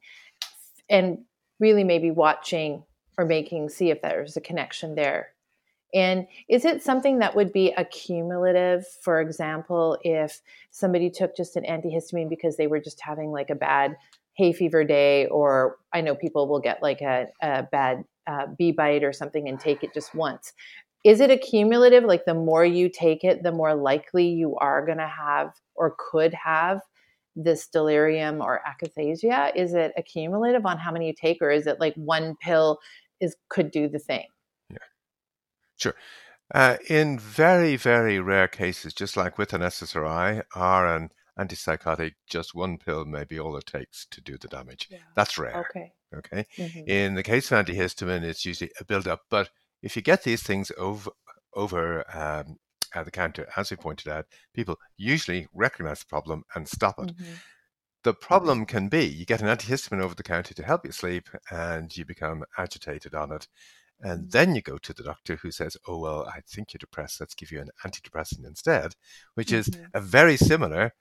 and 0.88 1.18
really 1.60 1.84
maybe 1.84 2.12
watching 2.12 2.84
or 3.18 3.26
making 3.26 3.70
see 3.70 3.90
if 3.90 4.04
there's 4.04 4.38
a 4.38 4.42
connection 4.42 4.94
there 4.94 5.30
and 5.96 6.28
is 6.48 6.64
it 6.64 6.84
something 6.84 7.20
that 7.20 7.36
would 7.36 7.52
be 7.52 7.72
accumulative? 7.72 8.86
For 9.02 9.22
example, 9.22 9.98
if 10.04 10.42
somebody 10.70 11.10
took 11.10 11.36
just 11.36 11.56
an 11.56 11.64
antihistamine 11.64 12.30
because 12.30 12.58
they 12.58 12.68
were 12.68 12.82
just 12.82 13.00
having 13.00 13.32
like 13.32 13.50
a 13.50 13.56
bad 13.56 13.96
hay 14.34 14.52
fever 14.54 14.84
day, 14.84 15.28
or 15.28 15.78
I 15.94 16.02
know 16.02 16.14
people 16.14 16.48
will 16.48 16.60
get 16.60 16.84
like 16.84 17.02
a, 17.02 17.28
a 17.42 17.64
bad 17.64 18.04
uh, 18.28 18.48
bee 18.58 18.74
bite 18.74 19.04
or 19.04 19.14
something 19.14 19.48
and 19.48 19.60
take 19.60 19.84
it 19.84 19.94
just 19.94 20.14
once. 20.14 20.54
Is 21.08 21.22
it 21.22 21.32
accumulative? 21.32 22.04
Like 22.04 22.26
the 22.26 22.34
more 22.34 22.66
you 22.66 22.90
take 22.90 23.24
it, 23.24 23.42
the 23.42 23.54
more 23.54 23.74
likely 23.74 24.28
you 24.28 24.58
are 24.58 24.86
going 24.86 24.98
to 24.98 25.08
have 25.08 25.54
or 25.74 25.96
could 25.98 26.34
have 26.34 26.82
this 27.34 27.66
delirium 27.68 28.42
or 28.42 28.60
akathisia? 28.68 29.56
Is 29.56 29.74
it 29.74 29.94
accumulative 29.96 30.66
on 30.66 30.78
how 30.78 30.92
many 30.92 31.08
you 31.08 31.14
take, 31.14 31.42
or 31.42 31.50
is 31.50 31.66
it 31.66 31.80
like 31.80 31.94
one 31.96 32.36
pill 32.42 32.80
is 33.22 33.38
could 33.48 33.72
do 33.72 33.88
the 33.88 34.00
thing? 34.00 34.26
Yeah, 34.70 34.78
Sure. 35.78 35.96
Uh, 36.54 36.76
in 36.90 37.18
very, 37.18 37.78
very 37.78 38.20
rare 38.20 38.50
cases, 38.50 38.94
just 38.94 39.16
like 39.16 39.38
with 39.38 39.54
an 39.54 39.62
SSRI 39.62 40.44
or 40.58 40.88
an 40.88 41.12
antipsychotic, 41.40 42.16
just 42.28 42.54
one 42.54 42.78
pill 42.78 43.06
may 43.06 43.24
be 43.24 43.40
all 43.40 43.56
it 43.56 43.66
takes 43.66 44.06
to 44.08 44.20
do 44.20 44.38
the 44.38 44.50
damage. 44.50 44.90
Yeah. 44.92 44.98
That's 45.16 45.38
rare. 45.38 45.66
Okay. 45.70 45.94
Okay. 46.14 46.46
Mm-hmm. 46.58 46.90
In 46.90 47.16
the 47.16 47.24
case 47.24 47.50
of 47.50 47.66
antihistamine, 47.66 48.24
it's 48.24 48.46
usually 48.46 48.72
a 48.80 48.84
build-up. 48.84 49.22
But 49.30 49.50
if 49.82 49.96
you 49.96 50.02
get 50.02 50.24
these 50.24 50.44
things 50.44 50.72
over 50.78 51.12
over 51.54 52.04
um, 52.16 52.58
at 52.94 53.06
the 53.06 53.12
counter, 53.12 53.48
as 53.56 53.72
we 53.72 53.78
pointed 53.78 54.08
out, 54.08 54.26
people 54.54 54.78
usually 54.96 55.48
recognize 55.54 56.00
the 56.00 56.06
problem 56.06 56.44
and 56.56 56.68
stop 56.68 57.00
it. 57.00 57.16
Mm-hmm. 57.16 57.34
The 58.04 58.14
problem 58.14 58.66
can 58.66 58.88
be 58.90 59.06
you 59.06 59.26
get 59.26 59.42
an 59.42 59.48
antihistamine 59.48 60.02
over 60.02 60.16
the 60.16 60.24
counter 60.24 60.54
to 60.54 60.64
help 60.64 60.86
you 60.86 60.92
sleep, 60.92 61.30
and 61.52 61.96
you 61.96 62.06
become 62.06 62.44
agitated 62.58 63.14
on 63.16 63.32
it, 63.32 63.48
and 64.02 64.32
then 64.32 64.54
you 64.54 64.62
go 64.62 64.78
to 64.78 64.94
the 64.94 65.04
doctor 65.04 65.38
who 65.38 65.52
says, 65.52 65.76
Oh, 65.88 66.00
well, 66.00 66.26
I 66.28 66.42
think 66.48 66.74
you're 66.74 66.80
depressed. 66.80 67.20
Let's 67.20 67.34
give 67.34 67.52
you 67.52 67.62
an 67.62 67.72
antidepressant 67.86 68.46
instead, 68.46 68.96
which 69.34 69.50
mm-hmm. 69.50 69.58
is 69.58 69.88
a 69.94 70.02
very 70.02 70.38
similar 70.38 70.94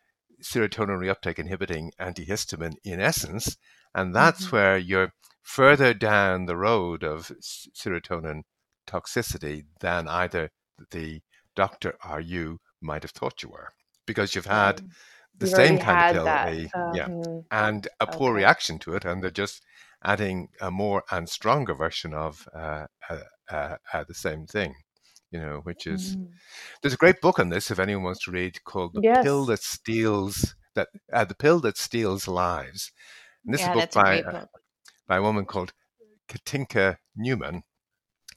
serotonin 0.42 0.98
reuptake 0.98 1.38
inhibiting 1.38 1.92
antihistamine 2.00 2.76
in 2.84 3.00
essence. 3.00 3.56
And 3.94 4.14
that's 4.14 4.46
mm-hmm. 4.46 4.56
where 4.56 4.78
you're 4.78 5.12
further 5.42 5.94
down 5.94 6.46
the 6.46 6.56
road 6.56 7.02
of 7.02 7.30
serotonin 7.40 8.42
toxicity 8.86 9.64
than 9.80 10.08
either 10.08 10.50
the 10.90 11.20
doctor 11.54 11.96
or 12.08 12.20
you 12.20 12.60
might 12.80 13.02
have 13.02 13.12
thought 13.12 13.42
you 13.42 13.48
were 13.48 13.72
because 14.06 14.34
you've 14.34 14.46
had 14.46 14.82
the 15.38 15.46
you've 15.46 15.56
same 15.56 15.78
kind 15.78 16.16
of 16.16 16.24
pill, 16.24 16.68
um, 16.74 16.94
yeah, 16.94 17.08
and 17.50 17.88
a 18.00 18.06
poor 18.06 18.30
okay. 18.30 18.38
reaction 18.38 18.78
to 18.78 18.94
it, 18.94 19.04
and 19.04 19.22
they're 19.22 19.30
just 19.30 19.62
adding 20.04 20.48
a 20.60 20.70
more 20.70 21.02
and 21.10 21.28
stronger 21.28 21.74
version 21.74 22.14
of 22.14 22.48
uh, 22.54 22.86
uh, 23.10 23.18
uh, 23.50 23.76
uh, 23.92 24.04
the 24.06 24.14
same 24.14 24.46
thing. 24.46 24.74
You 25.30 25.40
know, 25.40 25.60
which 25.64 25.86
is 25.86 26.16
mm. 26.16 26.28
there's 26.80 26.94
a 26.94 26.98
great 26.98 27.20
book 27.20 27.38
on 27.38 27.48
this 27.48 27.70
if 27.70 27.78
anyone 27.78 28.04
wants 28.04 28.24
to 28.24 28.30
read 28.30 28.62
called 28.64 28.94
"The 28.94 29.02
yes. 29.02 29.24
Pill 29.24 29.44
That 29.46 29.62
Steals 29.62 30.54
That 30.74 30.88
uh, 31.12 31.24
The 31.24 31.34
Pill 31.34 31.60
That 31.60 31.76
Steals 31.76 32.28
Lives." 32.28 32.92
And 33.44 33.52
this 33.52 33.60
yeah, 33.60 33.72
is 33.72 33.76
a 33.76 33.80
book 33.80 33.90
by 33.92 34.14
a 34.14 34.32
book. 34.32 34.48
by 35.06 35.16
a 35.16 35.22
woman 35.22 35.44
called 35.44 35.72
Katinka 36.28 36.98
Newman, 37.16 37.64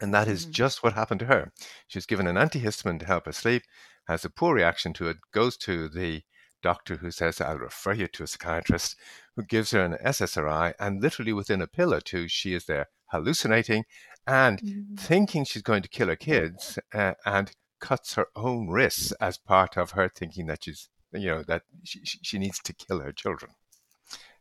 and 0.02 0.14
that 0.14 0.28
is 0.28 0.46
mm. 0.46 0.52
just 0.52 0.84
what 0.84 0.94
happened 0.94 1.20
to 1.22 1.26
her. 1.26 1.52
She 1.88 1.98
was 1.98 2.06
given 2.06 2.28
an 2.28 2.36
antihistamine 2.36 3.00
to 3.00 3.06
help 3.06 3.26
her 3.26 3.32
sleep, 3.32 3.64
has 4.08 4.26
a 4.26 4.30
poor 4.30 4.56
reaction 4.56 4.94
to 4.94 5.08
it, 5.10 5.18
goes 5.34 5.58
to 5.58 5.90
the 5.90 6.24
doctor 6.62 6.98
who 6.98 7.12
says, 7.12 7.40
I'll 7.42 7.58
refer 7.58 7.94
you 7.94 8.08
to 8.08 8.24
a 8.24 8.28
psychiatrist, 8.28 8.96
who 9.36 9.44
gives 9.44 9.72
her 9.72 9.84
an 9.84 9.98
SSRI, 10.04 10.74
and 10.80 11.02
literally 11.02 11.34
within 11.34 11.62
a 11.62 11.68
pill 11.68 11.94
or 11.94 12.02
two, 12.02 12.28
she 12.28 12.54
is 12.54 12.66
there 12.66 12.88
hallucinating 13.08 13.86
and 14.28 14.62
mm-hmm. 14.62 14.96
thinking 14.96 15.44
she's 15.44 15.62
going 15.62 15.82
to 15.82 15.90
kill 15.90 16.08
her 16.08 16.16
kids 16.16 16.78
uh, 16.94 17.14
and 17.26 17.52
cuts 17.80 18.16
her 18.16 18.28
own 18.36 18.68
wrists 18.68 19.12
as 19.14 19.38
part 19.38 19.78
of 19.78 19.92
her 19.92 20.10
thinking 20.10 20.48
that 20.48 20.64
she's, 20.64 20.90
you 21.14 21.30
know, 21.30 21.44
that 21.44 21.64
she, 21.84 22.02
she 22.04 22.38
needs 22.38 22.60
to 22.60 22.74
kill 22.74 23.00
her 23.00 23.12
children. 23.12 23.52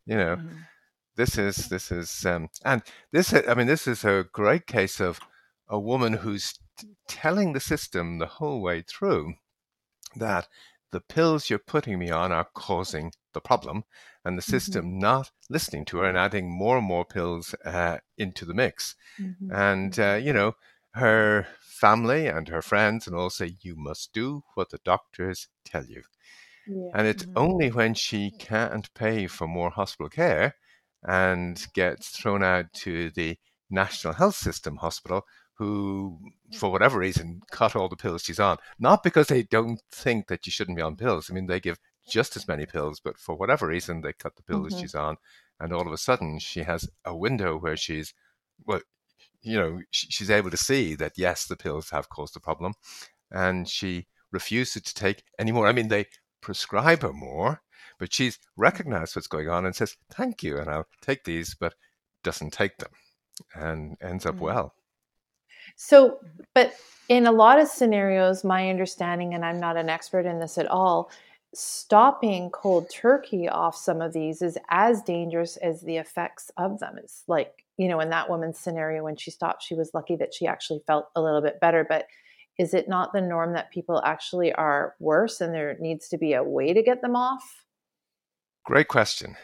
You 0.04 0.16
know, 0.16 0.36
mm-hmm. 0.36 0.56
this 1.16 1.38
is, 1.38 1.68
this 1.68 1.92
is, 1.92 2.26
um, 2.26 2.48
and 2.64 2.82
this, 3.12 3.32
I 3.32 3.54
mean, 3.54 3.66
this 3.66 3.86
is 3.86 4.04
a 4.04 4.26
great 4.32 4.66
case 4.66 5.00
of 5.00 5.20
a 5.68 5.78
woman 5.78 6.14
who's 6.14 6.58
t- 6.78 6.88
telling 7.06 7.52
the 7.52 7.60
system 7.60 8.18
the 8.18 8.26
whole 8.26 8.60
way 8.60 8.82
through 8.82 9.34
that 10.16 10.48
the 10.90 11.00
pills 11.00 11.50
you're 11.50 11.58
putting 11.58 11.98
me 11.98 12.10
on 12.10 12.32
are 12.32 12.48
causing 12.54 13.12
the 13.34 13.40
problem. 13.40 13.84
and 14.28 14.36
the 14.36 14.42
system 14.42 14.84
mm-hmm. 14.84 14.98
not 14.98 15.30
listening 15.48 15.86
to 15.86 15.98
her 15.98 16.08
and 16.08 16.18
adding 16.18 16.50
more 16.50 16.76
and 16.76 16.86
more 16.86 17.04
pills 17.04 17.54
uh, 17.64 17.96
into 18.18 18.44
the 18.44 18.52
mix. 18.52 18.94
Mm-hmm. 19.18 19.50
And, 19.52 19.98
uh, 19.98 20.20
you 20.22 20.34
know, 20.34 20.54
her 20.92 21.46
family 21.60 22.26
and 22.26 22.48
her 22.48 22.60
friends 22.60 23.06
and 23.06 23.16
all 23.16 23.30
say, 23.30 23.56
you 23.62 23.74
must 23.76 24.12
do 24.12 24.42
what 24.54 24.68
the 24.68 24.80
doctors 24.84 25.48
tell 25.64 25.84
you. 25.84 26.02
Yeah. 26.66 26.90
And 26.94 27.06
it's 27.06 27.24
mm-hmm. 27.24 27.38
only 27.38 27.70
when 27.70 27.94
she 27.94 28.30
can't 28.38 28.92
pay 28.92 29.26
for 29.26 29.46
more 29.48 29.70
hospital 29.70 30.10
care 30.10 30.56
and 31.02 31.66
gets 31.72 32.10
thrown 32.10 32.42
out 32.42 32.72
to 32.74 33.10
the 33.10 33.38
National 33.70 34.12
Health 34.12 34.36
System 34.36 34.76
hospital 34.76 35.24
who, 35.58 36.18
for 36.56 36.70
whatever 36.70 36.98
reason, 36.98 37.42
cut 37.50 37.74
all 37.74 37.88
the 37.88 37.96
pills 37.96 38.22
she's 38.22 38.38
on. 38.38 38.58
Not 38.78 39.02
because 39.02 39.26
they 39.26 39.42
don't 39.42 39.80
think 39.90 40.28
that 40.28 40.46
you 40.46 40.52
shouldn't 40.52 40.76
be 40.76 40.82
on 40.82 40.96
pills. 40.96 41.28
I 41.28 41.34
mean, 41.34 41.46
they 41.46 41.58
give 41.58 41.78
just 42.08 42.36
as 42.36 42.46
many 42.46 42.64
pills, 42.64 43.00
but 43.00 43.18
for 43.18 43.34
whatever 43.34 43.66
reason, 43.66 44.00
they 44.00 44.12
cut 44.12 44.36
the 44.36 44.42
pills 44.42 44.72
mm-hmm. 44.72 44.80
she's 44.80 44.94
on. 44.94 45.16
And 45.58 45.72
all 45.72 45.86
of 45.86 45.92
a 45.92 45.98
sudden, 45.98 46.38
she 46.38 46.60
has 46.60 46.88
a 47.04 47.14
window 47.14 47.58
where 47.58 47.76
she's, 47.76 48.14
well, 48.64 48.80
you 49.42 49.58
know, 49.58 49.80
she's 49.90 50.30
able 50.30 50.50
to 50.50 50.56
see 50.56 50.94
that, 50.94 51.12
yes, 51.16 51.46
the 51.46 51.56
pills 51.56 51.90
have 51.90 52.08
caused 52.08 52.34
the 52.34 52.40
problem. 52.40 52.74
And 53.32 53.68
she 53.68 54.06
refuses 54.30 54.82
to 54.82 54.94
take 54.94 55.24
any 55.40 55.50
more. 55.50 55.66
I 55.66 55.72
mean, 55.72 55.88
they 55.88 56.06
prescribe 56.40 57.02
her 57.02 57.12
more, 57.12 57.62
but 57.98 58.12
she's 58.12 58.38
recognized 58.56 59.16
what's 59.16 59.26
going 59.26 59.48
on 59.48 59.66
and 59.66 59.74
says, 59.74 59.96
thank 60.12 60.44
you, 60.44 60.58
and 60.58 60.70
I'll 60.70 60.86
take 61.02 61.24
these, 61.24 61.56
but 61.58 61.74
doesn't 62.22 62.52
take 62.52 62.78
them 62.78 62.90
and 63.54 63.96
ends 64.00 64.24
up 64.24 64.36
mm-hmm. 64.36 64.44
well. 64.44 64.74
So, 65.78 66.10
mm-hmm. 66.10 66.42
but 66.54 66.74
in 67.08 67.26
a 67.26 67.32
lot 67.32 67.58
of 67.58 67.68
scenarios, 67.68 68.44
my 68.44 68.68
understanding, 68.68 69.32
and 69.32 69.44
I'm 69.44 69.60
not 69.60 69.76
an 69.76 69.88
expert 69.88 70.26
in 70.26 70.40
this 70.40 70.58
at 70.58 70.66
all, 70.66 71.10
stopping 71.54 72.50
cold 72.50 72.90
turkey 72.90 73.48
off 73.48 73.74
some 73.74 74.02
of 74.02 74.12
these 74.12 74.42
is 74.42 74.58
as 74.68 75.00
dangerous 75.02 75.56
as 75.56 75.80
the 75.80 75.96
effects 75.96 76.50
of 76.58 76.80
them. 76.80 76.96
It's 76.98 77.22
like, 77.26 77.64
you 77.78 77.88
know, 77.88 78.00
in 78.00 78.10
that 78.10 78.28
woman's 78.28 78.58
scenario, 78.58 79.04
when 79.04 79.16
she 79.16 79.30
stopped, 79.30 79.62
she 79.62 79.74
was 79.74 79.94
lucky 79.94 80.16
that 80.16 80.34
she 80.34 80.46
actually 80.46 80.82
felt 80.86 81.08
a 81.16 81.22
little 81.22 81.40
bit 81.40 81.60
better. 81.60 81.86
But 81.88 82.06
is 82.58 82.74
it 82.74 82.88
not 82.88 83.12
the 83.12 83.20
norm 83.20 83.54
that 83.54 83.70
people 83.70 84.02
actually 84.04 84.52
are 84.52 84.96
worse 84.98 85.40
and 85.40 85.54
there 85.54 85.76
needs 85.80 86.08
to 86.08 86.18
be 86.18 86.34
a 86.34 86.42
way 86.42 86.74
to 86.74 86.82
get 86.82 87.00
them 87.00 87.14
off? 87.14 87.64
Great 88.66 88.88
question 88.88 89.36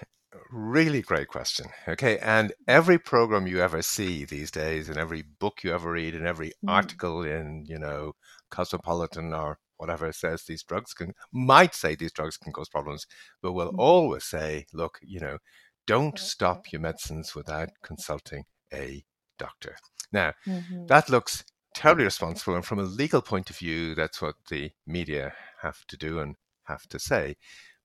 really 0.50 1.02
great 1.02 1.28
question. 1.28 1.66
Okay. 1.88 2.18
And 2.18 2.52
every 2.66 2.98
program 2.98 3.46
you 3.46 3.60
ever 3.60 3.82
see 3.82 4.24
these 4.24 4.50
days, 4.50 4.88
and 4.88 4.98
every 4.98 5.22
book 5.22 5.62
you 5.62 5.72
ever 5.72 5.92
read, 5.92 6.14
and 6.14 6.26
every 6.26 6.48
mm. 6.64 6.70
article 6.70 7.22
in, 7.22 7.64
you 7.66 7.78
know, 7.78 8.12
Cosmopolitan 8.50 9.32
or 9.32 9.58
whatever 9.76 10.12
says 10.12 10.44
these 10.44 10.62
drugs 10.62 10.94
can, 10.94 11.12
might 11.32 11.74
say 11.74 11.94
these 11.94 12.12
drugs 12.12 12.36
can 12.36 12.52
cause 12.52 12.68
problems, 12.68 13.06
but 13.42 13.52
will 13.52 13.72
mm. 13.72 13.78
always 13.78 14.24
say, 14.24 14.66
look, 14.72 14.98
you 15.02 15.20
know, 15.20 15.38
don't 15.86 16.18
stop 16.18 16.72
your 16.72 16.80
medicines 16.80 17.34
without 17.34 17.70
consulting 17.82 18.44
a 18.72 19.04
doctor. 19.38 19.76
Now, 20.12 20.32
mm-hmm. 20.46 20.86
that 20.86 21.10
looks 21.10 21.44
terribly 21.74 22.04
responsible. 22.04 22.54
And 22.54 22.64
from 22.64 22.78
a 22.78 22.84
legal 22.84 23.20
point 23.20 23.50
of 23.50 23.58
view, 23.58 23.94
that's 23.94 24.22
what 24.22 24.36
the 24.48 24.70
media 24.86 25.34
have 25.60 25.84
to 25.88 25.96
do 25.96 26.20
and 26.20 26.36
have 26.64 26.86
to 26.88 26.98
say. 26.98 27.36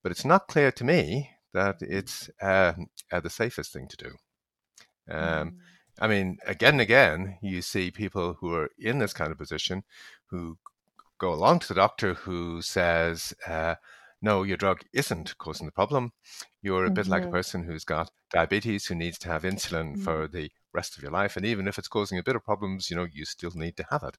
But 0.01 0.11
it's 0.11 0.25
not 0.25 0.47
clear 0.47 0.71
to 0.71 0.83
me 0.83 1.31
that 1.53 1.77
it's 1.81 2.29
uh, 2.41 2.73
uh, 3.11 3.19
the 3.19 3.29
safest 3.29 3.73
thing 3.73 3.87
to 3.87 3.97
do. 3.97 4.09
Um, 5.09 5.51
mm. 5.51 5.53
I 5.99 6.07
mean, 6.07 6.37
again 6.45 6.75
and 6.75 6.81
again, 6.81 7.37
you 7.41 7.61
see 7.61 7.91
people 7.91 8.35
who 8.39 8.53
are 8.53 8.69
in 8.79 8.99
this 8.99 9.13
kind 9.13 9.31
of 9.31 9.37
position 9.37 9.83
who 10.27 10.57
go 11.17 11.33
along 11.33 11.59
to 11.59 11.67
the 11.67 11.73
doctor 11.73 12.13
who 12.13 12.61
says, 12.61 13.33
uh, 13.47 13.75
no, 14.21 14.43
your 14.43 14.57
drug 14.57 14.81
isn't 14.93 15.37
causing 15.37 15.65
the 15.65 15.71
problem. 15.71 16.11
You're 16.61 16.85
a 16.85 16.87
mm-hmm. 16.87 16.95
bit 16.95 17.07
like 17.07 17.23
a 17.23 17.25
mm-hmm. 17.25 17.33
person 17.33 17.63
who's 17.63 17.85
got 17.85 18.11
diabetes 18.31 18.85
who 18.85 18.95
needs 18.95 19.17
to 19.19 19.29
have 19.29 19.43
insulin 19.43 19.93
mm-hmm. 19.93 20.03
for 20.03 20.27
the 20.27 20.51
rest 20.73 20.97
of 20.97 21.03
your 21.03 21.11
life. 21.11 21.35
And 21.35 21.45
even 21.45 21.67
if 21.67 21.77
it's 21.77 21.87
causing 21.87 22.17
a 22.17 22.23
bit 22.23 22.35
of 22.35 22.43
problems, 22.43 22.89
you 22.89 22.95
know, 22.95 23.07
you 23.11 23.25
still 23.25 23.51
need 23.55 23.77
to 23.77 23.85
have 23.89 24.03
it. 24.03 24.17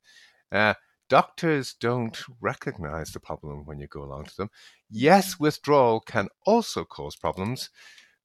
Uh, 0.52 0.74
doctors 1.10 1.74
don't 1.74 2.22
recognize 2.40 3.10
the 3.10 3.20
problem 3.20 3.66
when 3.66 3.80
you 3.80 3.86
go 3.86 4.02
along 4.02 4.24
to 4.24 4.36
them. 4.36 4.50
Yes, 4.88 5.38
withdrawal 5.38 6.00
can 6.00 6.28
also 6.46 6.84
cause 6.84 7.16
problems, 7.16 7.68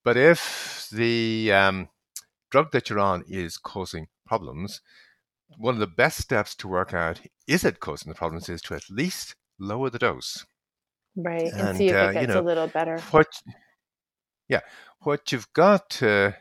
but 0.06 0.16
if 0.16 0.88
the 0.92 1.52
um, 1.52 1.90
drug 2.52 2.72
that 2.72 2.90
you're 2.90 3.00
on 3.00 3.26
is 3.28 3.58
causing 3.58 4.08
problems, 4.26 4.82
one 5.58 5.74
of 5.74 5.80
the 5.80 5.88
best 5.88 6.20
steps 6.20 6.56
to 6.56 6.68
work 6.68 6.94
out 6.94 7.20
is 7.48 7.66
it 7.66 7.80
causing 7.80 8.12
the 8.12 8.18
problems 8.18 8.48
is 8.48 8.62
to 8.62 8.76
at 8.76 8.90
least 8.90 9.36
lower 9.60 9.90
the 9.90 10.00
dose. 10.00 10.46
Right, 11.18 11.52
and, 11.52 11.70
and 11.70 11.78
see 11.78 11.90
if 11.90 11.96
uh, 11.96 12.10
it 12.10 12.14
gets 12.14 12.28
you 12.28 12.34
know, 12.34 12.42
a 12.42 12.42
little 12.42 12.68
better. 12.68 13.00
What, 13.12 13.28
yeah, 14.48 14.62
what 15.00 15.32
you've 15.32 15.52
got 15.54 15.90
to 15.92 16.36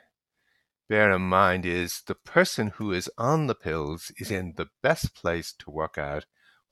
bear 0.89 1.13
in 1.13 1.23
mind 1.23 1.65
is 1.65 2.03
the 2.07 2.15
person 2.15 2.69
who 2.77 2.93
is 2.93 3.11
on 3.17 3.47
the 3.47 3.55
pills 3.55 4.13
is 4.19 4.31
in 4.31 4.55
the 4.57 4.69
best 4.83 5.15
place 5.15 5.53
to 5.61 5.71
work 5.71 5.99
out 5.99 6.27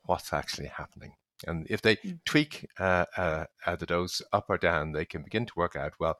what's 0.05 0.33
actually 0.33 0.69
happening. 0.69 1.15
And 1.47 1.67
if 1.69 1.83
they 1.83 1.97
mm. 1.97 2.19
tweak 2.25 2.67
uh, 2.79 3.07
uh, 3.17 3.47
the 3.77 3.87
dose 3.87 4.23
up 4.33 4.47
or 4.49 4.59
down, 4.59 4.93
they 4.93 5.05
can 5.05 5.23
begin 5.23 5.47
to 5.47 5.53
work 5.57 5.77
out, 5.77 5.95
well, 5.99 6.17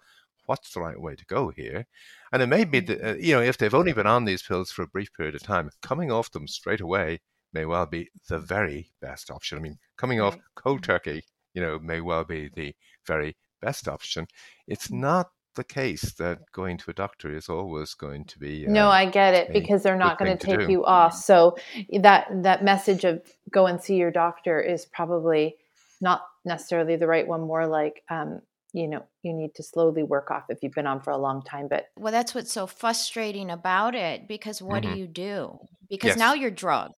what's 0.47 0.73
the 0.73 0.81
right 0.81 1.01
way 1.01 1.15
to 1.15 1.25
go 1.27 1.51
here? 1.51 1.87
And 2.33 2.43
it 2.43 2.47
may 2.47 2.65
be 2.65 2.81
that, 2.81 3.03
uh, 3.03 3.15
you 3.15 3.35
know, 3.35 3.43
if 3.43 3.59
they've 3.59 3.75
only 3.75 3.93
been 3.93 4.07
on 4.07 4.25
these 4.25 4.43
pills 4.43 4.71
for 4.71 4.83
a 4.83 4.89
brief 4.89 5.13
period 5.15 5.35
of 5.35 5.43
time, 5.43 5.71
coming 5.83 6.11
off 6.11 6.33
them 6.33 6.49
straight 6.49 6.81
away 6.81 7.21
may 7.53 7.65
well 7.65 7.87
be 7.87 8.11
the 8.29 8.39
very 8.39 8.91
best 9.01 9.31
option. 9.31 9.59
I 9.59 9.61
mean, 9.61 9.79
coming 9.97 10.21
off 10.21 10.37
cold 10.57 10.81
mm. 10.81 10.85
turkey, 10.85 11.23
you 11.55 11.63
know, 11.63 11.79
may 11.79 12.01
well 12.01 12.25
be 12.25 12.49
the 12.49 12.75
very 13.07 13.37
best 13.61 13.87
option. 13.87 14.27
It's 14.67 14.89
mm. 14.89 15.01
not 15.01 15.31
the 15.55 15.65
case 15.65 16.13
that 16.15 16.39
going 16.53 16.79
to 16.79 16.91
a 16.91 16.95
doctor 16.95 17.35
is 17.35 17.49
always 17.49 17.95
going 17.95 18.25
to 18.27 18.39
be. 18.39 18.67
Uh, 18.67 18.71
no, 18.71 18.89
I 18.89 19.07
get 19.07 19.35
it 19.35 19.53
because 19.53 19.83
they're 19.83 19.97
not 19.97 20.19
going 20.19 20.37
to 20.37 20.47
take 20.47 20.69
you 20.69 20.85
off. 20.85 21.15
So 21.15 21.57
that 22.01 22.29
that 22.43 22.65
message 22.65 23.05
of 23.05 23.23
go 23.51 23.67
and 23.67 23.81
see 23.83 23.97
your 23.97 24.11
doctor 24.11 24.61
is 24.61 24.87
probably 24.87 25.57
not 26.01 26.23
necessarily 26.45 26.97
the 26.97 27.07
right 27.07 27.27
one. 27.27 27.43
More 27.43 27.67
like, 27.67 28.03
um, 28.09 28.41
you 28.73 28.89
know, 28.89 29.05
you 29.23 29.33
need 29.33 29.55
to 29.57 29.63
slowly 29.63 30.03
work 30.03 30.31
off 30.31 30.45
if 30.49 30.63
you've 30.63 30.73
been 30.73 30.87
on 30.87 31.01
for 31.01 31.11
a 31.11 31.19
long 31.19 31.43
time. 31.43 31.69
But 31.69 31.87
well, 31.97 32.13
that's 32.13 32.35
what's 32.35 32.53
so 32.53 32.67
frustrating 32.67 33.51
about 33.51 33.95
it 33.95 34.27
because 34.29 34.63
what 34.63 34.83
mm-hmm. 34.83 34.95
do 34.95 35.01
you 35.01 35.07
do? 35.07 35.59
Because 35.89 36.11
yes. 36.11 36.19
now 36.19 36.35
you're 36.35 36.51
drugged, 36.51 36.95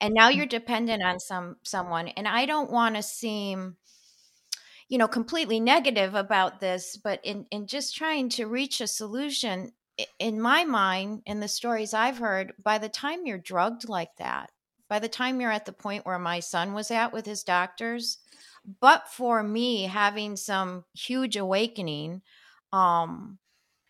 and 0.00 0.12
now 0.12 0.28
you're 0.28 0.46
dependent 0.46 1.02
on 1.02 1.20
some 1.20 1.56
someone, 1.62 2.08
and 2.08 2.26
I 2.26 2.46
don't 2.46 2.70
want 2.70 2.96
to 2.96 3.02
seem 3.02 3.76
you 4.88 4.98
know 4.98 5.08
completely 5.08 5.60
negative 5.60 6.14
about 6.14 6.60
this 6.60 6.96
but 6.96 7.20
in 7.24 7.46
in 7.50 7.66
just 7.66 7.94
trying 7.96 8.28
to 8.28 8.46
reach 8.46 8.80
a 8.80 8.86
solution 8.86 9.72
in 10.18 10.40
my 10.40 10.64
mind 10.64 11.22
in 11.26 11.40
the 11.40 11.48
stories 11.48 11.94
i've 11.94 12.18
heard 12.18 12.52
by 12.62 12.78
the 12.78 12.88
time 12.88 13.26
you're 13.26 13.38
drugged 13.38 13.88
like 13.88 14.14
that 14.18 14.50
by 14.88 14.98
the 14.98 15.08
time 15.08 15.40
you're 15.40 15.50
at 15.50 15.66
the 15.66 15.72
point 15.72 16.04
where 16.04 16.18
my 16.18 16.40
son 16.40 16.72
was 16.72 16.90
at 16.90 17.12
with 17.12 17.26
his 17.26 17.42
doctors 17.42 18.18
but 18.80 19.08
for 19.08 19.42
me 19.42 19.84
having 19.84 20.36
some 20.36 20.84
huge 20.94 21.36
awakening 21.36 22.20
um 22.72 23.38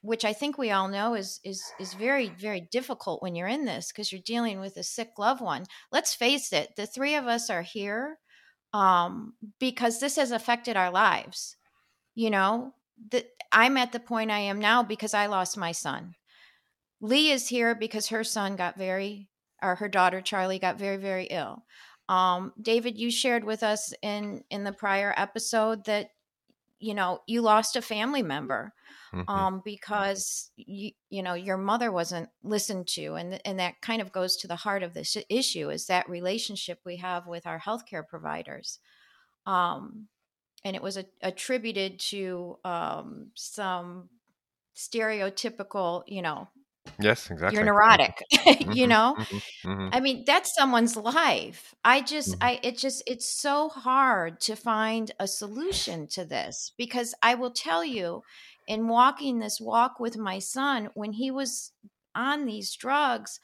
which 0.03 0.25
i 0.25 0.33
think 0.33 0.59
we 0.59 0.71
all 0.71 0.89
know 0.89 1.15
is 1.15 1.41
is 1.45 1.63
is 1.81 1.95
very 1.95 2.29
very 2.29 2.61
difficult 2.61 3.23
when 3.23 3.35
you're 3.35 3.49
in 3.49 3.65
this 3.65 3.91
because 3.91 4.13
you're 4.13 4.21
dealing 4.21 4.61
with 4.61 4.77
a 4.77 4.83
sick 4.83 5.13
loved 5.19 5.41
one. 5.41 5.65
Let's 5.91 6.15
face 6.15 6.53
it 6.53 6.77
the 6.77 6.87
three 6.87 7.15
of 7.15 7.27
us 7.27 7.49
are 7.49 7.63
here 7.63 8.19
um, 8.75 9.33
because 9.61 10.01
this 10.01 10.17
has 10.17 10.33
affected 10.33 10.77
our 10.77 10.91
lives. 10.91 11.57
You 12.15 12.31
know, 12.31 12.75
that 13.11 13.27
I'm 13.51 13.77
at 13.77 13.93
the 13.93 14.01
point 14.01 14.31
I 14.31 14.41
am 14.41 14.61
now 14.61 14.83
because 14.83 15.15
I 15.15 15.27
lost 15.27 15.57
my 15.57 15.73
son. 15.73 16.15
Lee 17.01 17.31
is 17.31 17.49
here 17.49 17.75
because 17.75 18.09
her 18.09 18.25
son 18.25 18.57
got 18.57 18.77
very, 18.77 19.29
or 19.63 19.77
her 19.77 19.89
daughter 19.89 20.21
Charlie 20.21 20.59
got 20.59 20.79
very, 20.79 20.97
very 20.97 21.25
ill. 21.25 21.65
Um, 22.09 22.53
David, 22.61 22.99
you 22.99 23.11
shared 23.11 23.45
with 23.45 23.63
us 23.63 23.95
in 24.03 24.45
in 24.51 24.65
the 24.65 24.73
prior 24.73 25.15
episode 25.17 25.87
that 25.87 26.11
you 26.85 26.95
know 26.95 27.21
you 27.27 27.41
lost 27.41 27.77
a 27.77 27.83
family 27.83 28.23
member 28.23 28.73
mm-hmm. 29.15 29.29
um, 29.29 29.63
because 29.65 30.51
you 30.57 30.91
you 31.09 31.23
know 31.23 31.35
your 31.35 31.57
mother 31.57 31.91
wasn't 31.91 32.29
listened 32.43 32.87
to, 32.89 33.15
and 33.15 33.41
and 33.47 33.59
that 33.59 33.81
kind 33.81 34.03
of 34.03 34.13
goes 34.13 34.37
to 34.37 34.49
the 34.49 34.57
heart 34.57 34.83
of 34.83 34.93
this 34.93 35.17
issue 35.31 35.71
is 35.71 35.87
that 35.87 36.09
relationship 36.09 36.81
we 36.85 36.97
have 36.97 37.27
with 37.27 37.47
our 37.47 37.59
healthcare 37.59 38.07
providers. 38.07 38.79
Um, 39.47 40.09
and 40.65 40.77
it 40.77 40.83
was 40.83 40.97
a, 40.97 41.05
attributed 41.23 41.99
to 42.01 42.59
um, 42.65 43.31
some 43.35 44.09
stereotypical, 44.75 46.03
you 46.07 46.23
know, 46.23 46.49
Yes, 47.01 47.31
exactly. 47.31 47.57
You're 47.57 47.65
neurotic, 47.67 48.23
mm-hmm, 48.33 48.73
you 48.73 48.87
know? 48.87 49.17
Mm-hmm, 49.19 49.71
mm-hmm. 49.71 49.89
I 49.93 50.01
mean, 50.01 50.25
that's 50.27 50.55
someone's 50.55 50.97
life. 50.97 51.75
I 51.85 52.01
just 52.03 52.33
mm-hmm. 52.33 52.45
I 52.45 52.61
it 52.63 52.79
just 52.79 53.03
it's 53.07 53.29
so 53.29 53.69
hard 53.69 54.41
to 54.43 54.57
find 54.57 55.11
a 55.19 55.27
solution 55.27 56.07
to 56.09 56.25
this 56.25 56.73
because 56.77 57.15
I 57.23 57.35
will 57.35 57.51
tell 57.51 57.85
you 57.85 58.23
in 58.67 58.89
walking 58.89 59.39
this 59.39 59.61
walk 59.61 60.01
with 60.01 60.17
my 60.17 60.39
son 60.39 60.91
when 60.95 61.13
he 61.13 61.31
was 61.31 61.73
on 62.15 62.47
these 62.47 62.75
drugs 62.75 63.41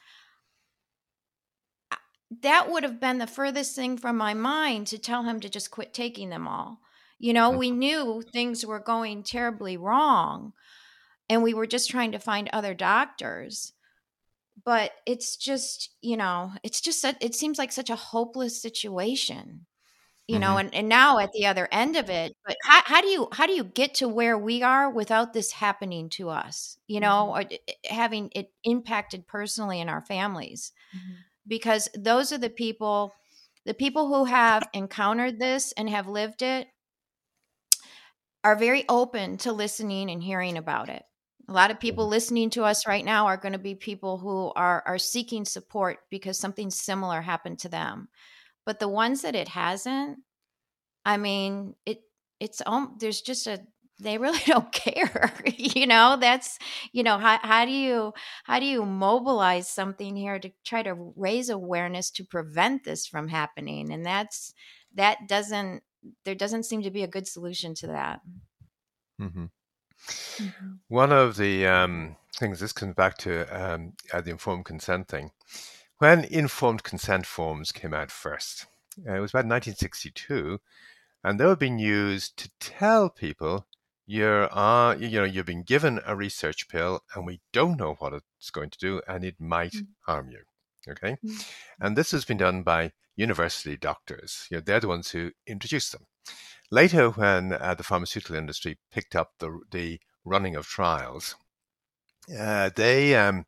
that 2.41 2.71
would 2.71 2.83
have 2.83 2.99
been 2.99 3.17
the 3.17 3.27
furthest 3.27 3.75
thing 3.75 3.97
from 3.97 4.17
my 4.17 4.33
mind 4.33 4.87
to 4.87 4.97
tell 4.97 5.23
him 5.23 5.39
to 5.41 5.49
just 5.49 5.71
quit 5.71 5.93
taking 5.93 6.29
them 6.29 6.47
all 6.47 6.79
You 7.19 7.33
know, 7.33 7.49
mm-hmm. 7.49 7.59
we 7.59 7.71
knew 7.71 8.23
things 8.33 8.65
were 8.65 8.79
going 8.79 9.23
terribly 9.23 9.77
wrong 9.77 10.53
and 11.31 11.41
we 11.41 11.53
were 11.53 11.65
just 11.65 11.89
trying 11.89 12.11
to 12.11 12.19
find 12.19 12.49
other 12.51 12.73
doctors. 12.73 13.71
But 14.65 14.91
it's 15.07 15.37
just, 15.37 15.89
you 16.01 16.17
know, 16.17 16.51
it's 16.61 16.81
just, 16.81 17.03
a, 17.05 17.15
it 17.21 17.33
seems 17.33 17.57
like 17.57 17.71
such 17.71 17.89
a 17.89 17.95
hopeless 17.95 18.61
situation 18.61 19.65
you 20.27 20.39
know 20.39 20.49
mm-hmm. 20.49 20.59
and, 20.59 20.75
and 20.75 20.89
now 20.89 21.19
at 21.19 21.33
the 21.33 21.45
other 21.45 21.67
end 21.71 21.95
of 21.95 22.09
it 22.09 22.35
but 22.45 22.55
how, 22.63 22.81
how 22.85 23.01
do 23.01 23.07
you 23.07 23.27
how 23.33 23.45
do 23.47 23.53
you 23.53 23.63
get 23.63 23.95
to 23.95 24.07
where 24.07 24.37
we 24.37 24.61
are 24.61 24.89
without 24.89 25.33
this 25.33 25.51
happening 25.51 26.09
to 26.09 26.29
us 26.29 26.77
you 26.87 26.99
know 26.99 27.33
mm-hmm. 27.35 27.53
or 27.53 27.93
having 27.93 28.29
it 28.33 28.51
impacted 28.63 29.27
personally 29.27 29.81
in 29.81 29.89
our 29.89 30.01
families 30.01 30.71
mm-hmm. 30.95 31.13
because 31.47 31.89
those 31.97 32.31
are 32.31 32.37
the 32.37 32.49
people 32.49 33.13
the 33.65 33.73
people 33.73 34.07
who 34.07 34.25
have 34.25 34.67
encountered 34.73 35.39
this 35.39 35.73
and 35.73 35.89
have 35.89 36.07
lived 36.07 36.41
it 36.41 36.67
are 38.43 38.55
very 38.55 38.85
open 38.87 39.37
to 39.37 39.51
listening 39.51 40.09
and 40.09 40.23
hearing 40.23 40.57
about 40.57 40.87
it 40.87 41.03
a 41.51 41.53
lot 41.53 41.69
of 41.69 41.79
people 41.79 42.05
mm-hmm. 42.05 42.11
listening 42.11 42.49
to 42.51 42.63
us 42.63 42.87
right 42.87 43.03
now 43.03 43.27
are 43.27 43.37
going 43.37 43.51
to 43.51 43.59
be 43.59 43.75
people 43.75 44.17
who 44.17 44.51
are 44.55 44.83
are 44.85 44.97
seeking 44.97 45.43
support 45.45 45.99
because 46.09 46.39
something 46.39 46.69
similar 46.69 47.21
happened 47.21 47.59
to 47.59 47.69
them 47.69 48.07
but 48.65 48.79
the 48.79 48.87
ones 48.87 49.21
that 49.21 49.35
it 49.35 49.49
hasn't 49.49 50.19
i 51.05 51.17
mean 51.17 51.75
it 51.85 52.01
it's 52.39 52.61
um 52.65 52.95
there's 52.99 53.21
just 53.21 53.47
a 53.47 53.59
they 53.99 54.17
really 54.17 54.39
don't 54.45 54.71
care 54.71 55.33
you 55.45 55.85
know 55.85 56.17
that's 56.19 56.57
you 56.93 57.03
know 57.03 57.17
how, 57.17 57.37
how 57.41 57.65
do 57.65 57.71
you 57.71 58.13
how 58.45 58.59
do 58.59 58.65
you 58.65 58.85
mobilize 58.85 59.67
something 59.67 60.15
here 60.15 60.39
to 60.39 60.49
try 60.65 60.81
to 60.81 61.13
raise 61.15 61.49
awareness 61.49 62.09
to 62.09 62.23
prevent 62.23 62.83
this 62.83 63.05
from 63.05 63.27
happening 63.27 63.91
and 63.91 64.05
that's 64.05 64.53
that 64.95 65.27
doesn't 65.27 65.83
there 66.23 66.35
doesn't 66.35 66.63
seem 66.63 66.81
to 66.81 66.91
be 66.91 67.03
a 67.03 67.07
good 67.07 67.27
solution 67.27 67.75
to 67.75 67.87
that 67.87 68.21
mm-hmm. 69.21 69.45
Mm-hmm. 70.07 70.71
one 70.87 71.11
of 71.11 71.37
the 71.37 71.67
um, 71.67 72.15
things 72.35 72.59
this 72.59 72.73
comes 72.73 72.95
back 72.95 73.17
to 73.19 73.45
um, 73.55 73.93
uh, 74.11 74.21
the 74.21 74.31
informed 74.31 74.65
consent 74.65 75.07
thing 75.07 75.31
when 76.01 76.23
informed 76.23 76.81
consent 76.81 77.27
forms 77.27 77.71
came 77.71 77.93
out 77.93 78.09
first. 78.09 78.65
Uh, 79.07 79.13
it 79.13 79.19
was 79.19 79.29
about 79.29 79.45
1962, 79.45 80.59
and 81.23 81.39
they 81.39 81.45
were 81.45 81.55
being 81.55 81.77
used 81.77 82.37
to 82.37 82.49
tell 82.59 83.07
people 83.07 83.67
you're 84.07 84.49
uh, 84.51 84.95
you 84.95 85.19
know 85.19 85.23
you've 85.23 85.45
been 85.45 85.61
given 85.61 86.01
a 86.05 86.15
research 86.15 86.67
pill 86.67 87.03
and 87.13 87.25
we 87.25 87.39
don't 87.53 87.77
know 87.77 87.93
what 87.99 88.13
it's 88.13 88.49
going 88.49 88.71
to 88.71 88.79
do 88.79 88.99
and 89.07 89.23
it 89.23 89.39
might 89.39 89.73
mm. 89.73 89.85
harm 90.07 90.31
you. 90.31 90.39
Okay, 90.89 91.17
mm. 91.23 91.47
and 91.79 91.95
this 91.95 92.09
has 92.09 92.25
been 92.25 92.37
done 92.37 92.63
by 92.63 92.91
university 93.15 93.77
doctors. 93.77 94.47
You 94.51 94.57
know, 94.57 94.61
they're 94.61 94.79
the 94.79 94.87
ones 94.87 95.11
who 95.11 95.31
introduced 95.47 95.91
them. 95.91 96.07
Later, 96.71 97.09
when 97.11 97.53
uh, 97.53 97.75
the 97.75 97.83
pharmaceutical 97.83 98.35
industry 98.35 98.79
picked 98.91 99.15
up 99.15 99.33
the 99.39 99.61
the 99.71 100.01
running 100.25 100.55
of 100.55 100.67
trials, 100.67 101.35
uh, 102.37 102.69
they 102.75 103.15
um, 103.15 103.45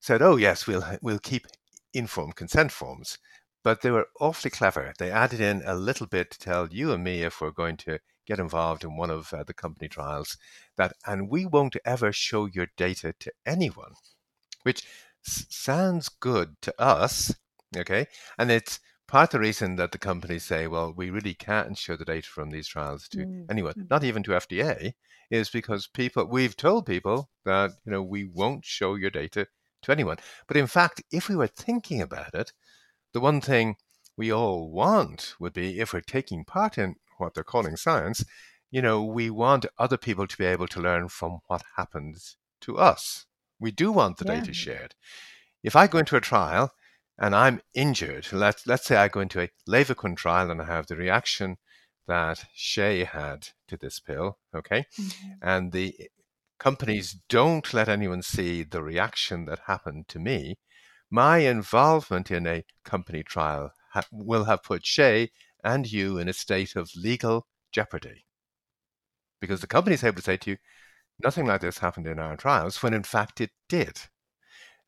said, 0.00 0.22
"Oh 0.22 0.36
yes, 0.36 0.66
we'll 0.66 0.84
we'll 1.02 1.18
keep 1.18 1.46
informed 1.94 2.36
consent 2.36 2.72
forms. 2.72 3.18
But 3.64 3.82
they 3.82 3.90
were 3.90 4.08
awfully 4.20 4.50
clever. 4.50 4.92
They 4.98 5.10
added 5.10 5.40
in 5.40 5.62
a 5.66 5.74
little 5.74 6.06
bit 6.06 6.30
to 6.32 6.38
tell 6.38 6.68
you 6.72 6.92
and 6.92 7.04
me 7.04 7.22
if 7.22 7.40
we're 7.40 7.52
going 7.52 7.76
to 7.78 8.00
get 8.26 8.38
involved 8.40 8.84
in 8.84 8.96
one 8.96 9.10
of 9.10 9.32
uh, 9.34 9.44
the 9.44 9.54
company 9.54 9.88
trials 9.88 10.36
that, 10.76 10.94
and 11.06 11.30
we 11.30 11.46
won't 11.46 11.76
ever 11.84 12.12
show 12.12 12.46
your 12.46 12.68
data 12.76 13.14
to 13.20 13.32
anyone, 13.46 13.94
which 14.64 14.84
s- 15.26 15.46
sounds 15.50 16.08
good 16.08 16.56
to 16.62 16.74
us. 16.80 17.34
Okay. 17.76 18.06
And 18.38 18.50
it's 18.50 18.80
part 19.08 19.28
of 19.28 19.32
the 19.32 19.40
reason 19.40 19.76
that 19.76 19.92
the 19.92 19.98
companies 19.98 20.44
say, 20.44 20.66
well, 20.66 20.92
we 20.96 21.10
really 21.10 21.34
can't 21.34 21.76
show 21.76 21.96
the 21.96 22.04
data 22.04 22.26
from 22.26 22.50
these 22.50 22.68
trials 22.68 23.08
to 23.08 23.18
mm. 23.18 23.46
anyone, 23.50 23.74
mm. 23.74 23.90
not 23.90 24.04
even 24.04 24.22
to 24.24 24.32
FDA, 24.32 24.94
is 25.30 25.50
because 25.50 25.86
people, 25.86 26.24
we've 26.26 26.56
told 26.56 26.86
people 26.86 27.30
that, 27.44 27.72
you 27.84 27.92
know, 27.92 28.02
we 28.02 28.24
won't 28.24 28.64
show 28.64 28.94
your 28.94 29.10
data 29.10 29.46
to 29.82 29.92
anyone. 29.92 30.16
But 30.46 30.56
in 30.56 30.66
fact, 30.66 31.02
if 31.10 31.28
we 31.28 31.36
were 31.36 31.46
thinking 31.46 32.00
about 32.00 32.34
it, 32.34 32.52
the 33.12 33.20
one 33.20 33.40
thing 33.40 33.76
we 34.16 34.32
all 34.32 34.70
want 34.70 35.34
would 35.38 35.52
be 35.52 35.80
if 35.80 35.92
we're 35.92 36.00
taking 36.00 36.44
part 36.44 36.78
in 36.78 36.96
what 37.18 37.34
they're 37.34 37.44
calling 37.44 37.76
science, 37.76 38.24
you 38.70 38.80
know, 38.80 39.04
we 39.04 39.30
want 39.30 39.66
other 39.78 39.96
people 39.96 40.26
to 40.26 40.36
be 40.36 40.46
able 40.46 40.66
to 40.68 40.80
learn 40.80 41.08
from 41.08 41.40
what 41.46 41.62
happens 41.76 42.36
to 42.62 42.78
us. 42.78 43.26
We 43.60 43.70
do 43.70 43.92
want 43.92 44.16
the 44.16 44.24
yeah. 44.26 44.40
data 44.40 44.54
shared. 44.54 44.94
If 45.62 45.76
I 45.76 45.86
go 45.86 45.98
into 45.98 46.16
a 46.16 46.20
trial 46.20 46.72
and 47.18 47.34
I'm 47.34 47.60
injured, 47.74 48.28
let's, 48.32 48.66
let's 48.66 48.86
say 48.86 48.96
I 48.96 49.08
go 49.08 49.20
into 49.20 49.42
a 49.42 49.50
Levaquin 49.68 50.16
trial 50.16 50.50
and 50.50 50.60
I 50.60 50.64
have 50.64 50.86
the 50.86 50.96
reaction 50.96 51.56
that 52.08 52.44
Shay 52.54 53.04
had 53.04 53.48
to 53.68 53.76
this 53.76 54.00
pill, 54.00 54.38
okay? 54.54 54.86
Mm-hmm. 54.98 55.30
And 55.42 55.72
the 55.72 55.94
companies 56.58 57.16
don't 57.28 57.74
let 57.74 57.88
anyone 57.88 58.22
see 58.22 58.62
the 58.62 58.82
reaction 58.82 59.44
that 59.46 59.60
happened 59.66 60.08
to 60.08 60.18
me, 60.18 60.58
my 61.10 61.38
involvement 61.38 62.30
in 62.30 62.46
a 62.46 62.64
company 62.84 63.22
trial 63.22 63.72
ha- 63.92 64.06
will 64.10 64.44
have 64.44 64.62
put 64.62 64.86
Shay 64.86 65.30
and 65.62 65.90
you 65.90 66.18
in 66.18 66.28
a 66.28 66.32
state 66.32 66.74
of 66.76 66.90
legal 66.96 67.46
jeopardy. 67.72 68.24
Because 69.40 69.60
the 69.60 69.66
company 69.66 69.94
is 69.94 70.04
able 70.04 70.16
to 70.16 70.22
say 70.22 70.36
to 70.36 70.50
you, 70.52 70.56
nothing 71.22 71.46
like 71.46 71.60
this 71.60 71.78
happened 71.78 72.06
in 72.06 72.18
our 72.18 72.36
trials, 72.36 72.82
when 72.82 72.94
in 72.94 73.02
fact 73.02 73.40
it 73.40 73.50
did. 73.68 74.00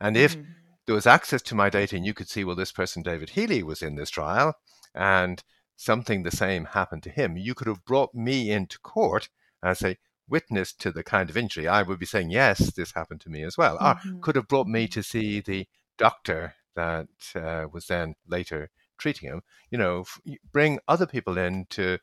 And 0.01 0.17
if 0.17 0.37
mm-hmm. 0.37 0.51
There 0.87 0.95
was 0.95 1.07
access 1.07 1.43
to 1.43 1.55
my 1.55 1.71
data 1.71 1.97
and 1.97 2.05
you 2.05 2.15
could 2.15 2.29
see, 2.29 2.45
well, 2.45 2.57
this 2.57 2.73
person, 2.73 3.03
David 3.03 3.31
Healy, 3.31 3.63
was 3.63 3.83
in 3.83 3.95
this 3.95 4.11
trial 4.11 4.55
and 4.95 5.43
something 5.77 6.23
the 6.23 6.31
same 6.31 6.67
happened 6.67 7.03
to 7.05 7.11
him, 7.11 7.37
you 7.37 7.55
could 7.55 7.67
have 7.67 7.85
brought 7.85 8.15
me 8.15 8.51
into 8.51 8.79
court 8.81 9.29
and 9.63 9.77
say, 9.77 9.97
witness 10.29 10.73
to 10.73 10.91
the 10.91 11.03
kind 11.03 11.31
of 11.31 11.37
injury, 11.37 11.69
I 11.69 11.83
would 11.83 11.99
be 11.99 12.07
saying, 12.07 12.31
yes, 12.31 12.73
this 12.73 12.93
happened 12.93 13.21
to 13.23 13.31
me 13.31 13.43
as 13.43 13.59
well. 13.59 13.79
Mm-hmm. 13.79 14.17
Or 14.17 14.21
could 14.21 14.37
have 14.37 14.49
brought 14.49 14.67
me 14.67 14.89
to 14.89 15.03
see 15.03 15.41
the 15.41 15.67
doctor 15.99 16.55
that 16.77 17.09
uh, 17.35 17.67
was 17.73 17.87
then 17.87 18.15
later 18.27 18.71
treating 18.99 19.29
him. 19.29 19.43
You 19.71 19.79
know, 19.79 20.01
f- 20.01 20.21
bring 20.51 20.79
other 20.89 21.07
people 21.07 21.39
in 21.39 21.67
to 21.71 21.99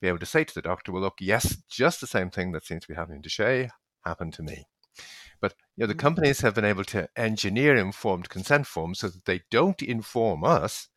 be 0.00 0.08
able 0.08 0.18
to 0.18 0.26
say 0.26 0.44
to 0.44 0.54
the 0.54 0.62
doctor, 0.62 0.92
well, 0.92 1.02
look, 1.02 1.14
yes, 1.20 1.56
just 1.68 2.00
the 2.00 2.06
same 2.06 2.30
thing 2.30 2.52
that 2.52 2.64
seems 2.64 2.82
to 2.82 2.88
be 2.88 2.94
happening 2.94 3.22
to 3.22 3.28
Shay 3.28 3.70
happened 4.04 4.34
to 4.34 4.42
me. 4.42 4.66
But 5.44 5.56
you 5.76 5.82
know, 5.82 5.86
the 5.88 5.92
mm-hmm. 5.92 6.00
companies 6.00 6.40
have 6.40 6.54
been 6.54 6.64
able 6.64 6.84
to 6.84 7.06
engineer 7.16 7.76
informed 7.76 8.30
consent 8.30 8.66
forms 8.66 9.00
so 9.00 9.08
that 9.08 9.26
they 9.26 9.42
don't 9.50 9.82
inform 9.82 10.42
us, 10.42 10.88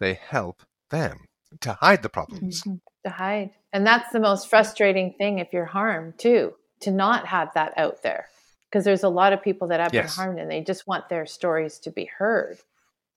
they 0.00 0.14
help 0.14 0.62
them 0.88 1.26
to 1.60 1.74
hide 1.74 2.02
the 2.02 2.08
problems. 2.08 2.62
Mm-hmm. 2.62 2.76
To 3.04 3.10
hide. 3.10 3.50
And 3.70 3.86
that's 3.86 4.10
the 4.10 4.18
most 4.18 4.48
frustrating 4.48 5.12
thing 5.18 5.40
if 5.40 5.52
you're 5.52 5.66
harmed, 5.66 6.18
too, 6.18 6.54
to 6.80 6.90
not 6.90 7.26
have 7.26 7.50
that 7.52 7.74
out 7.76 8.02
there. 8.02 8.28
Because 8.70 8.86
there's 8.86 9.02
a 9.02 9.10
lot 9.10 9.34
of 9.34 9.42
people 9.42 9.68
that 9.68 9.80
have 9.80 9.92
yes. 9.92 10.16
been 10.16 10.24
harmed 10.24 10.40
and 10.40 10.50
they 10.50 10.62
just 10.62 10.86
want 10.86 11.10
their 11.10 11.26
stories 11.26 11.78
to 11.80 11.90
be 11.90 12.06
heard 12.18 12.60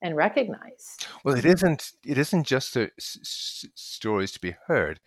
and 0.01 0.17
recognized. 0.17 1.07
Well, 1.23 1.37
it 1.37 1.45
isn't. 1.45 1.93
It 2.05 2.17
isn't 2.17 2.45
just 2.45 2.73
the 2.73 2.91
s- 2.99 3.65
stories 3.75 4.33
to 4.33 4.41
be 4.41 4.57
heard, 4.67 4.99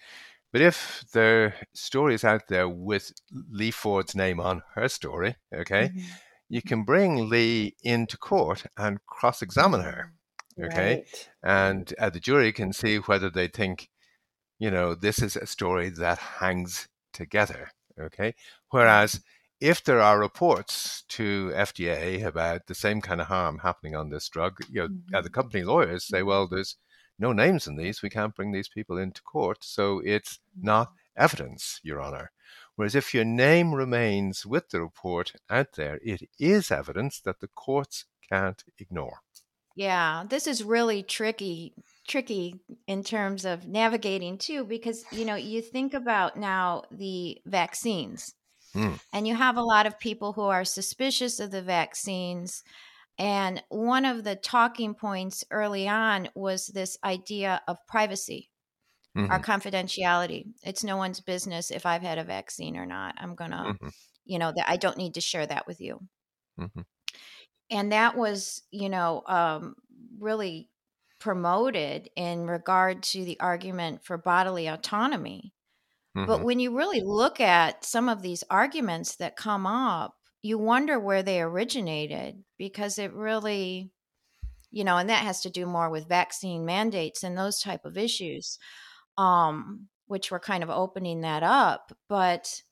but 0.53 0.61
if 0.61 1.05
there 1.13 1.45
are 1.45 1.55
stories 1.75 2.25
out 2.25 2.49
there 2.49 2.69
with 2.69 3.13
Lee 3.51 3.71
Ford's 3.71 4.15
name 4.15 4.41
on 4.41 4.63
her 4.75 4.89
story, 4.89 5.37
okay, 5.55 5.89
mm-hmm. 5.89 6.07
you 6.49 6.63
can 6.63 6.85
bring 6.85 7.29
Lee 7.29 7.77
into 7.83 8.17
court 8.17 8.65
and 8.77 8.99
cross-examine 9.07 9.83
her 9.83 10.13
okay 10.61 10.97
right. 10.97 11.29
and 11.45 11.95
uh, 11.99 12.11
the 12.11 12.21
jury 12.21 12.53
can 12.53 12.73
see 12.73 12.97
whether 12.97 13.31
they 13.31 13.47
think 13.47 13.89
you 14.59 14.71
know 14.71 14.95
this 14.95 15.23
is 15.23 15.37
a 15.37 15.47
story 15.47 15.89
that 15.89 16.19
hangs 16.19 16.89
together 17.13 17.71
okay 18.01 18.35
whereas 18.71 19.21
if 19.61 19.83
there 19.83 20.01
are 20.01 20.21
reports 20.21 21.03
to 21.09 21.51
FDA 21.55 22.25
about 22.25 22.67
the 22.67 22.75
same 22.75 23.01
kind 23.01 23.21
of 23.21 23.27
harm 23.27 23.59
happening 23.59 23.97
on 23.97 24.09
this 24.09 24.29
drug, 24.29 24.59
you 24.71 24.83
know, 24.83 24.89
mm-hmm. 24.89 25.23
the 25.23 25.31
company 25.31 25.65
lawyers 25.65 26.05
say, 26.05 26.23
well, 26.23 26.47
there's 26.47 26.77
no 27.19 27.33
names 27.33 27.67
in 27.67 27.77
these. 27.77 28.03
We 28.03 28.11
can't 28.11 28.35
bring 28.35 28.53
these 28.53 28.69
people 28.69 28.97
into 28.97 29.23
court. 29.23 29.59
So 29.63 30.01
it's 30.05 30.41
not 30.61 30.89
mm-hmm. 30.89 31.23
evidence, 31.25 31.81
Your 31.83 32.01
Honor. 32.01 32.31
Whereas 32.77 32.95
if 32.95 33.13
your 33.13 33.25
name 33.25 33.75
remains 33.75 34.47
with 34.47 34.71
the 34.71 34.81
report 34.81 35.33
out 35.51 35.73
there, 35.73 35.99
it 36.03 36.29
is 36.39 36.71
evidence 36.71 37.21
that 37.21 37.41
the 37.41 37.49
courts 37.49 38.05
can't 38.31 38.63
ignore. 38.79 39.23
Yeah, 39.75 40.25
this 40.29 40.47
is 40.47 40.63
really 40.63 41.03
tricky 41.03 41.75
tricky 42.07 42.55
in 42.87 43.05
terms 43.05 43.45
of 43.45 43.69
navigating 43.69 44.39
too 44.39 44.65
because 44.65 45.05
you 45.13 45.27
know 45.27 45.35
you 45.35 45.61
think 45.61 45.93
about 45.93 46.39
now 46.39 46.83
the 46.91 47.37
vaccines 47.45 48.35
mm. 48.75 48.99
and 49.13 49.29
you 49.29 49.37
have 49.37 49.59
a 49.59 49.63
lot 49.63 49.87
of 49.87 49.99
people 49.99 50.33
who 50.33 50.43
are 50.43 50.65
suspicious 50.65 51.39
of 51.39 51.51
the 51.51 51.61
vaccines 51.61 52.65
and 53.19 53.63
one 53.69 54.05
of 54.05 54.25
the 54.25 54.37
talking 54.37 54.95
points 54.95 55.45
early 55.51 55.89
on 55.89 56.29
was 56.35 56.69
this 56.69 56.97
idea 57.05 57.61
of 57.69 57.77
privacy 57.87 58.51
mm-hmm. 59.17 59.31
our 59.31 59.41
confidentiality 59.41 60.47
it's 60.63 60.85
no 60.85 60.97
one's 60.97 61.21
business 61.21 61.71
if 61.71 61.87
i've 61.87 62.03
had 62.03 62.19
a 62.19 62.25
vaccine 62.25 62.77
or 62.77 62.87
not 62.87 63.15
i'm 63.19 63.35
gonna 63.35 63.75
mm-hmm. 63.75 63.89
you 64.25 64.39
know 64.39 64.53
that 64.55 64.69
i 64.69 64.77
don't 64.77 64.99
need 64.99 65.15
to 65.15 65.21
share 65.21 65.47
that 65.47 65.67
with 65.67 65.81
you 65.81 66.01
mm-hmm 66.59 66.81
and 67.71 67.93
that 67.93 68.17
was 68.17 68.63
you 68.71 68.89
know 68.89 69.23
um, 69.27 69.75
really 70.19 70.71
promoted 71.19 72.09
in 72.17 72.47
regard 72.47 73.03
to 73.03 73.25
the 73.25 73.39
argument 73.41 74.03
for 74.05 74.17
bodily 74.17 74.69
autonomy 74.69 75.53
Mm-hmm. 76.19 76.27
But 76.27 76.43
when 76.43 76.59
you 76.59 76.77
really 76.77 77.01
look 77.01 77.41
at 77.41 77.85
some 77.85 78.09
of 78.09 78.23
these 78.23 78.43
arguments 78.51 79.17
that 79.17 79.37
come 79.37 79.67
up, 79.67 80.17
you 80.43 80.59
wonder 80.59 80.99
where 80.99 81.23
they 81.23 81.41
originated 81.41 82.43
because 82.59 82.99
it 82.99 83.13
really 83.13 83.91
you 84.71 84.85
know 84.85 84.97
and 84.97 85.11
that 85.11 85.25
has 85.25 85.41
to 85.41 85.51
do 85.51 85.67
more 85.67 85.91
with 85.91 86.09
vaccine 86.09 86.65
mandates 86.65 87.23
and 87.23 87.37
those 87.37 87.61
type 87.61 87.85
of 87.85 87.97
issues 87.97 88.59
um 89.17 89.89
which 90.09 90.31
we're 90.31 90.41
kind 90.41 90.63
of 90.63 90.71
opening 90.71 91.21
that 91.21 91.43
up. 91.43 91.93
But 92.09 92.63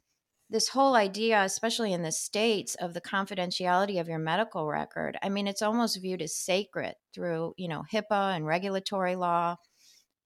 this 0.49 0.69
whole 0.69 0.95
idea 0.95 1.43
especially 1.43 1.93
in 1.93 2.03
the 2.03 2.13
states 2.13 2.75
of 2.77 2.95
the 2.95 3.01
confidentiality 3.01 4.01
of 4.01 4.09
your 4.09 4.19
medical 4.21 4.65
record 4.65 5.19
i 5.21 5.29
mean 5.29 5.49
it's 5.49 5.61
almost 5.61 6.01
viewed 6.01 6.23
as 6.23 6.37
sacred 6.37 6.95
through 7.13 7.53
you 7.57 7.67
know 7.67 7.83
HIPAA 7.93 8.37
and 8.37 8.47
regulatory 8.47 9.17
law 9.17 9.57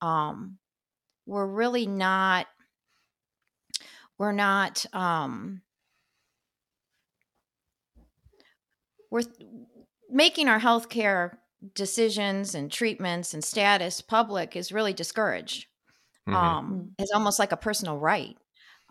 um 0.03 0.59
we're 1.24 1.47
really 1.47 1.86
not 1.86 2.47
we're 4.18 4.32
not 4.32 4.84
um 4.95 5.62
we're 9.11 9.22
making 10.08 10.48
our 10.48 10.61
healthcare 10.61 11.32
decisions 11.74 12.54
and 12.54 12.72
treatments 12.72 13.34
and 13.34 13.44
status 13.44 14.00
public 14.00 14.56
is 14.56 14.72
really 14.72 14.92
discouraged. 14.92 15.66
Mm-hmm. 16.28 16.36
Um, 16.36 16.72
mm. 16.72 16.88
it's 16.98 17.12
almost 17.12 17.38
like 17.38 17.52
a 17.52 17.56
personal 17.56 17.98
right. 17.98 18.36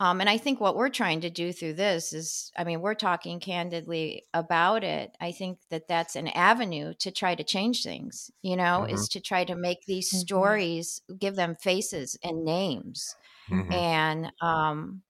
Um, 0.02 0.22
and 0.22 0.30
I 0.30 0.38
think 0.38 0.62
what 0.62 0.78
we're 0.78 0.90
trying 0.90 1.22
to 1.22 1.30
do 1.30 1.52
through 1.52 1.74
this 1.74 2.14
is, 2.14 2.52
I 2.58 2.64
mean, 2.64 2.80
we're 2.80 2.94
talking 2.94 3.42
candidly 3.42 4.24
about 4.34 4.86
it. 4.86 5.12
I 5.20 5.34
think 5.34 5.60
that 5.72 5.90
that's 5.90 6.16
an 6.16 6.30
avenue 6.30 6.94
to 7.00 7.12
try 7.12 7.36
to 7.36 7.44
change 7.44 7.84
things, 7.84 8.32
you 8.42 8.56
know, 8.56 8.84
mm-hmm. 8.86 8.94
is 8.94 9.10
to 9.10 9.20
try 9.20 9.44
to 9.44 9.56
make 9.56 9.80
these 9.86 10.10
mm-hmm. 10.10 10.20
stories, 10.20 11.02
give 11.20 11.36
them 11.36 11.58
faces 11.60 12.18
and 12.24 12.46
names. 12.46 13.14
Mm-hmm. 13.52 13.74
And 13.74 14.32
um, 14.42 15.02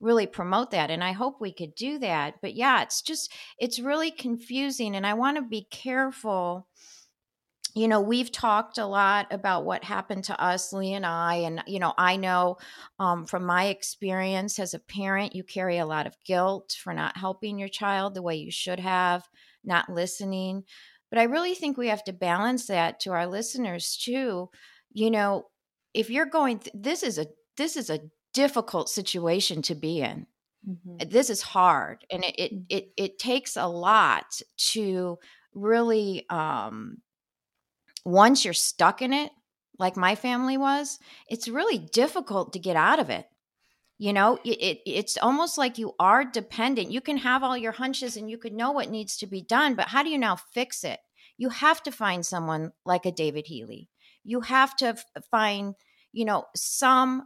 really 0.00 0.26
promote 0.26 0.70
that 0.70 0.90
and 0.90 1.02
i 1.02 1.12
hope 1.12 1.40
we 1.40 1.52
could 1.52 1.74
do 1.74 1.98
that 1.98 2.34
but 2.42 2.54
yeah 2.54 2.82
it's 2.82 3.00
just 3.02 3.32
it's 3.58 3.78
really 3.78 4.10
confusing 4.10 4.94
and 4.94 5.06
i 5.06 5.14
want 5.14 5.36
to 5.36 5.42
be 5.42 5.66
careful. 5.70 6.66
You 7.74 7.88
know 7.88 8.00
we've 8.00 8.32
talked 8.32 8.78
a 8.78 8.86
lot 8.86 9.26
about 9.30 9.66
what 9.66 9.84
happened 9.84 10.24
to 10.24 10.42
us 10.42 10.72
Lee 10.72 10.94
and 10.94 11.04
i 11.04 11.34
and 11.34 11.62
you 11.66 11.78
know 11.78 11.92
i 11.98 12.16
know 12.16 12.56
um, 12.98 13.26
from 13.26 13.44
my 13.44 13.66
experience 13.66 14.58
as 14.58 14.72
a 14.72 14.78
parent 14.78 15.34
you 15.34 15.44
carry 15.44 15.76
a 15.76 15.84
lot 15.84 16.06
of 16.06 16.16
guilt 16.24 16.74
for 16.82 16.94
not 16.94 17.18
helping 17.18 17.58
your 17.58 17.68
child 17.68 18.14
the 18.14 18.22
way 18.22 18.36
you 18.36 18.50
should 18.50 18.80
have 18.80 19.28
not 19.62 19.90
listening 19.90 20.64
but 21.10 21.18
i 21.18 21.24
really 21.24 21.54
think 21.54 21.76
we 21.76 21.88
have 21.88 22.02
to 22.04 22.14
balance 22.14 22.66
that 22.66 22.98
to 23.00 23.10
our 23.12 23.26
listeners 23.26 23.94
too. 24.02 24.48
You 24.94 25.10
know 25.10 25.48
if 25.92 26.10
you're 26.10 26.26
going 26.26 26.60
th- 26.60 26.74
this 26.74 27.02
is 27.02 27.18
a 27.18 27.26
this 27.56 27.76
is 27.76 27.90
a 27.90 28.00
difficult 28.42 28.88
situation 28.88 29.62
to 29.62 29.74
be 29.74 30.00
in. 30.00 30.26
Mm-hmm. 30.68 31.08
This 31.08 31.30
is 31.30 31.42
hard, 31.42 32.04
and 32.10 32.24
it, 32.24 32.34
it, 32.38 32.52
it 32.68 32.84
it 32.96 33.18
takes 33.18 33.56
a 33.56 33.66
lot 33.66 34.40
to 34.72 35.18
really. 35.54 36.28
Um, 36.30 37.02
once 38.04 38.44
you're 38.44 38.54
stuck 38.54 39.02
in 39.02 39.12
it, 39.12 39.32
like 39.80 39.96
my 39.96 40.14
family 40.14 40.56
was, 40.56 41.00
it's 41.28 41.48
really 41.48 41.78
difficult 41.78 42.52
to 42.52 42.60
get 42.60 42.76
out 42.76 43.00
of 43.00 43.10
it. 43.10 43.26
You 43.98 44.12
know, 44.12 44.38
it, 44.44 44.58
it 44.60 44.78
it's 44.86 45.18
almost 45.20 45.58
like 45.58 45.78
you 45.78 45.94
are 45.98 46.24
dependent. 46.24 46.92
You 46.92 47.00
can 47.00 47.16
have 47.16 47.42
all 47.42 47.56
your 47.56 47.72
hunches 47.72 48.16
and 48.16 48.30
you 48.30 48.38
could 48.38 48.52
know 48.52 48.70
what 48.70 48.90
needs 48.90 49.16
to 49.18 49.26
be 49.26 49.42
done, 49.42 49.74
but 49.74 49.88
how 49.88 50.04
do 50.04 50.10
you 50.10 50.18
now 50.18 50.36
fix 50.36 50.84
it? 50.84 51.00
You 51.36 51.48
have 51.50 51.82
to 51.82 51.90
find 51.90 52.24
someone 52.24 52.72
like 52.84 53.06
a 53.06 53.12
David 53.12 53.46
Healy. 53.46 53.88
You 54.22 54.40
have 54.42 54.76
to 54.76 54.86
f- 54.86 55.04
find, 55.30 55.74
you 56.12 56.24
know, 56.24 56.44
some 56.54 57.24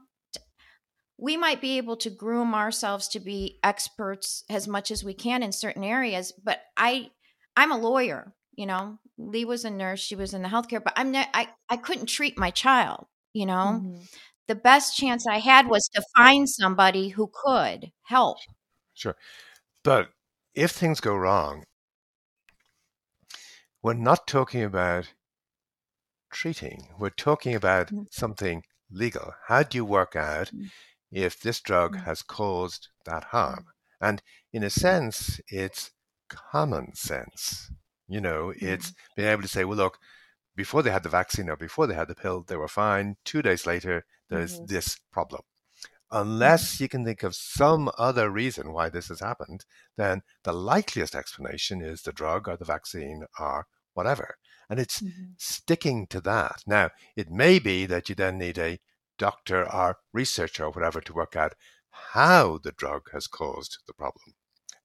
we 1.21 1.37
might 1.37 1.61
be 1.61 1.77
able 1.77 1.97
to 1.99 2.09
groom 2.09 2.55
ourselves 2.55 3.07
to 3.09 3.21
be 3.21 3.59
experts 3.63 4.43
as 4.49 4.67
much 4.67 4.91
as 4.91 5.05
we 5.05 5.13
can 5.13 5.43
in 5.43 5.53
certain 5.53 5.85
areas 5.85 6.33
but 6.43 6.63
i 6.77 7.11
i'm 7.57 7.71
a 7.71 7.79
lawyer 7.79 8.33
you 8.57 8.67
know? 8.67 8.99
Lee 9.17 9.47
was 9.47 9.65
a 9.65 9.71
nurse 9.71 10.01
she 10.01 10.17
was 10.17 10.35
in 10.35 10.43
the 10.43 10.49
healthcare 10.49 10.83
but 10.83 10.95
i'm 10.97 11.13
not 11.13 11.29
i, 11.35 11.49
I 11.69 11.77
couldn't 11.77 12.07
treat 12.07 12.39
my 12.39 12.51
child 12.51 13.07
you 13.33 13.47
know? 13.47 13.81
Mm-hmm. 13.83 14.03
the 14.49 14.55
best 14.55 14.97
chance 14.97 15.27
i 15.27 15.39
had 15.39 15.69
was 15.69 15.89
to 15.95 16.03
find 16.17 16.49
somebody 16.49 17.11
who 17.11 17.31
could 17.33 17.93
help. 18.03 18.39
Sure. 18.95 19.17
But 19.85 20.09
if 20.55 20.73
things 20.73 21.01
go 21.01 21.15
wrong 21.15 21.65
we're 23.83 23.95
not 23.95 24.27
talking 24.27 24.63
about 24.63 25.13
treating 26.33 26.89
we're 26.99 27.11
talking 27.11 27.55
about 27.55 27.89
mm-hmm. 27.89 28.03
something 28.11 28.63
legal. 28.91 29.33
How 29.47 29.63
do 29.63 29.79
you 29.79 29.85
work 29.85 30.17
out 30.17 30.49
mm-hmm 30.49 30.67
if 31.11 31.41
this 31.41 31.61
drug 31.61 31.97
mm. 31.97 32.05
has 32.05 32.23
caused 32.23 32.89
that 33.05 33.25
harm. 33.25 33.67
And 34.01 34.23
in 34.53 34.63
a 34.63 34.71
sense, 34.71 35.41
it's 35.49 35.91
common 36.29 36.95
sense. 36.95 37.71
You 38.09 38.21
know, 38.21 38.53
it's 38.57 38.91
mm. 38.91 38.95
being 39.17 39.29
able 39.29 39.43
to 39.43 39.49
say, 39.49 39.65
well, 39.65 39.77
look, 39.77 39.99
before 40.57 40.83
they 40.83 40.91
had 40.91 41.03
the 41.03 41.09
vaccine 41.09 41.49
or 41.49 41.57
before 41.57 41.87
they 41.87 41.95
had 41.95 42.09
the 42.09 42.15
pill, 42.15 42.45
they 42.47 42.57
were 42.57 42.69
fine. 42.69 43.17
Two 43.25 43.43
days 43.43 43.67
later, 43.67 44.05
there's 44.29 44.57
mm-hmm. 44.57 44.67
this 44.67 44.99
problem. 45.13 45.43
Unless 46.11 46.75
mm-hmm. 46.75 46.85
you 46.85 46.89
can 46.89 47.05
think 47.05 47.23
of 47.23 47.35
some 47.35 47.91
other 47.97 48.31
reason 48.31 48.73
why 48.73 48.89
this 48.89 49.09
has 49.09 49.21
happened, 49.21 49.65
then 49.97 50.23
the 50.45 50.53
likeliest 50.53 51.15
explanation 51.15 51.81
is 51.81 52.03
the 52.03 52.13
drug 52.13 52.49
or 52.49 52.57
the 52.57 52.65
vaccine 52.65 53.25
or 53.39 53.67
whatever. 53.95 54.37
And 54.69 54.79
it's 54.79 55.01
mm-hmm. 55.01 55.33
sticking 55.39 56.07
to 56.09 56.21
that. 56.23 56.63
Now, 56.67 56.91
it 57.17 57.31
may 57.31 57.59
be 57.59 57.87
that 57.87 58.09
you 58.09 58.15
then 58.15 58.39
need 58.39 58.59
a 58.59 58.81
doctor 59.21 59.71
or 59.73 59.99
researcher 60.13 60.65
or 60.65 60.71
whatever 60.71 61.01
to 61.03 61.13
work 61.13 61.37
out 61.37 61.55
how 62.15 62.59
the 62.65 62.73
drug 62.73 63.03
has 63.13 63.27
caused 63.27 63.79
the 63.87 63.93
problem 63.93 64.35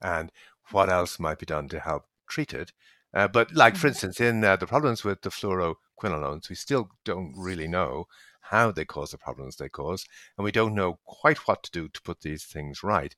and 0.02 0.32
what 0.72 0.90
else 0.90 1.20
might 1.20 1.40
be 1.40 1.46
done 1.46 1.68
to 1.70 1.80
help 1.80 2.04
treat 2.28 2.54
it. 2.54 2.72
Uh, 3.14 3.30
but, 3.30 3.56
like, 3.56 3.76
for 3.76 3.88
mm-hmm. 3.88 3.88
instance, 3.88 4.20
in 4.20 4.44
uh, 4.44 4.58
the 4.58 4.68
problems 4.68 5.06
with 5.06 5.22
the 5.22 5.30
fluoroquinolones, 5.30 6.50
we 6.50 6.56
still 6.56 6.90
don't 7.06 7.34
really 7.38 7.68
know 7.68 8.06
how 8.52 8.72
they 8.72 8.84
cause 8.84 9.12
the 9.12 9.18
problems 9.18 9.56
they 9.56 9.70
cause, 9.70 10.06
and 10.38 10.44
we 10.44 10.52
don't 10.52 10.76
know 10.76 11.00
quite 11.06 11.38
what 11.48 11.64
to 11.64 11.72
do 11.72 11.88
to 11.88 12.02
put 12.02 12.22
these 12.22 12.44
things 12.44 12.84
right. 12.84 13.16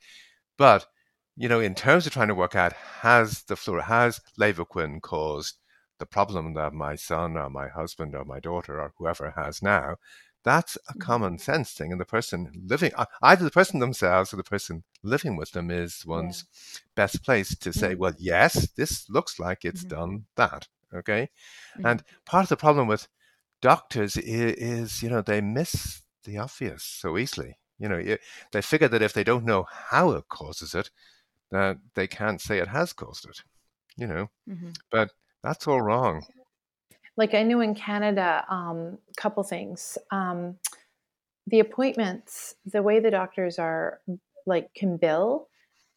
But, 0.58 0.86
you 1.36 1.50
know, 1.50 1.60
in 1.60 1.74
terms 1.74 2.06
of 2.06 2.14
trying 2.14 2.28
to 2.28 2.36
work 2.36 2.56
out 2.56 2.74
has 3.02 3.44
the 3.44 3.56
fluoro, 3.56 3.84
has 3.84 4.22
Levaquin 4.40 5.02
caused 5.02 5.58
the 6.00 6.06
problem 6.06 6.54
that 6.54 6.74
my 6.74 6.96
son 6.96 7.36
or 7.36 7.50
my 7.50 7.68
husband 7.68 8.16
or 8.16 8.24
my 8.24 8.40
daughter 8.40 8.80
or 8.80 8.94
whoever 8.98 9.34
has 9.36 9.64
now, 9.64 9.96
that's 10.48 10.78
a 10.78 10.80
mm-hmm. 10.80 11.00
common 11.00 11.38
sense 11.38 11.74
thing. 11.74 11.92
And 11.92 12.00
the 12.00 12.06
person 12.06 12.50
living, 12.66 12.92
uh, 12.96 13.06
either 13.22 13.44
the 13.44 13.52
person 13.52 13.80
themselves 13.80 14.34
or 14.34 14.38
the 14.38 14.44
person 14.44 14.84
living 15.04 15.36
with 15.36 15.52
them 15.52 15.70
is 15.70 16.06
one's 16.06 16.46
yeah. 16.46 16.80
best 16.96 17.22
place 17.22 17.54
to 17.58 17.74
say, 17.74 17.90
mm-hmm. 17.90 18.00
well, 18.00 18.14
yes, 18.18 18.70
this 18.78 19.10
looks 19.10 19.40
like 19.40 19.66
it's 19.66 19.82
mm-hmm. 19.82 20.00
done 20.00 20.26
that. 20.36 20.68
Okay. 20.94 21.30
Mm-hmm. 21.76 21.86
And 21.86 22.04
part 22.26 22.44
of 22.44 22.50
the 22.50 22.56
problem 22.56 22.88
with 22.88 23.10
doctors 23.62 24.16
is, 24.16 24.54
is, 24.54 25.04
you 25.04 25.10
know, 25.10 25.22
they 25.22 25.42
miss 25.42 26.02
the 26.24 26.38
obvious 26.38 26.84
so 26.84 27.18
easily. 27.18 27.58
You 27.78 27.90
know, 27.90 28.18
they 28.54 28.62
figure 28.62 28.88
that 28.88 29.02
if 29.02 29.14
they 29.14 29.26
don't 29.26 29.46
know 29.46 29.68
how 29.70 30.12
it 30.12 30.30
causes 30.30 30.74
it, 30.74 30.90
that 31.52 31.78
they 31.94 32.08
can't 32.08 32.42
say 32.42 32.58
it 32.58 32.70
has 32.70 32.94
caused 32.94 33.28
it. 33.28 33.44
You 33.98 34.08
know, 34.08 34.30
mm-hmm. 34.50 34.70
but 34.92 35.12
that's 35.44 35.68
all 35.68 35.82
wrong 35.82 36.24
like 37.18 37.34
I 37.34 37.44
know 37.44 37.62
in 37.62 37.76
Canada, 37.76 38.46
a 38.50 38.54
um, 38.54 39.00
couple 39.18 39.44
things. 39.44 39.98
Um, 40.12 40.58
the 41.48 41.60
appointments, 41.60 42.56
the 42.66 42.84
way 42.84 43.00
the 43.00 43.12
doctors 43.12 43.58
are 43.58 44.00
like 44.46 44.74
can 44.74 44.98
bill, 44.98 45.48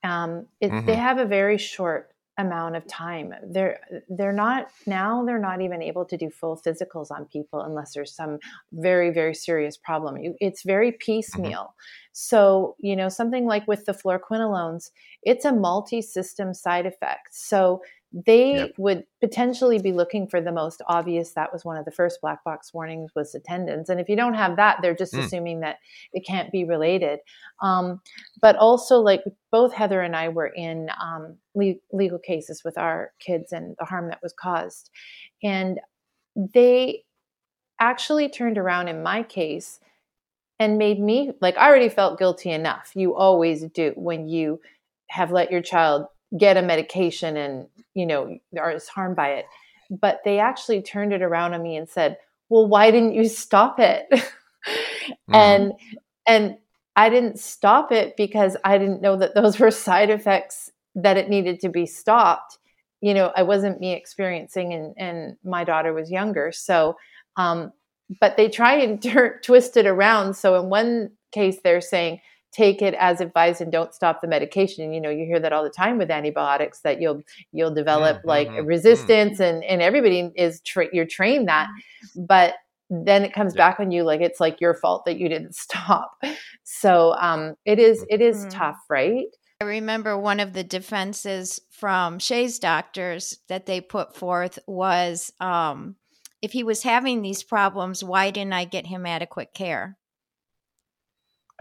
um, 0.03 0.47
it, 0.61 0.71
mm-hmm. 0.71 0.87
they 0.87 0.95
have 0.95 1.19
a 1.19 1.27
very 1.27 1.59
short 1.59 2.11
amount 2.39 2.77
of 2.77 2.87
time. 2.87 3.35
They're 3.43 3.81
they're 4.09 4.33
not 4.33 4.69
now. 4.87 5.25
They're 5.25 5.39
not 5.39 5.61
even 5.61 5.83
able 5.83 6.07
to 6.07 6.17
do 6.17 6.31
full 6.31 6.61
physicals 6.65 7.11
on 7.11 7.27
people 7.27 7.61
unless 7.61 7.93
there's 7.93 8.15
some 8.15 8.39
very 8.73 9.11
very 9.11 9.35
serious 9.35 9.77
problem. 9.77 10.17
It's 10.41 10.63
very 10.63 10.91
mm-hmm. 10.91 10.99
piecemeal. 11.05 11.53
Mm-hmm. 11.53 12.11
So 12.13 12.77
you 12.79 12.97
know 12.97 13.09
something 13.09 13.45
like 13.45 13.69
with 13.69 13.85
the 13.85 13.93
fluoroquinolones, 13.93 14.91
it's 15.23 15.45
a 15.45 15.53
multi-system 15.53 16.55
side 16.55 16.87
effect. 16.87 17.29
So 17.33 17.83
they 18.13 18.55
yep. 18.55 18.73
would 18.77 19.05
potentially 19.21 19.79
be 19.79 19.93
looking 19.93 20.27
for 20.27 20.41
the 20.41 20.51
most 20.51 20.83
obvious. 20.89 21.33
That 21.33 21.53
was 21.53 21.65
one 21.65 21.77
of 21.77 21.85
the 21.85 21.93
first 21.93 22.21
black 22.21 22.43
box 22.43 22.75
warnings 22.75 23.13
was 23.15 23.35
attendance. 23.35 23.89
And 23.89 24.01
if 24.01 24.09
you 24.09 24.17
don't 24.17 24.35
have 24.35 24.57
that 24.57 24.79
they're 24.83 24.97
just 24.97 25.15
mm. 25.15 25.25
assuming 25.25 25.61
that 25.61 25.77
it 26.13 26.27
can't 26.27 26.51
be 26.51 26.65
related. 26.65 27.21
Um, 27.63 28.01
but 28.43 28.57
also 28.57 28.99
like 28.99 29.23
both 29.53 29.73
Heather 29.73 30.01
and 30.01 30.17
i 30.17 30.29
were 30.29 30.49
in 30.49 30.89
um, 31.01 31.37
le- 31.55 31.75
legal 31.93 32.19
cases 32.19 32.63
with 32.65 32.77
our 32.77 33.13
kids 33.21 33.53
and 33.53 33.77
the 33.79 33.85
harm 33.85 34.09
that 34.09 34.23
was 34.23 34.33
caused. 34.33 34.91
And 35.43 35.79
they 36.37 37.05
actually 37.79 38.29
turned 38.29 38.59
around 38.59 38.89
in 38.89 39.03
my 39.03 39.23
case 39.23 39.81
and 40.59 40.77
made 40.77 41.01
me 41.01 41.33
like 41.41 41.57
i 41.57 41.67
already 41.67 41.89
felt 41.89 42.19
guilty 42.19 42.51
enough. 42.51 42.91
You 42.95 43.15
always 43.15 43.65
do 43.73 43.93
when 43.97 44.29
you 44.29 44.61
have 45.11 45.31
let 45.31 45.51
your 45.51 45.63
child 45.63 46.07
get 46.39 46.57
a 46.57 46.63
medication 46.63 47.37
and 47.37 47.67
you 47.95 48.07
know 48.07 48.39
are 48.59 48.79
harmed 48.95 49.17
by 49.17 49.31
it 49.31 49.47
but 49.91 50.21
they 50.25 50.39
actually 50.39 50.81
turned 50.81 51.13
it 51.13 51.23
around 51.23 51.55
on 51.55 51.63
me 51.63 51.77
and 51.77 51.89
said 51.89 52.17
well 52.49 52.67
why 52.67 52.91
didn't 52.91 53.15
you 53.15 53.29
stop 53.29 53.81
it 53.81 54.07
mm-hmm. 54.13 55.35
and 55.35 55.73
and 56.27 56.57
I 56.97 57.09
didn't 57.09 57.39
stop 57.39 57.93
it 57.93 58.17
because 58.17 58.57
I 58.65 58.79
didn't 58.79 59.03
know 59.03 59.17
that 59.17 59.35
those 59.35 59.59
were 59.59 59.71
side 59.71 60.11
effects 60.11 60.71
that 60.95 61.17
it 61.17 61.29
needed 61.29 61.61
to 61.61 61.69
be 61.69 61.87
stopped. 61.87 62.59
You 63.01 63.15
know, 63.15 63.33
I 63.35 63.43
wasn't 63.43 63.81
me 63.81 63.95
experiencing, 63.95 64.75
and, 64.75 64.95
and 64.99 65.37
my 65.43 65.65
daughter 65.65 65.93
was 65.93 66.11
younger. 66.11 66.53
So, 66.53 66.97
um, 67.37 67.73
but 68.21 68.37
they 68.37 68.49
try 68.49 68.75
and 68.75 69.03
twist 69.43 69.77
it 69.77 69.87
around. 69.87 70.35
So, 70.35 70.61
in 70.61 70.69
one 70.69 71.13
case, 71.33 71.59
they're 71.63 71.81
saying, 71.81 72.21
take 72.53 72.83
it 72.83 72.95
as 72.95 73.21
advised 73.21 73.61
and 73.61 73.71
don't 73.71 73.95
stop 73.95 74.21
the 74.21 74.29
medication. 74.29 74.93
You 74.93 75.01
know, 75.01 75.11
you 75.11 75.25
hear 75.25 75.41
that 75.41 75.53
all 75.53 75.63
the 75.63 75.71
time 75.71 75.99
with 75.99 76.11
antibiotics 76.11 76.81
that 76.81 77.01
you'll 77.01 77.23
you'll 77.53 77.75
develop 77.75 78.19
mm-hmm, 78.19 78.29
like 78.29 78.49
mm-hmm, 78.49 78.67
resistance 78.67 79.39
mm-hmm. 79.39 79.57
and 79.57 79.65
and 79.65 79.83
everybody 79.83 80.31
is 80.37 80.61
tra- 80.61 80.89
you're 80.93 81.07
trained 81.07 81.49
that, 81.49 81.69
but 82.17 82.55
then 82.91 83.25
it 83.25 83.33
comes 83.33 83.55
yeah. 83.55 83.69
back 83.69 83.81
on 83.81 83.93
you 83.93 84.03
like 84.03 84.21
it's 84.21 84.41
like 84.41 84.61
your 84.61 84.75
fault 84.75 85.05
that 85.05 85.19
you 85.19 85.29
didn't 85.29 85.55
stop. 85.67 86.13
So 86.65 87.15
um, 87.21 87.55
it 87.65 87.79
is 87.79 88.05
it 88.09 88.21
is 88.21 88.39
mm-hmm. 88.39 88.49
tough, 88.51 88.79
right? 88.89 89.27
I 89.63 89.67
remember 89.67 90.19
one 90.19 90.41
of 90.41 90.55
the 90.55 90.65
defenses 90.65 91.61
from 91.71 92.19
Shay's 92.19 92.59
doctors 92.59 93.39
that 93.49 93.67
they 93.67 93.83
put 93.83 94.17
forth 94.17 94.59
was 94.67 95.31
um, 95.39 95.97
if 96.41 96.53
he 96.53 96.63
was 96.63 96.83
having 96.83 97.21
these 97.21 97.43
problems, 97.43 98.03
why 98.03 98.31
didn't 98.31 98.55
I 98.55 98.65
get 98.65 98.87
him 98.87 99.05
adequate 99.05 99.53
care? 99.53 99.99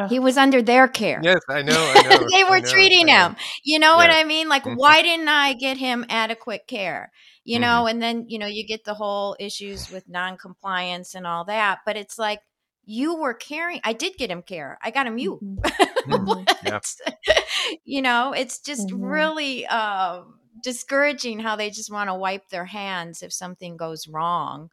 He 0.07 0.19
was 0.19 0.37
under 0.37 0.61
their 0.61 0.87
care. 0.87 1.19
Yes, 1.21 1.41
I 1.49 1.61
know. 1.61 1.73
I 1.95 2.01
know 2.03 2.27
they 2.33 2.43
were 2.43 2.61
know, 2.61 2.69
treating 2.69 3.07
him. 3.07 3.35
You 3.63 3.79
know 3.79 3.91
yeah. 3.91 3.95
what 3.97 4.11
I 4.11 4.23
mean? 4.23 4.47
Like, 4.47 4.63
mm-hmm. 4.63 4.75
why 4.75 5.01
didn't 5.01 5.27
I 5.27 5.53
get 5.53 5.77
him 5.77 6.05
adequate 6.09 6.67
care? 6.67 7.11
You 7.43 7.55
mm-hmm. 7.55 7.61
know, 7.61 7.87
and 7.87 8.01
then, 8.01 8.25
you 8.29 8.39
know, 8.39 8.47
you 8.47 8.65
get 8.65 8.85
the 8.85 8.93
whole 8.93 9.35
issues 9.39 9.91
with 9.91 10.07
non-compliance 10.07 11.15
and 11.15 11.27
all 11.27 11.45
that. 11.45 11.79
But 11.85 11.97
it's 11.97 12.17
like, 12.17 12.39
you 12.85 13.15
were 13.15 13.33
caring. 13.33 13.81
I 13.83 13.93
did 13.93 14.17
get 14.17 14.31
him 14.31 14.41
care. 14.41 14.79
I 14.81 14.91
got 14.91 15.05
him 15.05 15.17
you. 15.17 15.39
Mm-hmm. 15.43 16.11
mm-hmm. 16.11 17.77
you 17.83 18.01
know, 18.01 18.33
it's 18.33 18.59
just 18.59 18.87
mm-hmm. 18.87 19.03
really 19.03 19.67
uh, 19.67 20.21
discouraging 20.63 21.39
how 21.39 21.55
they 21.55 21.69
just 21.69 21.91
want 21.91 22.09
to 22.09 22.15
wipe 22.15 22.49
their 22.49 22.65
hands 22.65 23.21
if 23.21 23.33
something 23.33 23.77
goes 23.77 24.07
wrong. 24.07 24.69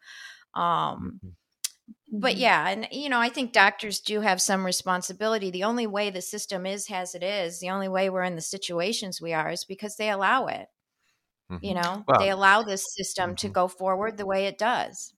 Um, 0.55 1.21
mm-hmm 1.25 1.29
but 2.21 2.33
mm-hmm. 2.33 2.41
yeah 2.41 2.69
and 2.69 2.89
you 2.91 3.09
know 3.09 3.21
i 3.21 3.29
think 3.29 3.53
doctors 3.53 4.01
do 4.01 4.21
have 4.21 4.41
some 4.41 4.65
responsibility 4.65 5.51
the 5.51 5.65
only 5.65 5.87
way 5.87 6.11
the 6.11 6.23
system 6.23 6.67
is 6.67 6.91
as 6.91 7.15
it 7.15 7.23
is 7.23 7.61
the 7.61 7.71
only 7.71 7.89
way 7.89 8.09
we're 8.09 8.23
in 8.23 8.37
the 8.37 8.41
situations 8.41 9.21
we 9.21 9.33
are 9.33 9.51
is 9.51 9.65
because 9.65 9.97
they 9.97 10.11
allow 10.11 10.47
it 10.47 10.67
mm-hmm. 11.51 11.65
you 11.65 11.75
know 11.75 12.05
well, 12.09 12.21
they 12.21 12.31
allow 12.31 12.63
this 12.63 12.85
system 12.95 13.31
mm-hmm. 13.31 13.37
to 13.37 13.49
go 13.49 13.69
forward 13.69 14.17
the 14.17 14.27
way 14.27 14.47
it 14.47 14.59
does 14.59 15.15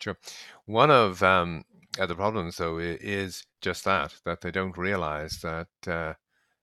sure 0.00 0.18
one 0.64 0.90
of 0.90 1.22
um, 1.22 1.64
the 1.98 2.14
problems 2.14 2.56
though 2.56 2.78
is 2.78 3.44
just 3.60 3.84
that 3.84 4.14
that 4.24 4.40
they 4.40 4.50
don't 4.50 4.78
realize 4.78 5.40
that 5.42 5.68
uh, 5.86 6.14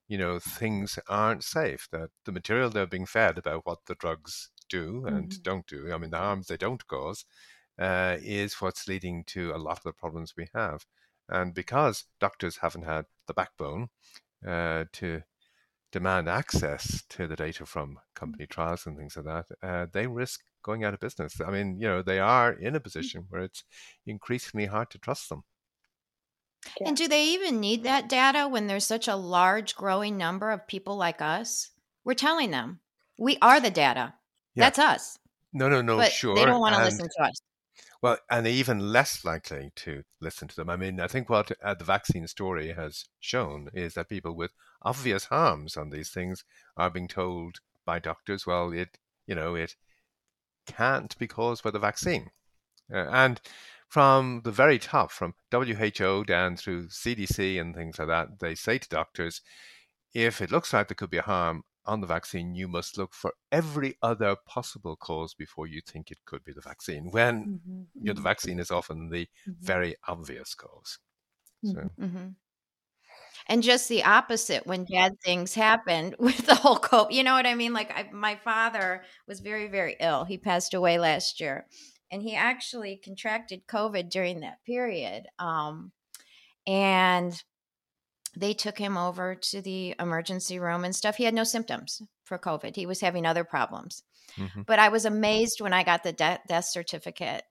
you 0.08 0.18
know 0.18 0.40
things 0.40 1.00
aren't 1.08 1.44
safe 1.44 1.88
that 1.92 2.10
the 2.26 2.32
material 2.32 2.70
they're 2.70 2.86
being 2.86 3.06
fed 3.06 3.38
about 3.38 3.66
what 3.66 3.80
the 3.88 3.96
drugs 3.96 4.50
do 4.70 5.04
and 5.08 5.30
mm-hmm. 5.30 5.42
don't 5.44 5.68
do 5.68 5.92
i 5.94 5.98
mean 5.98 6.10
the 6.10 6.18
harms 6.18 6.48
they 6.48 6.58
don't 6.58 6.88
cause 6.88 7.26
uh, 7.80 8.18
is 8.22 8.56
what's 8.56 8.88
leading 8.88 9.24
to 9.26 9.52
a 9.52 9.58
lot 9.58 9.78
of 9.78 9.84
the 9.84 9.94
problems 9.94 10.34
we 10.38 10.48
have. 10.54 10.86
And 11.30 11.54
because 11.54 12.06
doctors 12.20 12.58
haven't 12.58 12.84
had 12.84 13.06
the 13.28 13.34
backbone 13.34 13.90
uh, 14.46 14.86
to 14.94 15.22
demand 15.92 16.28
access 16.28 17.04
to 17.10 17.28
the 17.28 17.36
data 17.36 17.66
from 17.66 18.00
company 18.16 18.46
trials 18.48 18.86
and 18.86 18.98
things 18.98 19.16
like 19.16 19.26
that, 19.26 19.46
uh, 19.68 19.88
they 19.92 20.08
risk 20.08 20.42
going 20.64 20.84
out 20.84 20.94
of 20.94 21.00
business. 21.00 21.40
I 21.46 21.52
mean, 21.52 21.78
you 21.80 21.88
know, 21.88 22.02
they 22.02 22.20
are 22.20 22.52
in 22.52 22.76
a 22.76 22.80
mm. 22.80 22.84
position 22.84 23.26
where 23.30 23.44
it's 23.44 23.64
increasingly 24.06 24.66
hard 24.66 24.90
to 24.92 24.98
trust 24.98 25.30
them. 25.30 25.44
Yeah. 26.80 26.90
And 26.90 26.98
do 26.98 27.08
they 27.08 27.26
even 27.26 27.60
need 27.60 27.84
that 27.84 28.10
data 28.10 28.48
when 28.48 28.68
there's 28.68 28.86
such 28.86 29.08
a 29.08 29.16
large 29.16 29.76
growing 29.76 30.18
number 30.18 30.52
of 30.52 30.68
people 30.68 30.96
like 30.96 31.22
us? 31.22 31.72
We're 32.06 32.14
telling 32.14 32.52
them 32.52 32.80
we 33.18 33.38
are 33.42 33.60
the 33.60 33.70
data. 33.70 34.14
Yeah. 34.56 34.66
That's 34.66 34.80
us. 34.80 35.20
No, 35.54 35.70
no, 35.70 35.82
no, 35.82 35.98
but 35.98 36.12
sure. 36.12 36.36
They 36.36 36.46
don't 36.46 36.62
want 36.62 36.76
to 36.76 36.84
listen 36.84 37.08
to 37.08 37.24
us. 37.24 37.42
Well, 38.04 38.18
and 38.30 38.46
even 38.46 38.92
less 38.92 39.24
likely 39.24 39.72
to 39.78 40.04
listen 40.20 40.50
to 40.50 40.56
them. 40.58 40.70
I 40.70 40.76
mean, 40.76 41.00
I 41.00 41.08
think 41.08 41.30
what 41.30 41.54
uh, 41.64 41.74
the 41.74 41.86
vaccine 41.86 42.28
story 42.28 42.74
has 42.74 43.06
shown 43.22 43.70
is 43.74 43.94
that 43.94 44.10
people 44.10 44.36
with 44.36 44.52
obvious 44.82 45.24
harms 45.24 45.78
on 45.78 45.90
these 45.90 46.10
things 46.10 46.44
are 46.76 46.90
being 46.90 47.08
told 47.08 47.62
by 47.86 48.00
doctors, 48.00 48.46
well, 48.46 48.74
it, 48.74 48.98
you 49.26 49.36
know, 49.36 49.56
it 49.56 49.78
can't 50.68 51.18
be 51.18 51.28
caused 51.28 51.64
by 51.64 51.72
the 51.72 51.80
vaccine. 51.80 52.32
Uh, 52.94 53.08
and 53.10 53.40
from 53.88 54.42
the 54.44 54.52
very 54.52 54.80
top, 54.80 55.10
from 55.10 55.36
WHO 55.50 56.26
down 56.26 56.58
through 56.58 56.90
CDC 56.90 57.58
and 57.58 57.74
things 57.74 58.00
like 58.00 58.10
that, 58.10 58.40
they 58.42 58.54
say 58.54 58.80
to 58.80 58.90
doctors, 58.90 59.40
if 60.14 60.42
it 60.42 60.52
looks 60.52 60.74
like 60.74 60.90
there 60.90 60.96
could 60.96 61.10
be 61.10 61.20
a 61.20 61.22
harm, 61.22 61.64
on 61.86 62.02
the 62.02 62.08
vaccine, 62.08 62.56
you 62.56 62.68
must 62.68 62.98
look 62.98 63.14
for 63.14 63.34
every 63.52 63.96
other 64.02 64.36
possible 64.48 64.96
cause 64.96 65.34
before 65.34 65.68
you 65.68 65.82
think 65.82 66.12
it 66.12 66.20
could 66.26 66.44
be 66.44 66.54
the 66.54 66.62
vaccine, 66.62 67.12
when 67.12 67.46
mm-hmm. 67.46 67.82
you 67.96 68.06
know, 68.06 68.14
the 68.14 68.14
mm-hmm. 68.14 68.24
vaccine 68.24 68.60
is 68.60 68.72
often 68.72 69.10
the 69.10 69.28
mm-hmm. 69.48 69.52
very 69.60 69.96
obvious 70.08 70.56
cause. 70.56 71.00
So. 71.64 71.74
Mm-hmm. 71.74 72.04
mm-hmm. 72.04 72.28
And 73.48 73.62
just 73.62 73.90
the 73.90 74.06
opposite 74.06 74.66
when 74.66 74.86
bad 74.86 75.20
things 75.24 75.54
happen 75.54 76.16
with 76.20 76.46
the 76.46 76.56
whole 76.56 76.78
COVID. 76.78 77.12
You 77.12 77.24
know 77.24 77.34
what 77.34 77.46
I 77.46 77.56
mean? 77.56 77.74
Like, 77.74 77.92
I, 77.92 78.10
my 78.14 78.36
father 78.36 79.04
was 79.28 79.42
very, 79.42 79.68
very 79.68 79.98
ill. 80.00 80.24
He 80.24 80.38
passed 80.38 80.74
away 80.74 80.98
last 80.98 81.42
year. 81.42 81.66
And 82.10 82.22
he 82.22 82.36
actually 82.36 83.02
contracted 83.04 83.68
COVID 83.68 84.10
during 84.10 84.42
that 84.42 84.64
period. 84.66 85.26
Um, 85.40 85.92
and 86.66 87.34
they 88.36 88.54
took 88.54 88.78
him 88.78 88.98
over 88.98 89.36
to 89.36 89.62
the 89.62 89.96
emergency 90.00 90.60
room 90.60 90.84
and 90.84 90.96
stuff. 90.96 91.18
He 91.18 91.24
had 91.24 91.34
no 91.34 91.44
symptoms 91.44 92.02
for 92.24 92.38
COVID. 92.38 92.76
He 92.76 92.86
was 92.86 93.02
having 93.02 93.26
other 93.26 93.44
problems. 93.44 94.04
Mm-hmm. 94.38 94.62
But 94.64 94.80
I 94.80 94.90
was 94.90 95.06
amazed 95.06 95.62
when 95.62 95.74
I 95.74 95.84
got 95.84 96.04
the 96.04 96.14
de- 96.14 96.40
death 96.48 96.66
certificate. 96.66 97.44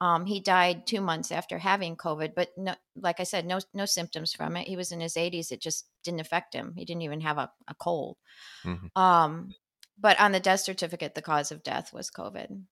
Um, 0.00 0.24
he 0.24 0.40
died 0.40 0.86
two 0.86 1.00
months 1.00 1.30
after 1.30 1.58
having 1.58 1.96
COVID, 1.96 2.34
but 2.34 2.48
no, 2.56 2.74
like 2.96 3.20
I 3.20 3.24
said, 3.24 3.44
no 3.44 3.60
no 3.74 3.84
symptoms 3.84 4.32
from 4.32 4.56
it. 4.56 4.66
He 4.66 4.76
was 4.76 4.92
in 4.92 5.00
his 5.00 5.14
80s. 5.14 5.52
It 5.52 5.60
just 5.60 5.86
didn't 6.04 6.20
affect 6.20 6.54
him. 6.54 6.72
He 6.74 6.86
didn't 6.86 7.02
even 7.02 7.20
have 7.20 7.36
a, 7.36 7.50
a 7.68 7.74
cold. 7.74 8.16
Mm-hmm. 8.64 9.00
Um, 9.00 9.54
but 9.98 10.18
on 10.18 10.32
the 10.32 10.40
death 10.40 10.60
certificate, 10.60 11.14
the 11.14 11.22
cause 11.22 11.52
of 11.52 11.62
death 11.62 11.92
was 11.92 12.10
COVID. 12.10 12.62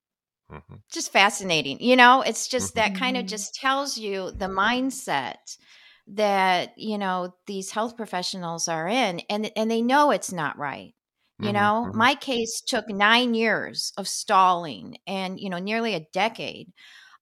Mm-hmm. 0.50 0.76
Just 0.90 1.12
fascinating. 1.12 1.80
You 1.80 1.96
know, 1.96 2.22
it's 2.22 2.48
just 2.48 2.76
that 2.76 2.94
kind 2.94 3.18
of 3.18 3.22
mm-hmm. 3.24 3.28
just 3.28 3.54
tells 3.54 3.98
you 3.98 4.30
the 4.30 4.46
mindset 4.46 5.56
that 6.14 6.72
you 6.76 6.98
know 6.98 7.34
these 7.46 7.70
health 7.70 7.96
professionals 7.96 8.68
are 8.68 8.88
in 8.88 9.20
and 9.28 9.50
and 9.56 9.70
they 9.70 9.82
know 9.82 10.10
it's 10.10 10.32
not 10.32 10.58
right 10.58 10.94
you 11.40 11.46
mm-hmm, 11.46 11.54
know? 11.54 11.86
mm-hmm. 11.86 11.98
my 11.98 12.14
case 12.14 12.62
took 12.66 12.88
9 12.88 13.34
years 13.34 13.92
of 13.96 14.08
stalling 14.08 14.96
and 15.06 15.38
you 15.38 15.50
know 15.50 15.58
nearly 15.58 15.94
a 15.94 16.06
decade 16.12 16.72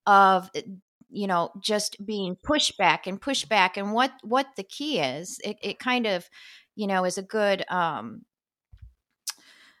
of 0.05 0.49
eh, 0.55 0.61
you 1.09 1.27
know 1.27 1.51
just 1.61 2.03
being 2.05 2.35
pushed 2.35 2.77
back 2.77 3.07
and 3.07 3.21
pushed 3.21 3.49
back 3.49 3.77
and 3.77 3.93
what 3.93 4.11
what 4.23 4.47
the 4.55 4.63
key 4.63 4.99
is 4.99 5.39
it, 5.43 5.57
it 5.61 5.79
kind 5.79 6.05
of 6.05 6.29
you 6.75 6.87
know 6.87 7.03
is 7.03 7.17
a 7.17 7.23
good 7.23 7.65
um 7.69 8.21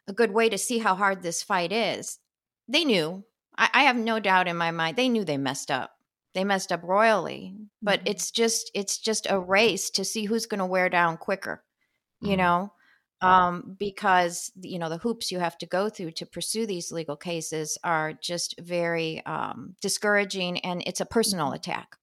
a 0.07 0.13
good 0.13 0.31
way 0.31 0.49
to 0.49 0.57
see 0.57 0.79
how 0.79 0.95
hard 0.95 1.21
this 1.21 1.43
fight 1.43 1.71
is. 1.71 2.19
They 2.67 2.85
knew. 2.85 3.25
I, 3.57 3.69
I 3.73 3.83
have 3.83 3.97
no 3.97 4.19
doubt 4.19 4.47
in 4.47 4.57
my 4.57 4.71
mind 4.71 4.97
they 4.97 5.09
knew 5.09 5.23
they 5.23 5.37
messed 5.37 5.71
up 5.71 5.91
they 6.37 6.43
messed 6.43 6.71
up 6.71 6.83
royally 6.83 7.55
but 7.81 7.99
mm-hmm. 7.99 8.09
it's 8.09 8.29
just 8.29 8.69
it's 8.75 8.99
just 8.99 9.25
a 9.29 9.39
race 9.39 9.89
to 9.89 10.05
see 10.05 10.25
who's 10.25 10.45
going 10.45 10.59
to 10.59 10.65
wear 10.65 10.87
down 10.87 11.17
quicker 11.17 11.63
you 12.21 12.29
mm-hmm. 12.29 12.37
know 12.37 12.71
um, 13.19 13.75
because 13.79 14.51
you 14.61 14.77
know 14.77 14.89
the 14.89 14.99
hoops 14.99 15.31
you 15.31 15.39
have 15.39 15.57
to 15.57 15.65
go 15.65 15.89
through 15.89 16.11
to 16.11 16.25
pursue 16.27 16.67
these 16.67 16.91
legal 16.91 17.17
cases 17.17 17.75
are 17.83 18.13
just 18.13 18.53
very 18.59 19.25
um, 19.25 19.75
discouraging 19.81 20.59
and 20.59 20.83
it's 20.85 21.01
a 21.01 21.05
personal 21.05 21.47
mm-hmm. 21.47 21.55
attack 21.55 21.95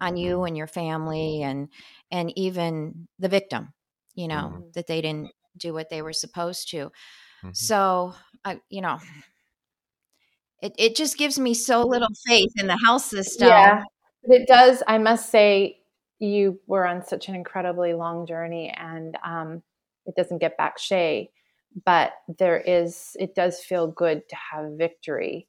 on 0.00 0.18
you 0.18 0.36
mm-hmm. 0.36 0.48
and 0.48 0.56
your 0.56 0.66
family 0.66 1.42
and 1.42 1.68
and 2.10 2.36
even 2.36 3.08
the 3.18 3.28
victim 3.28 3.72
you 4.14 4.28
know 4.28 4.52
mm-hmm. 4.54 4.68
that 4.74 4.86
they 4.86 5.00
didn't 5.00 5.30
do 5.56 5.72
what 5.72 5.88
they 5.88 6.02
were 6.02 6.12
supposed 6.12 6.70
to 6.70 6.76
mm-hmm. 6.76 7.50
so 7.52 8.14
i 8.44 8.60
you 8.68 8.82
know 8.82 8.98
it, 10.62 10.74
it 10.78 10.96
just 10.96 11.18
gives 11.18 11.38
me 11.38 11.54
so 11.54 11.82
little 11.82 12.08
faith 12.26 12.52
in 12.56 12.68
the 12.68 12.78
health 12.82 13.02
system. 13.02 13.48
Yeah, 13.48 13.82
but 14.24 14.36
it 14.36 14.46
does. 14.46 14.82
I 14.86 14.98
must 14.98 15.30
say, 15.30 15.80
you 16.20 16.60
were 16.68 16.86
on 16.86 17.04
such 17.04 17.28
an 17.28 17.34
incredibly 17.34 17.94
long 17.94 18.26
journey, 18.26 18.70
and 18.70 19.18
um, 19.24 19.62
it 20.06 20.14
doesn't 20.14 20.38
get 20.38 20.56
back 20.56 20.78
Shay, 20.78 21.30
but 21.84 22.12
there 22.38 22.58
is. 22.58 23.16
It 23.18 23.34
does 23.34 23.60
feel 23.60 23.88
good 23.88 24.28
to 24.28 24.36
have 24.52 24.78
victory. 24.78 25.48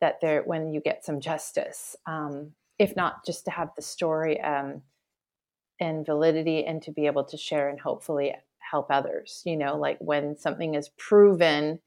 That 0.00 0.20
there, 0.20 0.42
when 0.42 0.72
you 0.72 0.80
get 0.80 1.04
some 1.04 1.20
justice, 1.20 1.96
um, 2.06 2.52
if 2.78 2.94
not 2.94 3.24
just 3.24 3.44
to 3.46 3.50
have 3.52 3.70
the 3.74 3.82
story 3.82 4.40
um, 4.40 4.82
and 5.80 6.04
validity, 6.04 6.66
and 6.66 6.82
to 6.82 6.90
be 6.90 7.06
able 7.06 7.24
to 7.24 7.38
share 7.38 7.70
and 7.70 7.80
hopefully 7.80 8.34
help 8.58 8.88
others. 8.90 9.42
You 9.46 9.56
know, 9.56 9.78
like 9.78 9.96
when 10.00 10.36
something 10.36 10.74
is 10.74 10.90
proven 10.98 11.78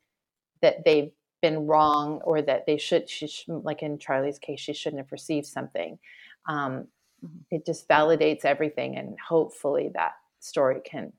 that 0.61 0.83
they've 0.83 1.11
been 1.45 1.67
wrong 1.67 2.21
or 2.23 2.41
that 2.41 2.65
they 2.65 2.77
should, 2.77 3.09
she, 3.09 3.29
like 3.47 3.83
in 3.83 3.99
Charlie's 3.99 4.39
case, 4.39 4.59
she 4.59 4.73
shouldn't 4.73 5.01
have 5.01 5.11
received 5.11 5.45
something. 5.45 5.99
Um, 6.47 6.87
mm-hmm. 7.23 7.37
it 7.51 7.65
just 7.65 7.87
validates 7.87 8.45
everything 8.45 8.97
and 8.97 9.17
hopefully 9.19 9.89
that 9.93 10.13
story 10.39 10.81
can 10.83 11.11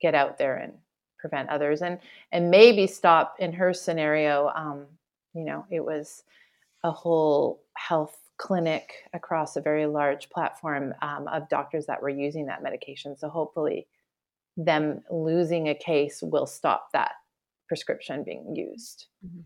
get 0.00 0.14
out 0.14 0.38
there 0.38 0.56
and 0.56 0.72
prevent 1.18 1.48
others 1.48 1.82
and 1.82 1.98
and 2.32 2.50
maybe 2.50 2.86
stop 2.86 3.36
in 3.38 3.52
her 3.52 3.72
scenario 3.72 4.50
um, 4.56 4.86
you 5.34 5.44
know 5.44 5.64
it 5.70 5.84
was 5.84 6.24
a 6.82 6.90
whole 6.90 7.62
health 7.76 8.18
clinic 8.38 8.92
across 9.12 9.56
a 9.56 9.60
very 9.60 9.86
large 9.86 10.28
platform 10.30 10.92
um, 11.00 11.28
of 11.28 11.48
doctors 11.48 11.86
that 11.86 12.02
were 12.02 12.08
using 12.08 12.46
that 12.46 12.62
medication 12.62 13.16
so 13.16 13.28
hopefully 13.28 13.86
them 14.56 15.00
losing 15.10 15.68
a 15.68 15.74
case 15.74 16.22
will 16.22 16.46
stop 16.46 16.88
that 16.92 17.12
prescription 17.68 18.24
being 18.24 18.56
used 18.56 19.06
mm-hmm. 19.24 19.42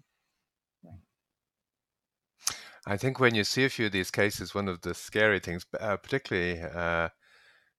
I 2.87 2.97
think 2.97 3.19
when 3.19 3.35
you 3.35 3.45
see 3.45 3.65
a 3.65 3.69
few 3.69 3.87
of 3.87 3.93
these 3.93 4.11
cases, 4.11 4.55
one 4.55 4.69
of 4.69 4.83
the 4.83 4.95
scary 4.95 5.41
things, 5.41 5.67
uh, 5.79 5.97
particularly 5.97 6.61
uh, 6.61 7.09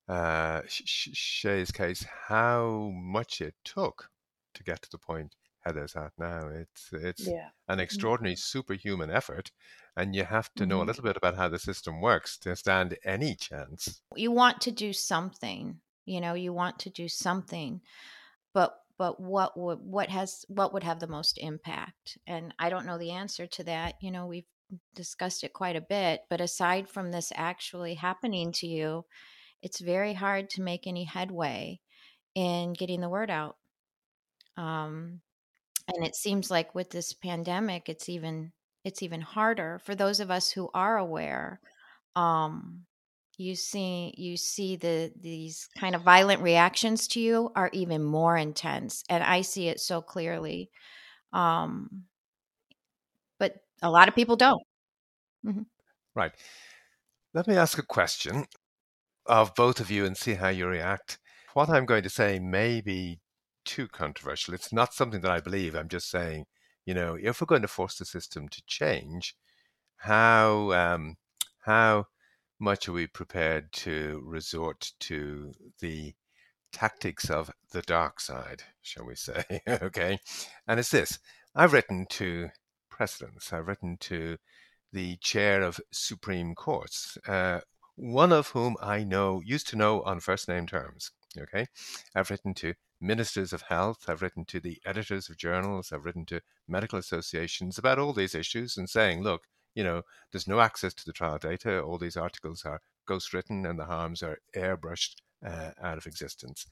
uh, 0.09 0.61
Shay's 0.67 1.71
case, 1.71 2.05
how 2.27 2.91
much 2.93 3.39
it 3.39 3.55
took 3.63 4.09
to 4.53 4.63
get 4.63 4.81
to 4.81 4.89
the 4.91 4.97
point 4.97 5.35
Heather's 5.67 5.95
at 5.95 6.11
now. 6.17 6.47
It's 6.47 6.89
it's 6.93 7.27
yeah. 7.27 7.49
an 7.67 7.73
mm-hmm. 7.73 7.81
extraordinary 7.81 8.35
superhuman 8.35 9.09
effort, 9.09 9.51
and 9.95 10.15
you 10.15 10.23
have 10.23 10.49
to 10.55 10.65
know 10.65 10.75
mm-hmm. 10.75 10.83
a 10.83 10.85
little 10.85 11.03
bit 11.03 11.17
about 11.17 11.35
how 11.35 11.49
the 11.49 11.59
system 11.59 12.01
works 12.01 12.37
to 12.39 12.55
stand 12.55 12.97
any 13.03 13.35
chance. 13.35 14.01
You 14.15 14.31
want 14.31 14.61
to 14.61 14.71
do 14.71 14.93
something, 14.93 15.79
you 16.05 16.21
know. 16.21 16.33
You 16.33 16.53
want 16.53 16.79
to 16.79 16.89
do 16.89 17.09
something, 17.09 17.81
but 18.53 18.75
but 18.97 19.19
what 19.19 19.57
would 19.59 19.79
what 19.81 20.09
has 20.09 20.45
what 20.47 20.73
would 20.73 20.83
have 20.83 20.99
the 20.99 21.07
most 21.07 21.37
impact? 21.37 22.17
And 22.25 22.53
I 22.57 22.69
don't 22.69 22.85
know 22.85 22.97
the 22.97 23.11
answer 23.11 23.45
to 23.45 23.63
that. 23.65 23.95
You 24.01 24.11
know, 24.11 24.25
we've 24.25 24.47
discussed 24.95 25.43
it 25.43 25.53
quite 25.53 25.75
a 25.75 25.81
bit, 25.81 26.21
but 26.29 26.41
aside 26.41 26.89
from 26.89 27.11
this 27.11 27.31
actually 27.35 27.95
happening 27.95 28.51
to 28.53 28.67
you, 28.67 29.05
it's 29.61 29.79
very 29.79 30.13
hard 30.13 30.49
to 30.51 30.61
make 30.61 30.87
any 30.87 31.03
headway 31.03 31.79
in 32.35 32.73
getting 32.73 33.01
the 33.01 33.09
word 33.09 33.29
out. 33.29 33.57
Um, 34.57 35.21
and 35.87 36.05
it 36.05 36.15
seems 36.15 36.51
like 36.51 36.75
with 36.75 36.89
this 36.89 37.13
pandemic, 37.13 37.89
it's 37.89 38.09
even 38.09 38.51
it's 38.83 39.03
even 39.03 39.21
harder 39.21 39.79
for 39.83 39.95
those 39.95 40.19
of 40.19 40.31
us 40.31 40.51
who 40.51 40.69
are 40.73 40.97
aware. 40.97 41.59
Um, 42.15 42.85
you 43.37 43.55
see 43.55 44.13
you 44.17 44.37
see 44.37 44.75
the 44.75 45.11
these 45.19 45.69
kind 45.77 45.95
of 45.95 46.01
violent 46.01 46.41
reactions 46.41 47.07
to 47.09 47.19
you 47.19 47.51
are 47.55 47.69
even 47.73 48.03
more 48.03 48.35
intense, 48.37 49.03
and 49.09 49.23
I 49.23 49.41
see 49.41 49.67
it 49.67 49.79
so 49.79 50.01
clearly. 50.01 50.69
Um, 51.33 52.03
a 53.81 53.89
lot 53.89 54.07
of 54.07 54.15
people 54.15 54.35
don't. 54.35 54.63
Mm-hmm. 55.45 55.63
Right. 56.15 56.31
Let 57.33 57.47
me 57.47 57.55
ask 57.55 57.77
a 57.77 57.83
question 57.83 58.45
of 59.25 59.53
both 59.55 59.79
of 59.79 59.91
you 59.91 60.05
and 60.05 60.17
see 60.17 60.35
how 60.35 60.49
you 60.49 60.67
react. 60.67 61.19
What 61.53 61.69
I'm 61.69 61.85
going 61.85 62.03
to 62.03 62.09
say 62.09 62.39
may 62.39 62.81
be 62.81 63.19
too 63.65 63.87
controversial. 63.87 64.53
It's 64.53 64.73
not 64.73 64.93
something 64.93 65.21
that 65.21 65.31
I 65.31 65.39
believe. 65.39 65.75
I'm 65.75 65.89
just 65.89 66.09
saying, 66.09 66.45
you 66.85 66.93
know, 66.93 67.17
if 67.21 67.41
we're 67.41 67.45
going 67.45 67.61
to 67.61 67.67
force 67.67 67.97
the 67.97 68.05
system 68.05 68.47
to 68.49 68.61
change, 68.65 69.35
how 69.97 70.71
um, 70.71 71.17
how 71.65 72.05
much 72.59 72.87
are 72.87 72.93
we 72.93 73.07
prepared 73.07 73.71
to 73.71 74.23
resort 74.25 74.91
to 75.01 75.51
the 75.79 76.13
tactics 76.71 77.29
of 77.29 77.51
the 77.71 77.81
dark 77.81 78.19
side, 78.19 78.63
shall 78.81 79.05
we 79.05 79.15
say? 79.15 79.43
okay, 79.67 80.19
and 80.67 80.79
it's 80.79 80.91
this: 80.91 81.19
I've 81.53 81.73
written 81.73 82.05
to 82.11 82.49
I've 82.99 83.67
written 83.67 83.97
to 84.01 84.37
the 84.91 85.17
chair 85.17 85.61
of 85.61 85.79
Supreme 85.91 86.55
Courts, 86.55 87.17
uh, 87.27 87.61
one 87.95 88.31
of 88.31 88.49
whom 88.49 88.75
I 88.81 89.03
know, 89.03 89.41
used 89.45 89.67
to 89.69 89.75
know 89.75 90.01
on 90.03 90.19
first 90.19 90.47
name 90.47 90.67
terms. 90.67 91.11
Okay. 91.37 91.67
I've 92.15 92.29
written 92.29 92.53
to 92.55 92.73
ministers 92.99 93.53
of 93.53 93.63
health, 93.63 94.05
I've 94.07 94.21
written 94.21 94.45
to 94.45 94.59
the 94.59 94.79
editors 94.85 95.29
of 95.29 95.37
journals, 95.37 95.91
I've 95.91 96.05
written 96.05 96.25
to 96.27 96.41
medical 96.67 96.97
associations 96.97 97.77
about 97.77 97.99
all 97.99 98.13
these 98.13 98.33
issues 98.33 98.77
and 98.77 98.89
saying, 98.89 99.21
look, 99.21 99.43
you 99.75 99.83
know, 99.83 100.01
there's 100.31 100.47
no 100.47 100.59
access 100.59 100.93
to 100.95 101.05
the 101.05 101.13
trial 101.13 101.37
data. 101.37 101.79
All 101.79 101.99
these 101.99 102.17
articles 102.17 102.63
are 102.65 102.81
ghostwritten 103.07 103.69
and 103.69 103.77
the 103.77 103.85
harms 103.85 104.23
are 104.23 104.39
airbrushed 104.55 105.17
uh, 105.45 105.71
out 105.81 105.99
of 105.99 106.07
existence. 106.07 106.65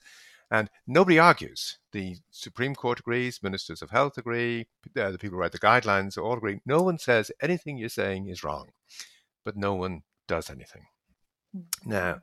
And 0.51 0.69
nobody 0.85 1.17
argues. 1.17 1.79
The 1.91 2.17
Supreme 2.29 2.75
Court 2.75 2.99
agrees, 2.99 3.41
ministers 3.41 3.81
of 3.81 3.89
health 3.89 4.17
agree, 4.17 4.67
uh, 4.97 5.11
the 5.11 5.17
people 5.17 5.37
who 5.37 5.41
write 5.41 5.51
the 5.51 5.59
guidelines 5.59 6.17
all 6.17 6.37
agree. 6.37 6.59
No 6.65 6.81
one 6.81 6.99
says 6.99 7.31
anything 7.41 7.77
you're 7.77 7.89
saying 7.89 8.27
is 8.27 8.43
wrong, 8.43 8.69
but 9.43 9.57
no 9.57 9.73
one 9.73 10.03
does 10.27 10.49
anything. 10.49 10.85
Mm-hmm. 11.55 11.89
Now, 11.89 12.19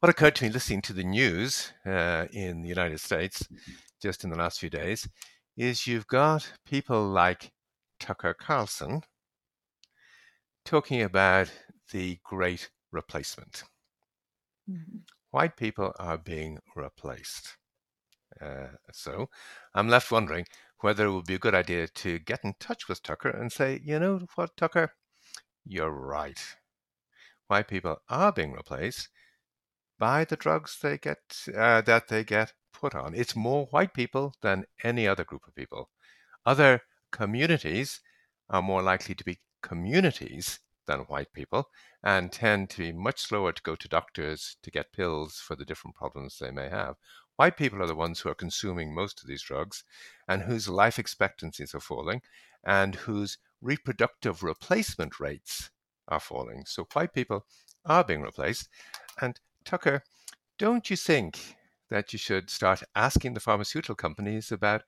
what 0.00 0.10
occurred 0.10 0.36
to 0.36 0.44
me 0.44 0.50
listening 0.50 0.82
to 0.82 0.92
the 0.92 1.04
news 1.04 1.72
uh, 1.84 2.26
in 2.32 2.62
the 2.62 2.68
United 2.68 3.00
States 3.00 3.46
just 4.00 4.24
in 4.24 4.30
the 4.30 4.36
last 4.36 4.60
few 4.60 4.70
days 4.70 5.08
is 5.56 5.86
you've 5.86 6.06
got 6.06 6.52
people 6.66 7.06
like 7.06 7.52
Tucker 7.98 8.34
Carlson 8.34 9.02
talking 10.64 11.02
about 11.02 11.50
the 11.92 12.18
great 12.24 12.70
replacement. 12.92 13.64
Mm-hmm. 14.70 14.98
White 15.30 15.56
people 15.56 15.92
are 15.98 16.18
being 16.18 16.58
replaced. 16.74 17.56
Uh, 18.40 18.76
so 18.92 19.28
I'm 19.74 19.88
left 19.88 20.10
wondering 20.10 20.46
whether 20.80 21.06
it 21.06 21.12
would 21.12 21.26
be 21.26 21.34
a 21.34 21.38
good 21.38 21.54
idea 21.54 21.88
to 21.88 22.18
get 22.18 22.44
in 22.44 22.54
touch 22.60 22.88
with 22.88 23.02
Tucker 23.02 23.30
and 23.30 23.50
say, 23.50 23.80
you 23.82 23.98
know 23.98 24.20
what, 24.34 24.56
Tucker, 24.56 24.92
you're 25.64 25.90
right. 25.90 26.40
White 27.46 27.68
people 27.68 27.98
are 28.08 28.32
being 28.32 28.52
replaced 28.52 29.08
by 29.98 30.24
the 30.24 30.36
drugs 30.36 30.78
they 30.80 30.98
get 30.98 31.18
uh, 31.56 31.80
that 31.82 32.08
they 32.08 32.24
get 32.24 32.52
put 32.72 32.94
on. 32.94 33.14
It's 33.14 33.34
more 33.34 33.66
white 33.66 33.94
people 33.94 34.34
than 34.42 34.66
any 34.84 35.08
other 35.08 35.24
group 35.24 35.46
of 35.46 35.54
people. 35.54 35.90
Other 36.44 36.82
communities 37.10 38.00
are 38.50 38.62
more 38.62 38.82
likely 38.82 39.14
to 39.14 39.24
be 39.24 39.38
communities 39.62 40.60
than 40.86 41.00
white 41.00 41.32
people 41.32 41.68
and 42.02 42.30
tend 42.30 42.70
to 42.70 42.78
be 42.78 42.92
much 42.92 43.20
slower 43.20 43.52
to 43.52 43.62
go 43.62 43.74
to 43.74 43.88
doctors 43.88 44.56
to 44.62 44.70
get 44.70 44.92
pills 44.92 45.42
for 45.44 45.56
the 45.56 45.64
different 45.64 45.96
problems 45.96 46.38
they 46.38 46.50
may 46.50 46.68
have. 46.68 46.94
White 47.36 47.56
people 47.56 47.82
are 47.82 47.86
the 47.86 47.94
ones 47.94 48.20
who 48.20 48.30
are 48.30 48.34
consuming 48.34 48.94
most 48.94 49.20
of 49.20 49.28
these 49.28 49.42
drugs 49.42 49.84
and 50.26 50.42
whose 50.42 50.68
life 50.68 50.98
expectancies 50.98 51.74
are 51.74 51.80
falling 51.80 52.22
and 52.64 52.94
whose 52.94 53.38
reproductive 53.60 54.42
replacement 54.42 55.20
rates 55.20 55.70
are 56.08 56.20
falling. 56.20 56.64
So 56.66 56.86
white 56.92 57.12
people 57.12 57.44
are 57.84 58.04
being 58.04 58.22
replaced. 58.22 58.68
And 59.20 59.38
Tucker, 59.64 60.02
don't 60.58 60.88
you 60.88 60.96
think 60.96 61.56
that 61.90 62.12
you 62.12 62.18
should 62.18 62.50
start 62.50 62.82
asking 62.94 63.34
the 63.34 63.40
pharmaceutical 63.40 63.94
companies 63.94 64.50
about 64.50 64.82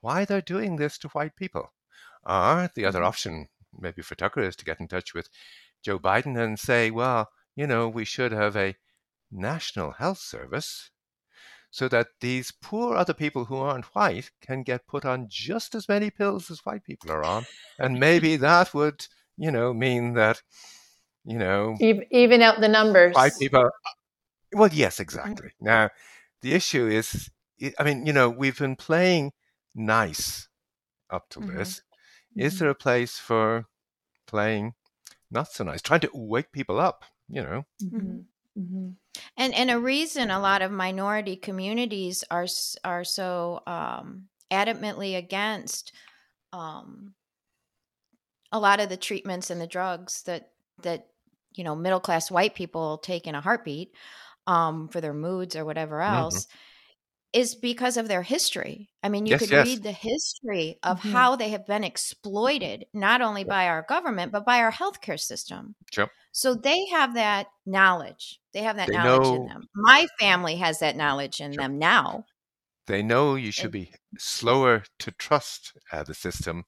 why 0.00 0.24
they're 0.24 0.40
doing 0.40 0.76
this 0.76 0.98
to 0.98 1.08
white 1.08 1.34
people? 1.36 1.72
Or 2.24 2.70
the 2.74 2.84
other 2.84 3.00
mm-hmm. 3.00 3.08
option, 3.08 3.48
maybe 3.76 4.02
for 4.02 4.14
Tucker, 4.14 4.40
is 4.40 4.56
to 4.56 4.64
get 4.64 4.80
in 4.80 4.88
touch 4.88 5.14
with 5.14 5.28
Joe 5.82 5.98
Biden 5.98 6.38
and 6.38 6.58
say, 6.58 6.90
well, 6.90 7.28
you 7.56 7.66
know, 7.66 7.88
we 7.88 8.04
should 8.04 8.32
have 8.32 8.56
a 8.56 8.76
national 9.30 9.92
health 9.92 10.18
service 10.18 10.90
so 11.70 11.88
that 11.88 12.08
these 12.20 12.52
poor 12.62 12.96
other 12.96 13.12
people 13.12 13.44
who 13.44 13.56
aren't 13.56 13.84
white 13.94 14.30
can 14.40 14.62
get 14.62 14.86
put 14.86 15.04
on 15.04 15.26
just 15.28 15.74
as 15.74 15.88
many 15.88 16.10
pills 16.10 16.50
as 16.50 16.64
white 16.64 16.84
people 16.84 17.10
are 17.10 17.24
on. 17.24 17.46
And 17.78 18.00
maybe 18.00 18.36
that 18.36 18.72
would, 18.74 19.06
you 19.36 19.50
know, 19.50 19.74
mean 19.74 20.14
that, 20.14 20.42
you 21.24 21.38
know, 21.38 21.76
even 22.10 22.42
out 22.42 22.60
the 22.60 22.68
numbers. 22.68 23.14
White 23.14 23.32
people. 23.38 23.70
Well, 24.52 24.70
yes, 24.72 24.94
mm-hmm. 24.94 25.02
exactly. 25.02 25.48
Mm-hmm. 25.48 25.64
Now, 25.66 25.90
the 26.40 26.54
issue 26.54 26.86
is, 26.86 27.30
I 27.78 27.84
mean, 27.84 28.06
you 28.06 28.12
know, 28.12 28.30
we've 28.30 28.58
been 28.58 28.76
playing 28.76 29.32
nice 29.74 30.48
up 31.10 31.28
to 31.30 31.40
mm-hmm. 31.40 31.56
this. 31.56 31.82
Is 32.36 32.54
mm-hmm. 32.54 32.58
there 32.64 32.70
a 32.70 32.74
place 32.74 33.18
for 33.18 33.66
playing 34.26 34.74
not 35.30 35.48
so 35.48 35.64
nice, 35.64 35.82
trying 35.82 36.00
to 36.00 36.10
wake 36.14 36.52
people 36.52 36.80
up, 36.80 37.04
you 37.28 37.42
know? 37.42 37.64
Mm-hmm. 37.82 38.20
Mm-hmm. 38.58 38.88
And 39.36 39.54
and 39.54 39.70
a 39.70 39.78
reason 39.78 40.30
a 40.30 40.40
lot 40.40 40.62
of 40.62 40.70
minority 40.70 41.36
communities 41.36 42.24
are 42.30 42.46
are 42.84 43.04
so 43.04 43.60
um, 43.66 44.24
adamantly 44.50 45.16
against 45.16 45.92
um, 46.52 47.14
a 48.50 48.58
lot 48.58 48.80
of 48.80 48.88
the 48.88 48.96
treatments 48.96 49.50
and 49.50 49.60
the 49.60 49.66
drugs 49.66 50.22
that 50.22 50.50
that 50.82 51.08
you 51.54 51.64
know 51.64 51.76
middle 51.76 52.00
class 52.00 52.30
white 52.30 52.54
people 52.54 52.98
take 52.98 53.26
in 53.26 53.34
a 53.34 53.40
heartbeat 53.40 53.92
um, 54.46 54.88
for 54.88 55.00
their 55.00 55.14
moods 55.14 55.54
or 55.54 55.64
whatever 55.64 55.98
mm-hmm. 55.98 56.14
else. 56.14 56.46
Mm-hmm 56.46 56.58
is 57.32 57.54
because 57.54 57.96
of 57.96 58.08
their 58.08 58.22
history. 58.22 58.88
I 59.02 59.08
mean, 59.08 59.26
you 59.26 59.32
yes, 59.32 59.40
could 59.40 59.50
yes. 59.50 59.66
read 59.66 59.82
the 59.82 59.92
history 59.92 60.78
of 60.82 60.98
mm-hmm. 60.98 61.12
how 61.12 61.36
they 61.36 61.50
have 61.50 61.66
been 61.66 61.84
exploited, 61.84 62.86
not 62.94 63.20
only 63.20 63.44
by 63.44 63.68
our 63.68 63.84
government, 63.88 64.32
but 64.32 64.46
by 64.46 64.60
our 64.60 64.72
healthcare 64.72 65.20
system. 65.20 65.74
Sure. 65.92 66.10
So 66.32 66.54
they 66.54 66.86
have 66.86 67.14
that 67.14 67.48
knowledge. 67.66 68.40
They 68.52 68.62
have 68.62 68.76
that 68.76 68.88
they 68.88 68.94
knowledge 68.94 69.28
know, 69.28 69.34
in 69.34 69.46
them. 69.46 69.68
My 69.74 70.06
family 70.18 70.56
has 70.56 70.78
that 70.78 70.96
knowledge 70.96 71.40
in 71.40 71.52
them 71.52 71.78
now. 71.78 72.24
They 72.86 73.02
know 73.02 73.34
you 73.34 73.52
should 73.52 73.70
be 73.70 73.92
slower 74.18 74.84
to 75.00 75.10
trust 75.10 75.74
uh, 75.92 76.04
the 76.04 76.14
system 76.14 76.64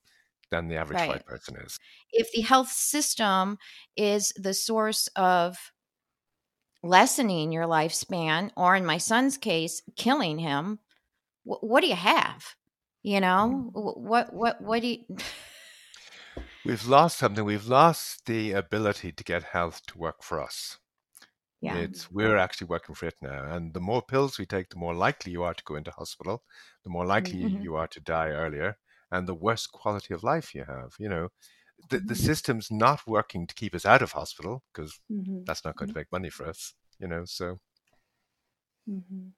than 0.51 0.69
the 0.69 0.77
average 0.77 0.99
right. 0.99 1.09
white 1.09 1.25
person 1.25 1.57
is. 1.65 1.79
If 2.13 2.31
the 2.33 2.43
health 2.43 2.71
system 2.71 3.57
is 3.97 4.33
the 4.37 4.53
source 4.53 5.09
of 5.17 5.57
lessening 6.83 7.53
your 7.53 7.65
lifespan, 7.67 8.51
or 8.57 8.77
in 8.77 8.85
my 8.87 8.99
son's 8.99 9.37
case, 9.39 9.83
killing 9.97 10.39
him, 10.39 10.79
wh- 11.45 11.63
what 11.63 11.81
do 11.83 11.89
you 11.89 11.97
have? 11.97 12.57
You 13.03 13.21
know, 13.21 13.71
what, 13.73 14.33
what, 14.33 14.61
what 14.61 14.83
do 14.83 14.89
you. 14.89 14.99
We've 16.65 16.87
lost 16.87 17.19
something. 17.19 17.45
We've 17.45 17.67
lost 17.67 18.27
the 18.27 18.53
ability 18.53 19.13
to 19.13 19.25
get 19.25 19.43
health 19.43 19.81
to 19.87 19.99
work 19.99 20.23
for 20.23 20.41
us. 20.43 20.79
Yeah. 21.61 21.77
It's 21.77 22.11
we're 22.11 22.37
actually 22.37 22.69
working 22.69 22.95
for 22.95 23.07
it 23.07 23.17
now. 23.21 23.45
And 23.45 23.75
the 23.75 23.81
more 23.81 24.03
pills 24.03 24.39
we 24.39 24.47
take, 24.47 24.71
the 24.71 24.77
more 24.79 24.95
likely 24.95 25.33
you 25.33 25.43
are 25.43 25.55
to 25.55 25.65
go 25.65 25.77
into 25.77 25.91
hospital, 25.91 26.43
the 26.85 26.91
more 26.91 27.05
likely 27.07 27.41
Mhm. 27.45 27.63
you 27.63 27.77
are 27.77 27.89
to 27.89 28.01
die 28.01 28.29
earlier, 28.31 28.79
and 29.11 29.27
the 29.27 29.35
worse 29.35 29.67
quality 29.67 30.15
of 30.15 30.23
life 30.23 30.55
you 30.55 30.65
have. 30.65 30.95
You 30.99 31.09
know, 31.09 31.29
the, 31.89 31.99
the 31.99 32.15
system's 32.15 32.71
not 32.71 33.07
working 33.07 33.47
to 33.47 33.55
keep 33.55 33.75
us 33.75 33.87
out 33.87 34.03
of 34.03 34.13
hospital 34.13 34.63
because 34.73 35.01
Mhm. 35.11 35.45
that's 35.47 35.65
not 35.65 35.77
going 35.77 35.89
to 35.89 35.95
make 35.97 36.13
money 36.13 36.31
for 36.31 36.47
us. 36.47 36.75
You 36.99 37.09
know, 37.09 37.25
so 37.25 37.59
Mhm. 38.89 39.33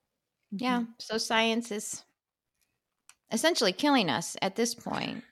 Yeah. 0.53 0.85
So 0.99 1.19
science 1.19 1.71
is 1.71 2.05
essentially 3.31 3.73
killing 3.73 4.11
us 4.11 4.37
at 4.43 4.57
this 4.57 4.75
point. 4.75 5.25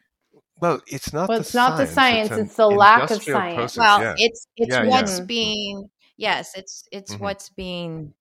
well, 0.61 0.81
it's 0.87 1.13
not. 1.13 1.29
Well, 1.29 1.39
the 1.39 1.45
it's 1.45 1.55
not 1.55 1.77
the 1.79 1.87
science, 1.87 2.31
an 2.31 2.41
it's 2.41 2.57
the 2.57 2.67
lack 2.67 3.11
of 3.11 3.23
science. 3.23 3.55
process, 3.55 3.77
Well, 3.77 4.01
yeah. 4.01 4.15
it's 4.19 4.47
it's 4.57 4.77
Yeah, 4.77 4.83
yeah. 4.85 4.91
what's 4.91 5.21
Mhm. 5.21 5.27
being 5.27 5.91
yes, 6.17 6.53
it's 6.57 6.89
it's 6.93 7.15
Mhm. 7.15 7.21
what's 7.21 7.49
being 7.51 8.15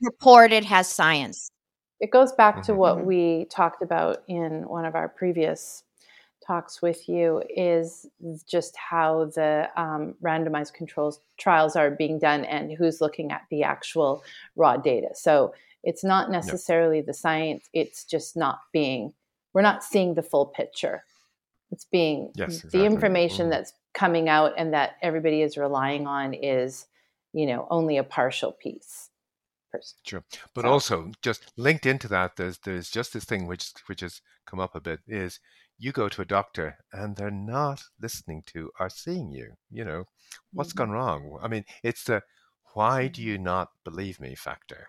reported 0.00 0.64
has 0.64 0.88
science. 0.88 1.50
It 2.00 2.10
goes 2.10 2.32
back 2.32 2.62
to 2.64 2.72
Mhm. 2.72 2.76
what 2.76 3.04
we 3.06 3.46
talked 3.46 3.82
about 3.82 4.24
in 4.26 4.68
one 4.68 4.84
of 4.84 4.96
our 4.96 5.08
previous 5.08 5.84
talks 6.46 6.82
with 6.82 7.08
you 7.08 7.42
is 7.48 8.06
just 8.46 8.76
how 8.76 9.26
the 9.34 9.68
um, 9.76 10.14
randomized 10.22 10.74
controls 10.74 11.20
trials 11.38 11.76
are 11.76 11.90
being 11.90 12.18
done 12.18 12.44
and 12.44 12.72
who's 12.72 13.00
looking 13.00 13.30
at 13.32 13.42
the 13.50 13.62
actual 13.62 14.22
raw 14.56 14.76
data. 14.76 15.08
So 15.14 15.54
it's 15.84 16.04
not 16.04 16.30
necessarily 16.30 17.00
the 17.00 17.14
science, 17.14 17.68
it's 17.72 18.04
just 18.04 18.36
not 18.36 18.60
being, 18.72 19.12
we're 19.52 19.62
not 19.62 19.82
seeing 19.84 20.14
the 20.14 20.22
full 20.22 20.46
picture. 20.46 21.04
It's 21.70 21.84
being 21.86 22.32
Yes, 22.34 22.48
the 22.60 22.66
exactly. 22.66 22.86
information 22.86 23.46
Mhm. 23.46 23.50
that's 23.50 23.72
coming 23.94 24.28
out 24.28 24.52
and 24.56 24.72
that 24.74 24.96
everybody 25.02 25.42
is 25.42 25.56
relying 25.56 26.06
on 26.06 26.34
is, 26.34 26.86
you 27.32 27.46
know, 27.46 27.66
only 27.70 27.96
a 27.96 28.04
partial 28.04 28.52
piece. 28.52 29.08
Pers- 29.70 29.94
Sure, 30.04 30.22
but 30.54 30.62
So- 30.62 30.68
also 30.70 31.12
just 31.22 31.50
linked 31.56 31.86
into 31.86 32.06
that, 32.08 32.36
there's 32.36 32.58
there's 32.58 32.90
just 32.90 33.14
this 33.14 33.24
thing 33.24 33.46
which 33.46 33.72
which 33.86 34.00
has 34.00 34.20
come 34.44 34.60
up 34.60 34.74
a 34.74 34.80
bit 34.80 35.00
is 35.06 35.40
you 35.78 35.92
go 35.92 36.08
to 36.08 36.22
a 36.22 36.26
doctor 36.26 36.78
and 36.92 37.16
they're 37.16 37.30
not 37.30 37.82
listening 38.00 38.42
to 38.48 38.70
or 38.80 38.88
seeing 38.90 39.30
you. 39.32 39.54
You 39.70 39.84
know 39.84 40.04
what's 40.54 40.72
Mhm. 40.72 40.82
gone 40.82 40.90
wrong? 40.90 41.38
I 41.42 41.48
mean, 41.48 41.64
it's 41.84 42.04
the 42.04 42.22
why 42.74 43.08
do 43.08 43.22
Mhm. 43.22 43.22
you 43.22 43.38
not 43.38 43.70
believe 43.84 44.20
me 44.20 44.34
factor, 44.34 44.88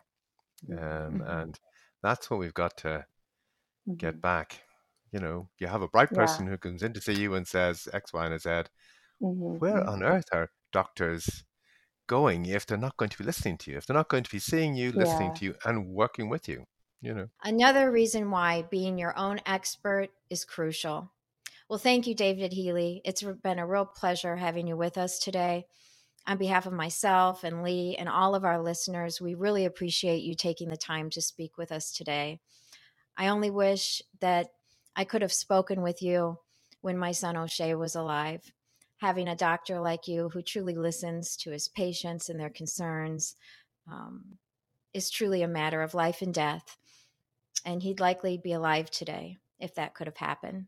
um, 0.77 1.21
Mhm. 1.23 1.23
and 1.27 1.59
that's 2.03 2.29
what 2.29 2.39
we've 2.39 2.53
got 2.55 2.77
to 2.79 3.05
get 3.97 4.15
Mhm. 4.15 4.21
back. 4.21 4.63
You 5.11 5.19
know, 5.19 5.49
you 5.59 5.67
have 5.67 5.81
a 5.83 5.87
bright 5.89 6.11
Yeah. 6.11 6.15
person 6.15 6.47
who 6.47 6.57
comes 6.57 6.83
in 6.83 6.93
to 6.93 7.01
see 7.01 7.13
you 7.21 7.35
and 7.35 7.47
says 7.47 7.87
X, 7.93 8.13
Y, 8.13 8.25
and 8.27 8.41
Z. 8.41 8.63
Mhm. 9.19 9.59
Where 9.59 9.89
on 9.89 10.03
earth 10.03 10.25
are 10.33 10.51
doctors 10.71 11.43
going 12.07 12.45
if 12.47 12.65
they're 12.65 12.77
not 12.77 12.97
going 12.97 13.09
to 13.11 13.17
be 13.19 13.23
listening 13.25 13.57
to 13.59 13.71
you, 13.71 13.77
if 13.77 13.85
they're 13.87 13.95
not 13.95 14.09
going 14.09 14.23
to 14.25 14.31
be 14.31 14.39
seeing 14.39 14.75
you, 14.75 14.91
listening 14.93 15.31
Yeah. 15.31 15.37
to 15.37 15.45
you, 15.45 15.55
and 15.65 15.87
working 15.87 16.29
with 16.29 16.49
you? 16.49 16.65
You 17.03 17.13
know. 17.13 17.27
Another 17.43 17.91
reason 17.91 18.31
why 18.31 18.61
being 18.71 18.97
your 18.97 19.15
own 19.17 19.41
expert 19.45 20.07
is 20.29 20.45
crucial. 20.45 21.11
Well, 21.67 21.77
thank 21.77 22.07
you, 22.07 22.15
David 22.15 22.53
Healy. 22.53 23.01
It's 23.03 23.21
been 23.21 23.59
a 23.59 23.67
real 23.67 23.85
pleasure 23.85 24.37
having 24.37 24.67
you 24.67 24.77
with 24.77 24.97
us 24.97 25.19
today. 25.19 25.65
On 26.27 26.37
behalf 26.37 26.65
of 26.65 26.71
myself 26.71 27.43
and 27.43 27.61
Lee 27.61 27.97
and 27.97 28.07
all 28.07 28.35
of 28.35 28.45
our 28.45 28.63
listeners, 28.63 29.19
we 29.19 29.35
really 29.35 29.65
appreciate 29.65 30.23
you 30.23 30.33
taking 30.33 30.69
the 30.69 30.77
time 30.77 31.09
to 31.09 31.21
speak 31.21 31.57
with 31.57 31.73
us 31.73 31.91
today. 31.91 32.39
I 33.17 33.27
only 33.27 33.51
wish 33.51 34.01
that 34.21 34.51
I 34.95 35.03
could 35.03 35.23
have 35.23 35.33
spoken 35.33 35.81
with 35.81 36.01
you 36.01 36.37
when 36.79 36.97
my 36.97 37.11
son 37.11 37.35
O'Shea 37.35 37.75
was 37.75 37.95
alive. 37.95 38.49
Having 38.99 39.27
a 39.27 39.35
doctor 39.35 39.81
like 39.81 40.07
you 40.07 40.29
who 40.29 40.41
truly 40.41 40.75
listens 40.75 41.35
to 41.35 41.51
his 41.51 41.67
patients 41.67 42.29
and 42.29 42.39
their 42.39 42.49
concerns 42.49 43.35
um, 43.91 44.37
is 44.93 45.09
truly 45.09 45.41
a 45.41 45.47
matter 45.47 45.81
of 45.81 45.93
life 45.93 46.21
and 46.21 46.33
death. 46.33 46.77
And 47.65 47.81
he'd 47.81 47.99
likely 47.99 48.37
be 48.37 48.53
alive 48.53 48.89
today 48.91 49.37
if 49.59 49.75
that 49.75 49.93
could 49.93 50.07
have 50.07 50.17
happened. 50.17 50.67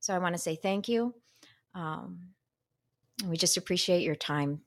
So 0.00 0.14
I 0.14 0.18
want 0.18 0.34
to 0.34 0.40
say 0.40 0.56
thank 0.56 0.88
you. 0.88 1.14
Um, 1.74 2.18
we 3.26 3.36
just 3.36 3.56
appreciate 3.56 4.02
your 4.02 4.16
time 4.16 4.60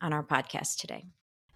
on 0.00 0.12
our 0.12 0.22
podcast 0.22 0.78
today. 0.78 1.04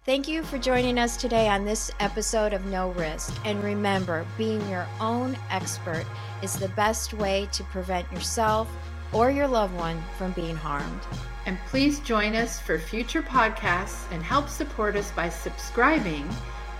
Thank 0.05 0.27
you 0.27 0.43
for 0.43 0.59
joining 0.59 0.99
us 0.99 1.17
today 1.17 1.49
on 1.49 1.65
this 1.65 1.89
episode 1.99 2.53
of 2.53 2.63
Know 2.67 2.91
Risks. 2.91 3.33
And 3.43 3.63
remember, 3.63 4.23
being 4.37 4.61
your 4.69 4.85
own 5.01 5.35
expert 5.49 6.05
is 6.43 6.53
the 6.53 6.69
best 6.69 7.15
way 7.15 7.49
to 7.53 7.63
prevent 7.63 8.11
yourself 8.11 8.69
or 9.13 9.31
your 9.31 9.47
loved 9.47 9.75
one 9.75 9.99
from 10.19 10.31
being 10.33 10.55
harmed. 10.55 11.01
And 11.47 11.57
please 11.67 12.01
join 12.01 12.35
us 12.35 12.59
for 12.59 12.77
future 12.77 13.23
podcasts 13.23 14.03
and 14.11 14.21
help 14.21 14.47
support 14.47 14.95
us 14.95 15.11
by 15.11 15.27
subscribing, 15.27 16.29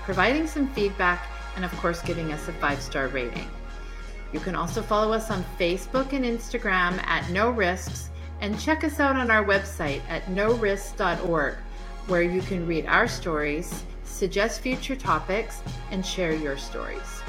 providing 0.06 0.48
some 0.48 0.68
feedback, 0.70 1.28
and 1.56 1.66
of 1.66 1.72
course, 1.78 2.02
giving 2.02 2.32
us 2.32 2.48
a 2.48 2.54
five 2.54 2.80
star 2.80 3.08
rating. 3.08 3.50
You 4.32 4.40
can 4.40 4.56
also 4.56 4.82
follow 4.82 5.12
us 5.12 5.32
on 5.32 5.44
Facebook 5.60 6.14
and 6.14 6.24
Instagram 6.24 7.04
at 7.06 7.30
Know 7.32 7.50
Risks 7.50 8.10
and 8.42 8.60
check 8.60 8.84
us 8.84 9.00
out 9.00 9.16
on 9.16 9.32
our 9.32 9.44
website 9.44 10.02
at 10.08 10.26
knowrisks.org, 10.26 11.56
where 12.08 12.22
you 12.22 12.42
can 12.42 12.68
read 12.68 12.86
our 12.86 13.08
stories, 13.08 13.84
suggest 14.04 14.62
future 14.62 14.96
topics, 14.96 15.62
and 15.92 16.06
share 16.06 16.34
your 16.34 16.58
stories. 16.58 17.22